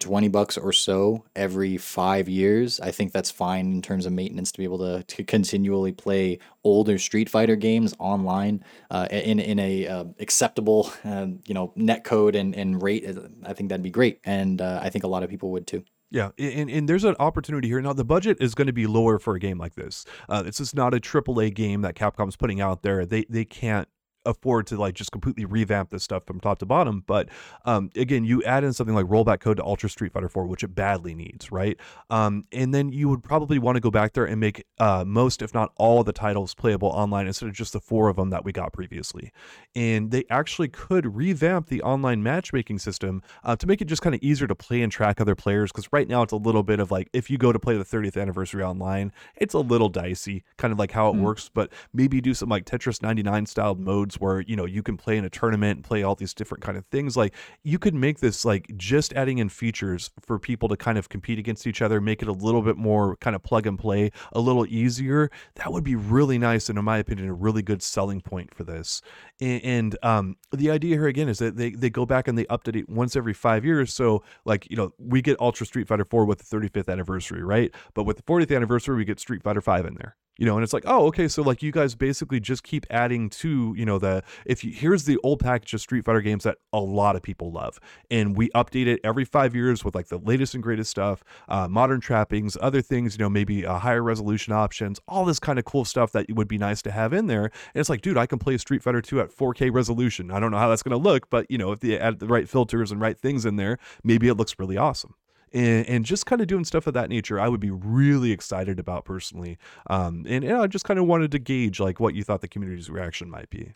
20 0.00 0.28
bucks 0.28 0.58
or 0.58 0.72
so 0.72 1.24
every 1.34 1.76
five 1.76 2.28
years. 2.28 2.80
I 2.80 2.90
think 2.90 3.12
that's 3.12 3.30
fine 3.30 3.72
in 3.72 3.82
terms 3.82 4.06
of 4.06 4.12
maintenance 4.12 4.52
to 4.52 4.58
be 4.58 4.64
able 4.64 4.78
to, 4.78 5.02
to 5.02 5.24
continually 5.24 5.92
play 5.92 6.38
older 6.62 6.98
Street 6.98 7.28
Fighter 7.28 7.56
games 7.56 7.94
online 7.98 8.64
uh, 8.90 9.08
in, 9.10 9.38
in 9.38 9.58
a 9.58 9.86
uh, 9.86 10.04
acceptable, 10.18 10.92
uh, 11.04 11.26
you 11.46 11.54
know, 11.54 11.72
net 11.76 12.04
code 12.04 12.34
and, 12.34 12.54
and 12.54 12.82
rate. 12.82 13.06
I 13.44 13.52
think 13.52 13.70
that'd 13.70 13.82
be 13.82 13.90
great. 13.90 14.20
And 14.24 14.60
uh, 14.60 14.80
I 14.82 14.90
think 14.90 15.04
a 15.04 15.08
lot 15.08 15.22
of 15.22 15.30
people 15.30 15.50
would 15.52 15.66
too. 15.66 15.84
Yeah, 16.10 16.30
and, 16.38 16.70
and 16.70 16.88
there's 16.88 17.02
an 17.02 17.16
opportunity 17.18 17.66
here. 17.66 17.80
Now, 17.80 17.92
the 17.92 18.04
budget 18.04 18.36
is 18.40 18.54
going 18.54 18.68
to 18.68 18.72
be 18.72 18.86
lower 18.86 19.18
for 19.18 19.34
a 19.34 19.40
game 19.40 19.58
like 19.58 19.74
this. 19.74 20.04
Uh, 20.28 20.42
this 20.42 20.60
is 20.60 20.72
not 20.72 20.94
a 20.94 21.00
AAA 21.00 21.52
game 21.52 21.80
that 21.80 21.96
Capcom's 21.96 22.36
putting 22.36 22.60
out 22.60 22.82
there. 22.82 23.04
They 23.04 23.24
they 23.28 23.44
can't 23.44 23.88
afford 24.24 24.66
to 24.68 24.76
like 24.76 24.94
just 24.94 25.12
completely 25.12 25.44
revamp 25.44 25.90
this 25.90 26.02
stuff 26.02 26.24
from 26.24 26.40
top 26.40 26.58
to 26.58 26.66
bottom. 26.66 27.04
But 27.06 27.28
um, 27.64 27.90
again, 27.96 28.24
you 28.24 28.42
add 28.44 28.64
in 28.64 28.72
something 28.72 28.94
like 28.94 29.06
rollback 29.06 29.40
code 29.40 29.58
to 29.58 29.64
Ultra 29.64 29.88
Street 29.88 30.12
Fighter 30.12 30.28
4, 30.28 30.46
which 30.46 30.62
it 30.62 30.74
badly 30.74 31.14
needs, 31.14 31.52
right? 31.52 31.78
Um, 32.10 32.44
and 32.52 32.74
then 32.74 32.92
you 32.92 33.08
would 33.08 33.22
probably 33.22 33.58
want 33.58 33.76
to 33.76 33.80
go 33.80 33.90
back 33.90 34.12
there 34.12 34.24
and 34.24 34.40
make 34.40 34.64
uh, 34.78 35.04
most, 35.06 35.42
if 35.42 35.54
not 35.54 35.72
all, 35.76 36.04
the 36.04 36.12
titles 36.12 36.54
playable 36.54 36.88
online 36.88 37.26
instead 37.26 37.48
of 37.48 37.54
just 37.54 37.72
the 37.72 37.80
four 37.80 38.08
of 38.08 38.16
them 38.16 38.30
that 38.30 38.44
we 38.44 38.52
got 38.52 38.72
previously. 38.72 39.32
And 39.74 40.10
they 40.10 40.24
actually 40.30 40.68
could 40.68 41.14
revamp 41.14 41.68
the 41.68 41.82
online 41.82 42.22
matchmaking 42.22 42.78
system 42.78 43.22
uh, 43.44 43.56
to 43.56 43.66
make 43.66 43.80
it 43.80 43.86
just 43.86 44.02
kind 44.02 44.14
of 44.14 44.22
easier 44.22 44.46
to 44.46 44.54
play 44.54 44.82
and 44.82 44.90
track 44.90 45.20
other 45.20 45.34
players. 45.34 45.70
Because 45.72 45.88
right 45.92 46.08
now 46.08 46.22
it's 46.22 46.32
a 46.32 46.36
little 46.36 46.62
bit 46.62 46.80
of 46.80 46.90
like 46.90 47.08
if 47.12 47.30
you 47.30 47.38
go 47.38 47.52
to 47.52 47.58
play 47.58 47.76
the 47.76 47.84
30th 47.84 48.20
anniversary 48.20 48.62
online, 48.62 49.12
it's 49.36 49.54
a 49.54 49.58
little 49.58 49.88
dicey, 49.88 50.44
kind 50.56 50.72
of 50.72 50.78
like 50.78 50.92
how 50.92 51.10
it 51.10 51.14
mm. 51.14 51.20
works. 51.20 51.50
But 51.52 51.72
maybe 51.92 52.20
do 52.20 52.34
some 52.34 52.48
like 52.48 52.64
Tetris 52.64 53.02
99 53.02 53.46
styled 53.46 53.80
modes 53.80 54.13
where 54.20 54.40
you 54.40 54.56
know 54.56 54.64
you 54.64 54.82
can 54.82 54.96
play 54.96 55.16
in 55.16 55.24
a 55.24 55.30
tournament 55.30 55.78
and 55.78 55.84
play 55.84 56.02
all 56.02 56.14
these 56.14 56.34
different 56.34 56.62
kind 56.62 56.76
of 56.76 56.84
things 56.86 57.16
like 57.16 57.34
you 57.62 57.78
could 57.78 57.94
make 57.94 58.20
this 58.20 58.44
like 58.44 58.66
just 58.76 59.12
adding 59.14 59.38
in 59.38 59.48
features 59.48 60.10
for 60.20 60.38
people 60.38 60.68
to 60.68 60.76
kind 60.76 60.98
of 60.98 61.08
compete 61.08 61.38
against 61.38 61.66
each 61.66 61.82
other 61.82 62.00
make 62.00 62.22
it 62.22 62.28
a 62.28 62.32
little 62.32 62.62
bit 62.62 62.76
more 62.76 63.16
kind 63.16 63.36
of 63.36 63.42
plug 63.42 63.66
and 63.66 63.78
play 63.78 64.10
a 64.32 64.40
little 64.40 64.66
easier 64.66 65.30
that 65.56 65.72
would 65.72 65.84
be 65.84 65.94
really 65.94 66.38
nice 66.38 66.68
and 66.68 66.78
in 66.78 66.84
my 66.84 66.98
opinion 66.98 67.28
a 67.28 67.34
really 67.34 67.62
good 67.62 67.82
selling 67.82 68.20
point 68.20 68.54
for 68.54 68.64
this. 68.64 69.02
And, 69.40 69.64
and 69.64 69.98
um, 70.02 70.36
the 70.52 70.70
idea 70.70 70.96
here 70.96 71.06
again 71.06 71.28
is 71.28 71.38
that 71.38 71.56
they, 71.56 71.70
they 71.70 71.90
go 71.90 72.06
back 72.06 72.28
and 72.28 72.36
they 72.36 72.44
update 72.46 72.76
it 72.76 72.88
once 72.88 73.16
every 73.16 73.34
five 73.34 73.64
years. 73.64 73.92
So 73.92 74.22
like 74.44 74.68
you 74.70 74.76
know 74.76 74.92
we 74.98 75.22
get 75.22 75.40
ultra 75.40 75.66
street 75.66 75.88
fighter 75.88 76.04
4 76.04 76.24
with 76.24 76.38
the 76.38 76.56
35th 76.56 76.88
anniversary 76.88 77.42
right? 77.42 77.74
But 77.94 78.04
with 78.04 78.16
the 78.16 78.22
40th 78.22 78.54
anniversary 78.54 78.96
we 78.96 79.04
get 79.04 79.20
street 79.20 79.42
fighter 79.42 79.60
5 79.60 79.86
in 79.86 79.94
there 79.94 80.16
you 80.38 80.46
know 80.46 80.54
and 80.56 80.64
it's 80.64 80.72
like 80.72 80.84
oh 80.86 81.06
okay 81.06 81.28
so 81.28 81.42
like 81.42 81.62
you 81.62 81.70
guys 81.70 81.94
basically 81.94 82.40
just 82.40 82.62
keep 82.62 82.86
adding 82.90 83.28
to 83.28 83.74
you 83.76 83.84
know 83.84 83.98
the 83.98 84.22
if 84.46 84.64
you 84.64 84.72
here's 84.72 85.04
the 85.04 85.18
old 85.22 85.40
package 85.40 85.74
of 85.74 85.80
street 85.80 86.04
fighter 86.04 86.20
games 86.20 86.44
that 86.44 86.58
a 86.72 86.80
lot 86.80 87.16
of 87.16 87.22
people 87.22 87.52
love 87.52 87.78
and 88.10 88.36
we 88.36 88.48
update 88.50 88.86
it 88.86 89.00
every 89.04 89.24
five 89.24 89.54
years 89.54 89.84
with 89.84 89.94
like 89.94 90.08
the 90.08 90.18
latest 90.18 90.54
and 90.54 90.62
greatest 90.62 90.90
stuff 90.90 91.22
uh, 91.48 91.68
modern 91.68 92.00
trappings 92.00 92.56
other 92.60 92.82
things 92.82 93.16
you 93.16 93.22
know 93.22 93.30
maybe 93.30 93.64
uh, 93.64 93.78
higher 93.78 94.02
resolution 94.02 94.52
options 94.52 95.00
all 95.08 95.24
this 95.24 95.38
kind 95.38 95.58
of 95.58 95.64
cool 95.64 95.84
stuff 95.84 96.12
that 96.12 96.26
would 96.30 96.48
be 96.48 96.58
nice 96.58 96.82
to 96.82 96.90
have 96.90 97.12
in 97.12 97.26
there 97.26 97.44
and 97.44 97.52
it's 97.74 97.88
like 97.88 98.00
dude 98.00 98.18
i 98.18 98.26
can 98.26 98.38
play 98.38 98.56
street 98.58 98.82
fighter 98.82 99.00
2 99.00 99.20
at 99.20 99.30
4k 99.30 99.72
resolution. 99.72 100.30
I 100.30 100.40
don't 100.40 100.50
know 100.50 100.58
how 100.58 100.68
that's 100.68 100.82
going 100.82 100.90
to 100.90 101.08
look 101.08 101.30
but 101.30 101.50
you 101.50 101.58
know 101.58 101.72
if 101.72 101.80
they 101.80 101.98
add 101.98 102.18
the 102.18 102.26
right 102.26 102.48
filters 102.48 102.90
and 102.90 103.00
right 103.00 103.18
things 103.18 103.46
in 103.46 103.56
there 103.56 103.78
maybe 104.02 104.28
it 104.28 104.34
looks 104.34 104.58
really 104.58 104.76
awesome 104.76 105.14
and, 105.54 105.88
and 105.88 106.04
just 106.04 106.26
kind 106.26 106.42
of 106.42 106.48
doing 106.48 106.64
stuff 106.64 106.86
of 106.86 106.94
that 106.94 107.08
nature, 107.08 107.38
I 107.40 107.48
would 107.48 107.60
be 107.60 107.70
really 107.70 108.32
excited 108.32 108.78
about 108.78 109.04
personally. 109.04 109.56
Um, 109.88 110.26
and, 110.28 110.44
and 110.44 110.56
I 110.56 110.66
just 110.66 110.84
kind 110.84 110.98
of 110.98 111.06
wanted 111.06 111.30
to 111.32 111.38
gauge 111.38 111.80
like 111.80 112.00
what 112.00 112.14
you 112.14 112.24
thought 112.24 112.40
the 112.40 112.48
community's 112.48 112.90
reaction 112.90 113.30
might 113.30 113.48
be. 113.48 113.74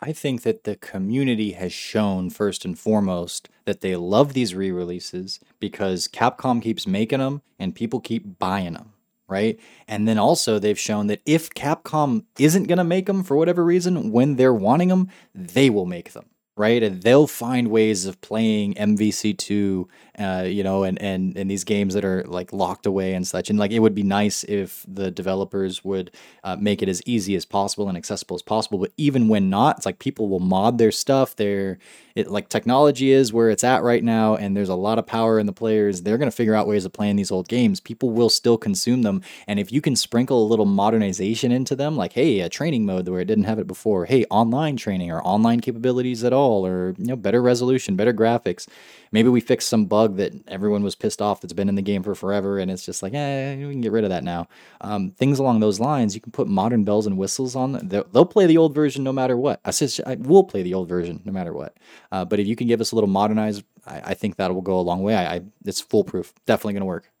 I 0.00 0.12
think 0.12 0.42
that 0.42 0.64
the 0.64 0.76
community 0.76 1.52
has 1.52 1.72
shown 1.72 2.28
first 2.28 2.64
and 2.64 2.78
foremost 2.78 3.48
that 3.64 3.80
they 3.80 3.96
love 3.96 4.34
these 4.34 4.54
re-releases 4.54 5.40
because 5.60 6.08
Capcom 6.08 6.60
keeps 6.60 6.86
making 6.86 7.20
them 7.20 7.40
and 7.58 7.74
people 7.74 8.00
keep 8.00 8.38
buying 8.38 8.74
them, 8.74 8.92
right? 9.28 9.58
And 9.88 10.06
then 10.06 10.18
also 10.18 10.58
they've 10.58 10.78
shown 10.78 11.06
that 11.06 11.22
if 11.24 11.48
Capcom 11.50 12.24
isn't 12.38 12.64
going 12.64 12.78
to 12.78 12.84
make 12.84 13.06
them 13.06 13.22
for 13.22 13.36
whatever 13.36 13.64
reason 13.64 14.10
when 14.10 14.36
they're 14.36 14.52
wanting 14.52 14.88
them, 14.88 15.08
they 15.34 15.70
will 15.70 15.86
make 15.86 16.12
them 16.12 16.26
right? 16.56 16.82
And 16.82 17.02
they'll 17.02 17.26
find 17.26 17.68
ways 17.68 18.06
of 18.06 18.20
playing 18.20 18.74
MVC2, 18.74 19.86
uh, 20.18 20.44
you 20.46 20.62
know, 20.62 20.84
and, 20.84 21.00
and, 21.00 21.36
and 21.36 21.50
these 21.50 21.64
games 21.64 21.94
that 21.94 22.04
are 22.04 22.24
like 22.24 22.52
locked 22.52 22.86
away 22.86 23.14
and 23.14 23.26
such. 23.26 23.50
And 23.50 23.58
like, 23.58 23.70
it 23.70 23.80
would 23.80 23.94
be 23.94 24.02
nice 24.02 24.44
if 24.44 24.84
the 24.86 25.10
developers 25.10 25.84
would 25.84 26.10
uh, 26.44 26.56
make 26.56 26.82
it 26.82 26.88
as 26.88 27.02
easy 27.06 27.34
as 27.34 27.44
possible 27.44 27.88
and 27.88 27.96
accessible 27.96 28.36
as 28.36 28.42
possible. 28.42 28.78
But 28.78 28.92
even 28.96 29.28
when 29.28 29.50
not, 29.50 29.78
it's 29.78 29.86
like 29.86 29.98
people 29.98 30.28
will 30.28 30.40
mod 30.40 30.78
their 30.78 30.92
stuff. 30.92 31.36
They're, 31.36 31.78
it 32.14 32.30
like 32.30 32.48
technology 32.48 33.10
is 33.10 33.32
where 33.32 33.50
it's 33.50 33.64
at 33.64 33.82
right 33.82 34.04
now, 34.04 34.36
and 34.36 34.56
there's 34.56 34.68
a 34.68 34.76
lot 34.76 35.00
of 35.00 35.06
power 35.06 35.40
in 35.40 35.46
the 35.46 35.52
players. 35.52 36.02
They're 36.02 36.18
going 36.18 36.30
to 36.30 36.36
figure 36.36 36.54
out 36.54 36.68
ways 36.68 36.84
of 36.84 36.92
playing 36.92 37.16
these 37.16 37.32
old 37.32 37.48
games. 37.48 37.80
People 37.80 38.10
will 38.10 38.30
still 38.30 38.56
consume 38.56 39.02
them. 39.02 39.22
And 39.48 39.58
if 39.58 39.72
you 39.72 39.80
can 39.80 39.96
sprinkle 39.96 40.44
a 40.44 40.46
little 40.46 40.64
modernization 40.64 41.50
into 41.50 41.74
them, 41.74 41.96
like, 41.96 42.12
hey, 42.12 42.40
a 42.40 42.48
training 42.48 42.86
mode 42.86 43.08
where 43.08 43.20
it 43.20 43.24
didn't 43.24 43.44
have 43.44 43.58
it 43.58 43.66
before, 43.66 44.04
hey, 44.04 44.24
online 44.30 44.76
training 44.76 45.10
or 45.10 45.22
online 45.22 45.60
capabilities 45.60 46.22
at 46.22 46.32
all, 46.32 46.64
or, 46.64 46.94
you 46.98 47.06
know, 47.06 47.16
better 47.16 47.42
resolution, 47.42 47.96
better 47.96 48.12
graphics 48.12 48.68
maybe 49.14 49.28
we 49.28 49.40
fix 49.40 49.64
some 49.64 49.86
bug 50.04 50.16
that 50.16 50.32
everyone 50.48 50.82
was 50.82 50.94
pissed 50.94 51.22
off 51.22 51.40
that's 51.40 51.52
been 51.52 51.68
in 51.68 51.74
the 51.74 51.82
game 51.82 52.02
for 52.02 52.14
forever 52.14 52.58
and 52.58 52.70
it's 52.70 52.84
just 52.84 53.02
like 53.02 53.14
eh 53.14 53.56
we 53.56 53.72
can 53.72 53.80
get 53.80 53.92
rid 53.92 54.04
of 54.04 54.10
that 54.10 54.24
now 54.24 54.46
um, 54.80 55.10
things 55.12 55.38
along 55.38 55.60
those 55.60 55.80
lines 55.80 56.14
you 56.14 56.20
can 56.20 56.32
put 56.32 56.46
modern 56.46 56.84
bells 56.84 57.06
and 57.06 57.16
whistles 57.16 57.56
on. 57.56 57.72
They'll, 57.88 58.04
they'll 58.12 58.26
play 58.26 58.46
the 58.46 58.58
old 58.58 58.74
version 58.74 59.02
no 59.02 59.12
matter 59.12 59.36
what 59.36 59.60
i 59.64 59.72
i 60.06 60.14
will 60.16 60.44
play 60.44 60.62
the 60.62 60.74
old 60.74 60.88
version 60.88 61.20
no 61.24 61.32
matter 61.32 61.52
what 61.52 61.76
uh, 62.12 62.24
but 62.24 62.38
if 62.38 62.46
you 62.46 62.56
can 62.56 62.66
give 62.66 62.80
us 62.80 62.92
a 62.92 62.94
little 62.94 63.08
modernized 63.08 63.64
I, 63.86 64.00
I 64.04 64.14
think 64.14 64.36
that 64.36 64.54
will 64.54 64.62
go 64.62 64.78
a 64.78 64.82
long 64.82 65.02
way. 65.02 65.14
I, 65.14 65.36
I 65.36 65.40
it's 65.64 65.80
foolproof. 65.80 66.32
Definitely 66.46 66.74
going 66.74 66.80
to 66.80 66.86
work. 66.86 67.10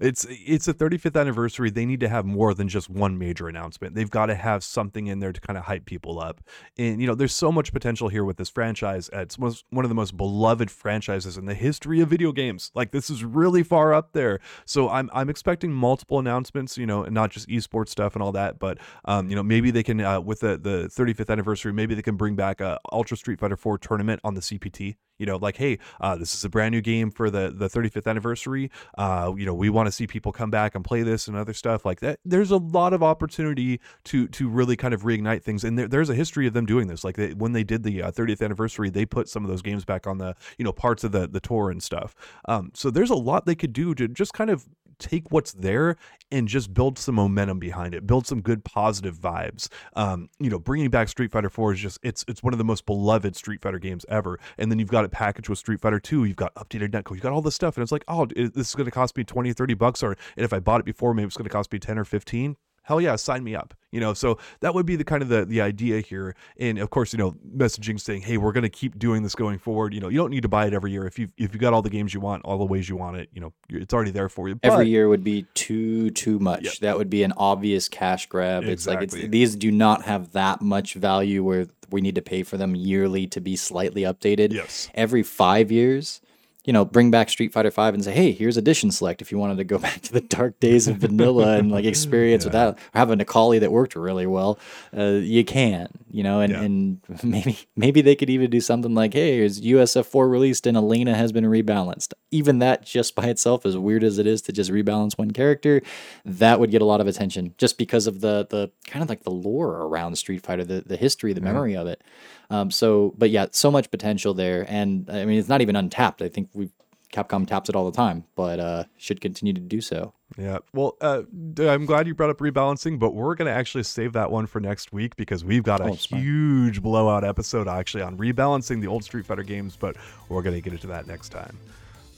it's 0.00 0.26
it's 0.28 0.68
a 0.68 0.74
35th 0.74 1.20
anniversary. 1.20 1.70
They 1.70 1.86
need 1.86 2.00
to 2.00 2.08
have 2.08 2.24
more 2.24 2.54
than 2.54 2.68
just 2.68 2.88
one 2.88 3.18
major 3.18 3.48
announcement. 3.48 3.94
They've 3.94 4.10
got 4.10 4.26
to 4.26 4.34
have 4.34 4.62
something 4.62 5.06
in 5.06 5.20
there 5.20 5.32
to 5.32 5.40
kind 5.40 5.56
of 5.56 5.64
hype 5.64 5.84
people 5.84 6.20
up. 6.20 6.40
And 6.78 7.00
you 7.00 7.06
know, 7.06 7.14
there's 7.14 7.34
so 7.34 7.50
much 7.50 7.72
potential 7.72 8.08
here 8.08 8.24
with 8.24 8.36
this 8.36 8.48
franchise. 8.48 9.10
It's 9.12 9.38
most, 9.38 9.64
one 9.70 9.84
of 9.84 9.88
the 9.88 9.94
most 9.94 10.16
beloved 10.16 10.70
franchises 10.70 11.36
in 11.36 11.46
the 11.46 11.54
history 11.54 12.00
of 12.00 12.08
video 12.08 12.32
games. 12.32 12.70
Like 12.74 12.90
this 12.90 13.10
is 13.10 13.24
really 13.24 13.62
far 13.62 13.92
up 13.92 14.12
there. 14.12 14.40
So 14.64 14.88
I'm 14.88 15.10
I'm 15.12 15.30
expecting 15.30 15.72
multiple 15.72 16.18
announcements. 16.18 16.78
You 16.78 16.86
know, 16.86 17.04
and 17.04 17.14
not 17.14 17.30
just 17.30 17.48
esports 17.48 17.88
stuff 17.88 18.14
and 18.14 18.22
all 18.22 18.32
that, 18.32 18.58
but 18.58 18.78
um, 19.04 19.28
you 19.28 19.36
know, 19.36 19.42
maybe 19.42 19.70
they 19.70 19.82
can 19.82 20.00
uh, 20.00 20.20
with 20.20 20.40
the 20.40 20.56
the 20.56 20.88
35th 20.88 21.30
anniversary, 21.30 21.72
maybe 21.72 21.94
they 21.94 22.02
can 22.02 22.16
bring 22.16 22.36
back 22.36 22.60
a 22.60 22.78
Ultra 22.92 23.16
Street 23.16 23.40
Fighter 23.40 23.56
4 23.56 23.78
tournament 23.78 24.20
on 24.24 24.34
the 24.34 24.40
CPT 24.40 24.96
you 25.18 25.26
know 25.26 25.36
like 25.36 25.56
hey 25.56 25.78
uh, 26.00 26.16
this 26.16 26.34
is 26.34 26.44
a 26.44 26.48
brand 26.48 26.72
new 26.72 26.80
game 26.80 27.10
for 27.10 27.30
the 27.30 27.52
the 27.54 27.68
35th 27.68 28.06
anniversary. 28.06 28.70
Uh, 28.96 29.32
you 29.36 29.46
know 29.46 29.54
we 29.54 29.70
want 29.70 29.86
to 29.86 29.92
see 29.92 30.06
people 30.06 30.32
come 30.32 30.50
back 30.50 30.74
and 30.74 30.84
play 30.84 31.02
this 31.02 31.28
and 31.28 31.36
other 31.36 31.54
stuff. 31.54 31.84
Like 31.84 32.00
that 32.00 32.18
there's 32.24 32.50
a 32.50 32.56
lot 32.56 32.92
of 32.92 33.02
opportunity 33.02 33.80
to 34.04 34.28
to 34.28 34.48
really 34.48 34.76
kind 34.76 34.94
of 34.94 35.02
reignite 35.02 35.42
things. 35.42 35.64
And 35.64 35.78
there, 35.78 35.88
there's 35.88 36.10
a 36.10 36.14
history 36.14 36.46
of 36.46 36.52
them 36.52 36.66
doing 36.66 36.86
this. 36.86 37.04
Like 37.04 37.16
they, 37.16 37.32
when 37.34 37.52
they 37.52 37.64
did 37.64 37.82
the 37.82 38.02
uh, 38.02 38.10
30th 38.10 38.42
anniversary 38.42 38.90
they 38.90 39.06
put 39.06 39.28
some 39.28 39.44
of 39.44 39.50
those 39.50 39.62
games 39.62 39.84
back 39.84 40.06
on 40.06 40.18
the 40.18 40.34
you 40.58 40.64
know 40.64 40.72
parts 40.72 41.04
of 41.04 41.12
the 41.12 41.26
the 41.26 41.40
tour 41.40 41.70
and 41.70 41.82
stuff. 41.82 42.14
Um, 42.46 42.70
so 42.74 42.90
there's 42.90 43.10
a 43.10 43.14
lot 43.14 43.46
they 43.46 43.54
could 43.54 43.72
do 43.72 43.94
to 43.94 44.08
just 44.08 44.32
kind 44.32 44.50
of 44.50 44.66
take 44.98 45.30
what's 45.30 45.52
there 45.52 45.96
and 46.30 46.48
just 46.48 46.74
build 46.74 46.98
some 46.98 47.14
momentum 47.14 47.58
behind 47.58 47.94
it, 47.94 48.06
build 48.06 48.26
some 48.26 48.40
good 48.40 48.64
positive 48.64 49.18
vibes. 49.18 49.68
Um, 49.94 50.28
you 50.38 50.50
know, 50.50 50.58
bringing 50.58 50.90
back 50.90 51.08
Street 51.08 51.30
Fighter 51.30 51.50
4 51.50 51.74
is 51.74 51.80
just 51.80 51.98
it's 52.02 52.24
it's 52.28 52.42
one 52.42 52.52
of 52.52 52.58
the 52.58 52.64
most 52.64 52.86
beloved 52.86 53.36
Street 53.36 53.62
Fighter 53.62 53.78
games 53.78 54.04
ever. 54.08 54.38
And 54.58 54.70
then 54.70 54.78
you've 54.78 54.90
got 54.90 55.04
it 55.04 55.10
packaged 55.10 55.48
with 55.48 55.58
Street 55.58 55.80
Fighter 55.80 56.00
2, 56.00 56.24
you've 56.24 56.36
got 56.36 56.54
updated 56.54 56.90
netcode, 56.90 57.12
you've 57.12 57.22
got 57.22 57.32
all 57.32 57.42
this 57.42 57.54
stuff 57.54 57.76
and 57.76 57.82
it's 57.82 57.92
like, 57.92 58.04
"Oh, 58.08 58.26
this 58.26 58.68
is 58.68 58.74
going 58.74 58.86
to 58.86 58.90
cost 58.90 59.16
me 59.16 59.24
20 59.24 59.52
30 59.52 59.74
bucks 59.74 60.02
or 60.02 60.16
and 60.36 60.44
if 60.44 60.52
I 60.52 60.60
bought 60.60 60.80
it 60.80 60.86
before 60.86 61.14
maybe 61.14 61.26
it's 61.26 61.36
going 61.36 61.44
to 61.48 61.50
cost 61.50 61.72
me 61.72 61.78
10 61.78 61.98
or 61.98 62.04
15." 62.04 62.56
Hell 62.86 63.00
yeah, 63.00 63.16
sign 63.16 63.44
me 63.44 63.54
up. 63.54 63.74
You 63.90 64.00
know, 64.00 64.14
so 64.14 64.38
that 64.60 64.74
would 64.74 64.84
be 64.84 64.96
the 64.96 65.04
kind 65.04 65.22
of 65.22 65.28
the, 65.28 65.44
the 65.44 65.60
idea 65.60 66.00
here. 66.00 66.36
And 66.58 66.78
of 66.78 66.90
course, 66.90 67.12
you 67.12 67.18
know, 67.18 67.34
messaging 67.56 67.98
saying, 67.98 68.22
hey, 68.22 68.36
we're 68.36 68.52
going 68.52 68.62
to 68.62 68.68
keep 68.68 68.98
doing 68.98 69.22
this 69.22 69.34
going 69.34 69.58
forward. 69.58 69.94
You 69.94 70.00
know, 70.00 70.08
you 70.08 70.18
don't 70.18 70.30
need 70.30 70.42
to 70.42 70.48
buy 70.48 70.66
it 70.66 70.74
every 70.74 70.92
year. 70.92 71.06
If 71.06 71.18
you 71.18 71.28
if 71.38 71.54
you 71.54 71.60
got 71.60 71.72
all 71.72 71.82
the 71.82 71.90
games 71.90 72.12
you 72.12 72.20
want, 72.20 72.44
all 72.44 72.58
the 72.58 72.64
ways 72.64 72.88
you 72.88 72.96
want 72.96 73.16
it, 73.16 73.28
you 73.32 73.40
know, 73.40 73.52
it's 73.68 73.94
already 73.94 74.10
there 74.10 74.28
for 74.28 74.48
you. 74.48 74.56
But, 74.56 74.72
every 74.72 74.88
year 74.88 75.08
would 75.08 75.24
be 75.24 75.46
too 75.54 76.10
too 76.10 76.38
much. 76.38 76.64
Yep. 76.64 76.74
That 76.80 76.98
would 76.98 77.10
be 77.10 77.22
an 77.22 77.32
obvious 77.36 77.88
cash 77.88 78.26
grab. 78.26 78.64
Exactly. 78.64 79.04
It's 79.04 79.14
like 79.14 79.22
it's, 79.24 79.30
these 79.30 79.56
do 79.56 79.70
not 79.70 80.02
have 80.02 80.32
that 80.32 80.60
much 80.60 80.94
value 80.94 81.42
where 81.42 81.66
we 81.90 82.00
need 82.00 82.16
to 82.16 82.22
pay 82.22 82.42
for 82.42 82.56
them 82.56 82.74
yearly 82.74 83.26
to 83.28 83.40
be 83.40 83.56
slightly 83.56 84.02
updated. 84.02 84.52
Yes. 84.52 84.90
Every 84.94 85.22
five 85.22 85.72
years 85.72 86.20
you 86.66 86.72
know, 86.72 86.84
bring 86.84 87.12
back 87.12 87.30
Street 87.30 87.52
Fighter 87.52 87.70
Five 87.70 87.94
and 87.94 88.04
say, 88.04 88.12
hey, 88.12 88.32
here's 88.32 88.56
Edition 88.56 88.90
Select 88.90 89.22
if 89.22 89.30
you 89.30 89.38
wanted 89.38 89.56
to 89.56 89.64
go 89.64 89.78
back 89.86 90.02
to 90.02 90.12
the 90.12 90.20
dark 90.20 90.58
days 90.60 90.88
of 90.88 90.96
vanilla 90.98 91.56
and 91.56 91.70
like 91.70 91.84
experience 91.84 92.44
yeah. 92.44 92.48
without 92.48 92.78
have 92.92 93.10
a 93.10 93.16
Necalli 93.16 93.60
that 93.60 93.72
worked 93.72 93.94
really 93.94 94.26
well. 94.26 94.58
Uh, 94.94 95.20
you 95.22 95.44
can, 95.44 95.88
you 96.10 96.24
know, 96.24 96.40
and, 96.40 96.52
yeah. 96.52 96.62
and 96.62 97.00
maybe 97.22 97.58
maybe 97.76 98.02
they 98.02 98.16
could 98.16 98.28
even 98.28 98.50
do 98.50 98.60
something 98.60 98.94
like, 98.94 99.14
hey, 99.14 99.36
here's 99.36 99.60
USF 99.60 100.06
four 100.06 100.28
released 100.28 100.66
and 100.66 100.76
Elena 100.76 101.14
has 101.14 101.32
been 101.32 101.44
rebalanced. 101.44 102.12
Even 102.32 102.58
that 102.58 102.84
just 102.84 103.14
by 103.14 103.26
itself, 103.26 103.64
as 103.64 103.78
weird 103.78 104.02
as 104.02 104.18
it 104.18 104.26
is 104.26 104.42
to 104.42 104.52
just 104.52 104.70
rebalance 104.70 105.16
one 105.16 105.30
character, 105.30 105.80
that 106.24 106.58
would 106.58 106.72
get 106.72 106.82
a 106.82 106.84
lot 106.84 107.00
of 107.00 107.06
attention 107.06 107.54
just 107.58 107.78
because 107.78 108.08
of 108.08 108.20
the 108.20 108.46
the 108.50 108.70
kind 108.86 109.04
of 109.04 109.08
like 109.08 109.22
the 109.22 109.30
lore 109.30 109.82
around 109.82 110.16
Street 110.18 110.42
Fighter, 110.42 110.64
the 110.64 110.82
the 110.84 110.96
history, 110.96 111.32
the 111.32 111.40
memory 111.40 111.76
of 111.76 111.86
it. 111.86 112.02
Um, 112.50 112.70
so, 112.70 113.14
but 113.18 113.30
yeah, 113.30 113.46
so 113.50 113.70
much 113.70 113.90
potential 113.90 114.34
there, 114.34 114.64
and 114.68 115.08
I 115.10 115.24
mean, 115.24 115.38
it's 115.38 115.48
not 115.48 115.60
even 115.60 115.76
untapped. 115.76 116.22
I 116.22 116.28
think 116.28 116.48
we 116.52 116.70
Capcom 117.12 117.46
taps 117.46 117.68
it 117.68 117.76
all 117.76 117.88
the 117.90 117.96
time, 117.96 118.24
but 118.34 118.60
uh, 118.60 118.84
should 118.96 119.20
continue 119.20 119.52
to 119.54 119.60
do 119.60 119.80
so. 119.80 120.12
Yeah. 120.36 120.58
Well, 120.74 120.96
uh, 121.00 121.22
I'm 121.58 121.86
glad 121.86 122.06
you 122.06 122.14
brought 122.14 122.30
up 122.30 122.38
rebalancing, 122.38 122.98
but 122.98 123.14
we're 123.14 123.34
going 123.36 123.46
to 123.46 123.52
actually 123.52 123.84
save 123.84 124.12
that 124.14 124.30
one 124.30 124.46
for 124.46 124.60
next 124.60 124.92
week 124.92 125.16
because 125.16 125.44
we've 125.44 125.62
got 125.62 125.80
a 125.80 125.84
oh, 125.84 125.92
huge 125.92 126.82
blowout 126.82 127.24
episode 127.24 127.68
actually 127.68 128.02
on 128.02 128.18
rebalancing 128.18 128.80
the 128.80 128.88
old 128.88 129.04
Street 129.04 129.24
Fighter 129.24 129.44
games, 129.44 129.76
but 129.76 129.96
we're 130.28 130.42
going 130.42 130.56
to 130.56 130.60
get 130.60 130.72
into 130.72 130.88
that 130.88 131.06
next 131.06 131.30
time. 131.30 131.56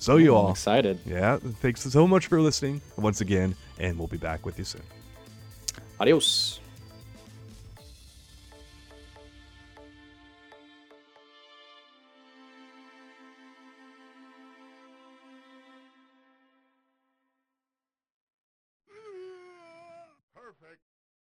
So, 0.01 0.17
you 0.17 0.35
all. 0.35 0.51
excited. 0.51 1.01
Yeah. 1.05 1.39
Thanks 1.39 1.83
so 1.83 2.07
much 2.07 2.27
for 2.27 2.41
listening 2.41 2.81
once 2.97 3.21
again, 3.21 3.55
and 3.79 3.99
we'll 3.99 4.09
be 4.09 4.17
back 4.17 4.47
with 4.47 4.59
you 4.59 4.65
soon. 4.65 4.83
Adios. 6.01 6.61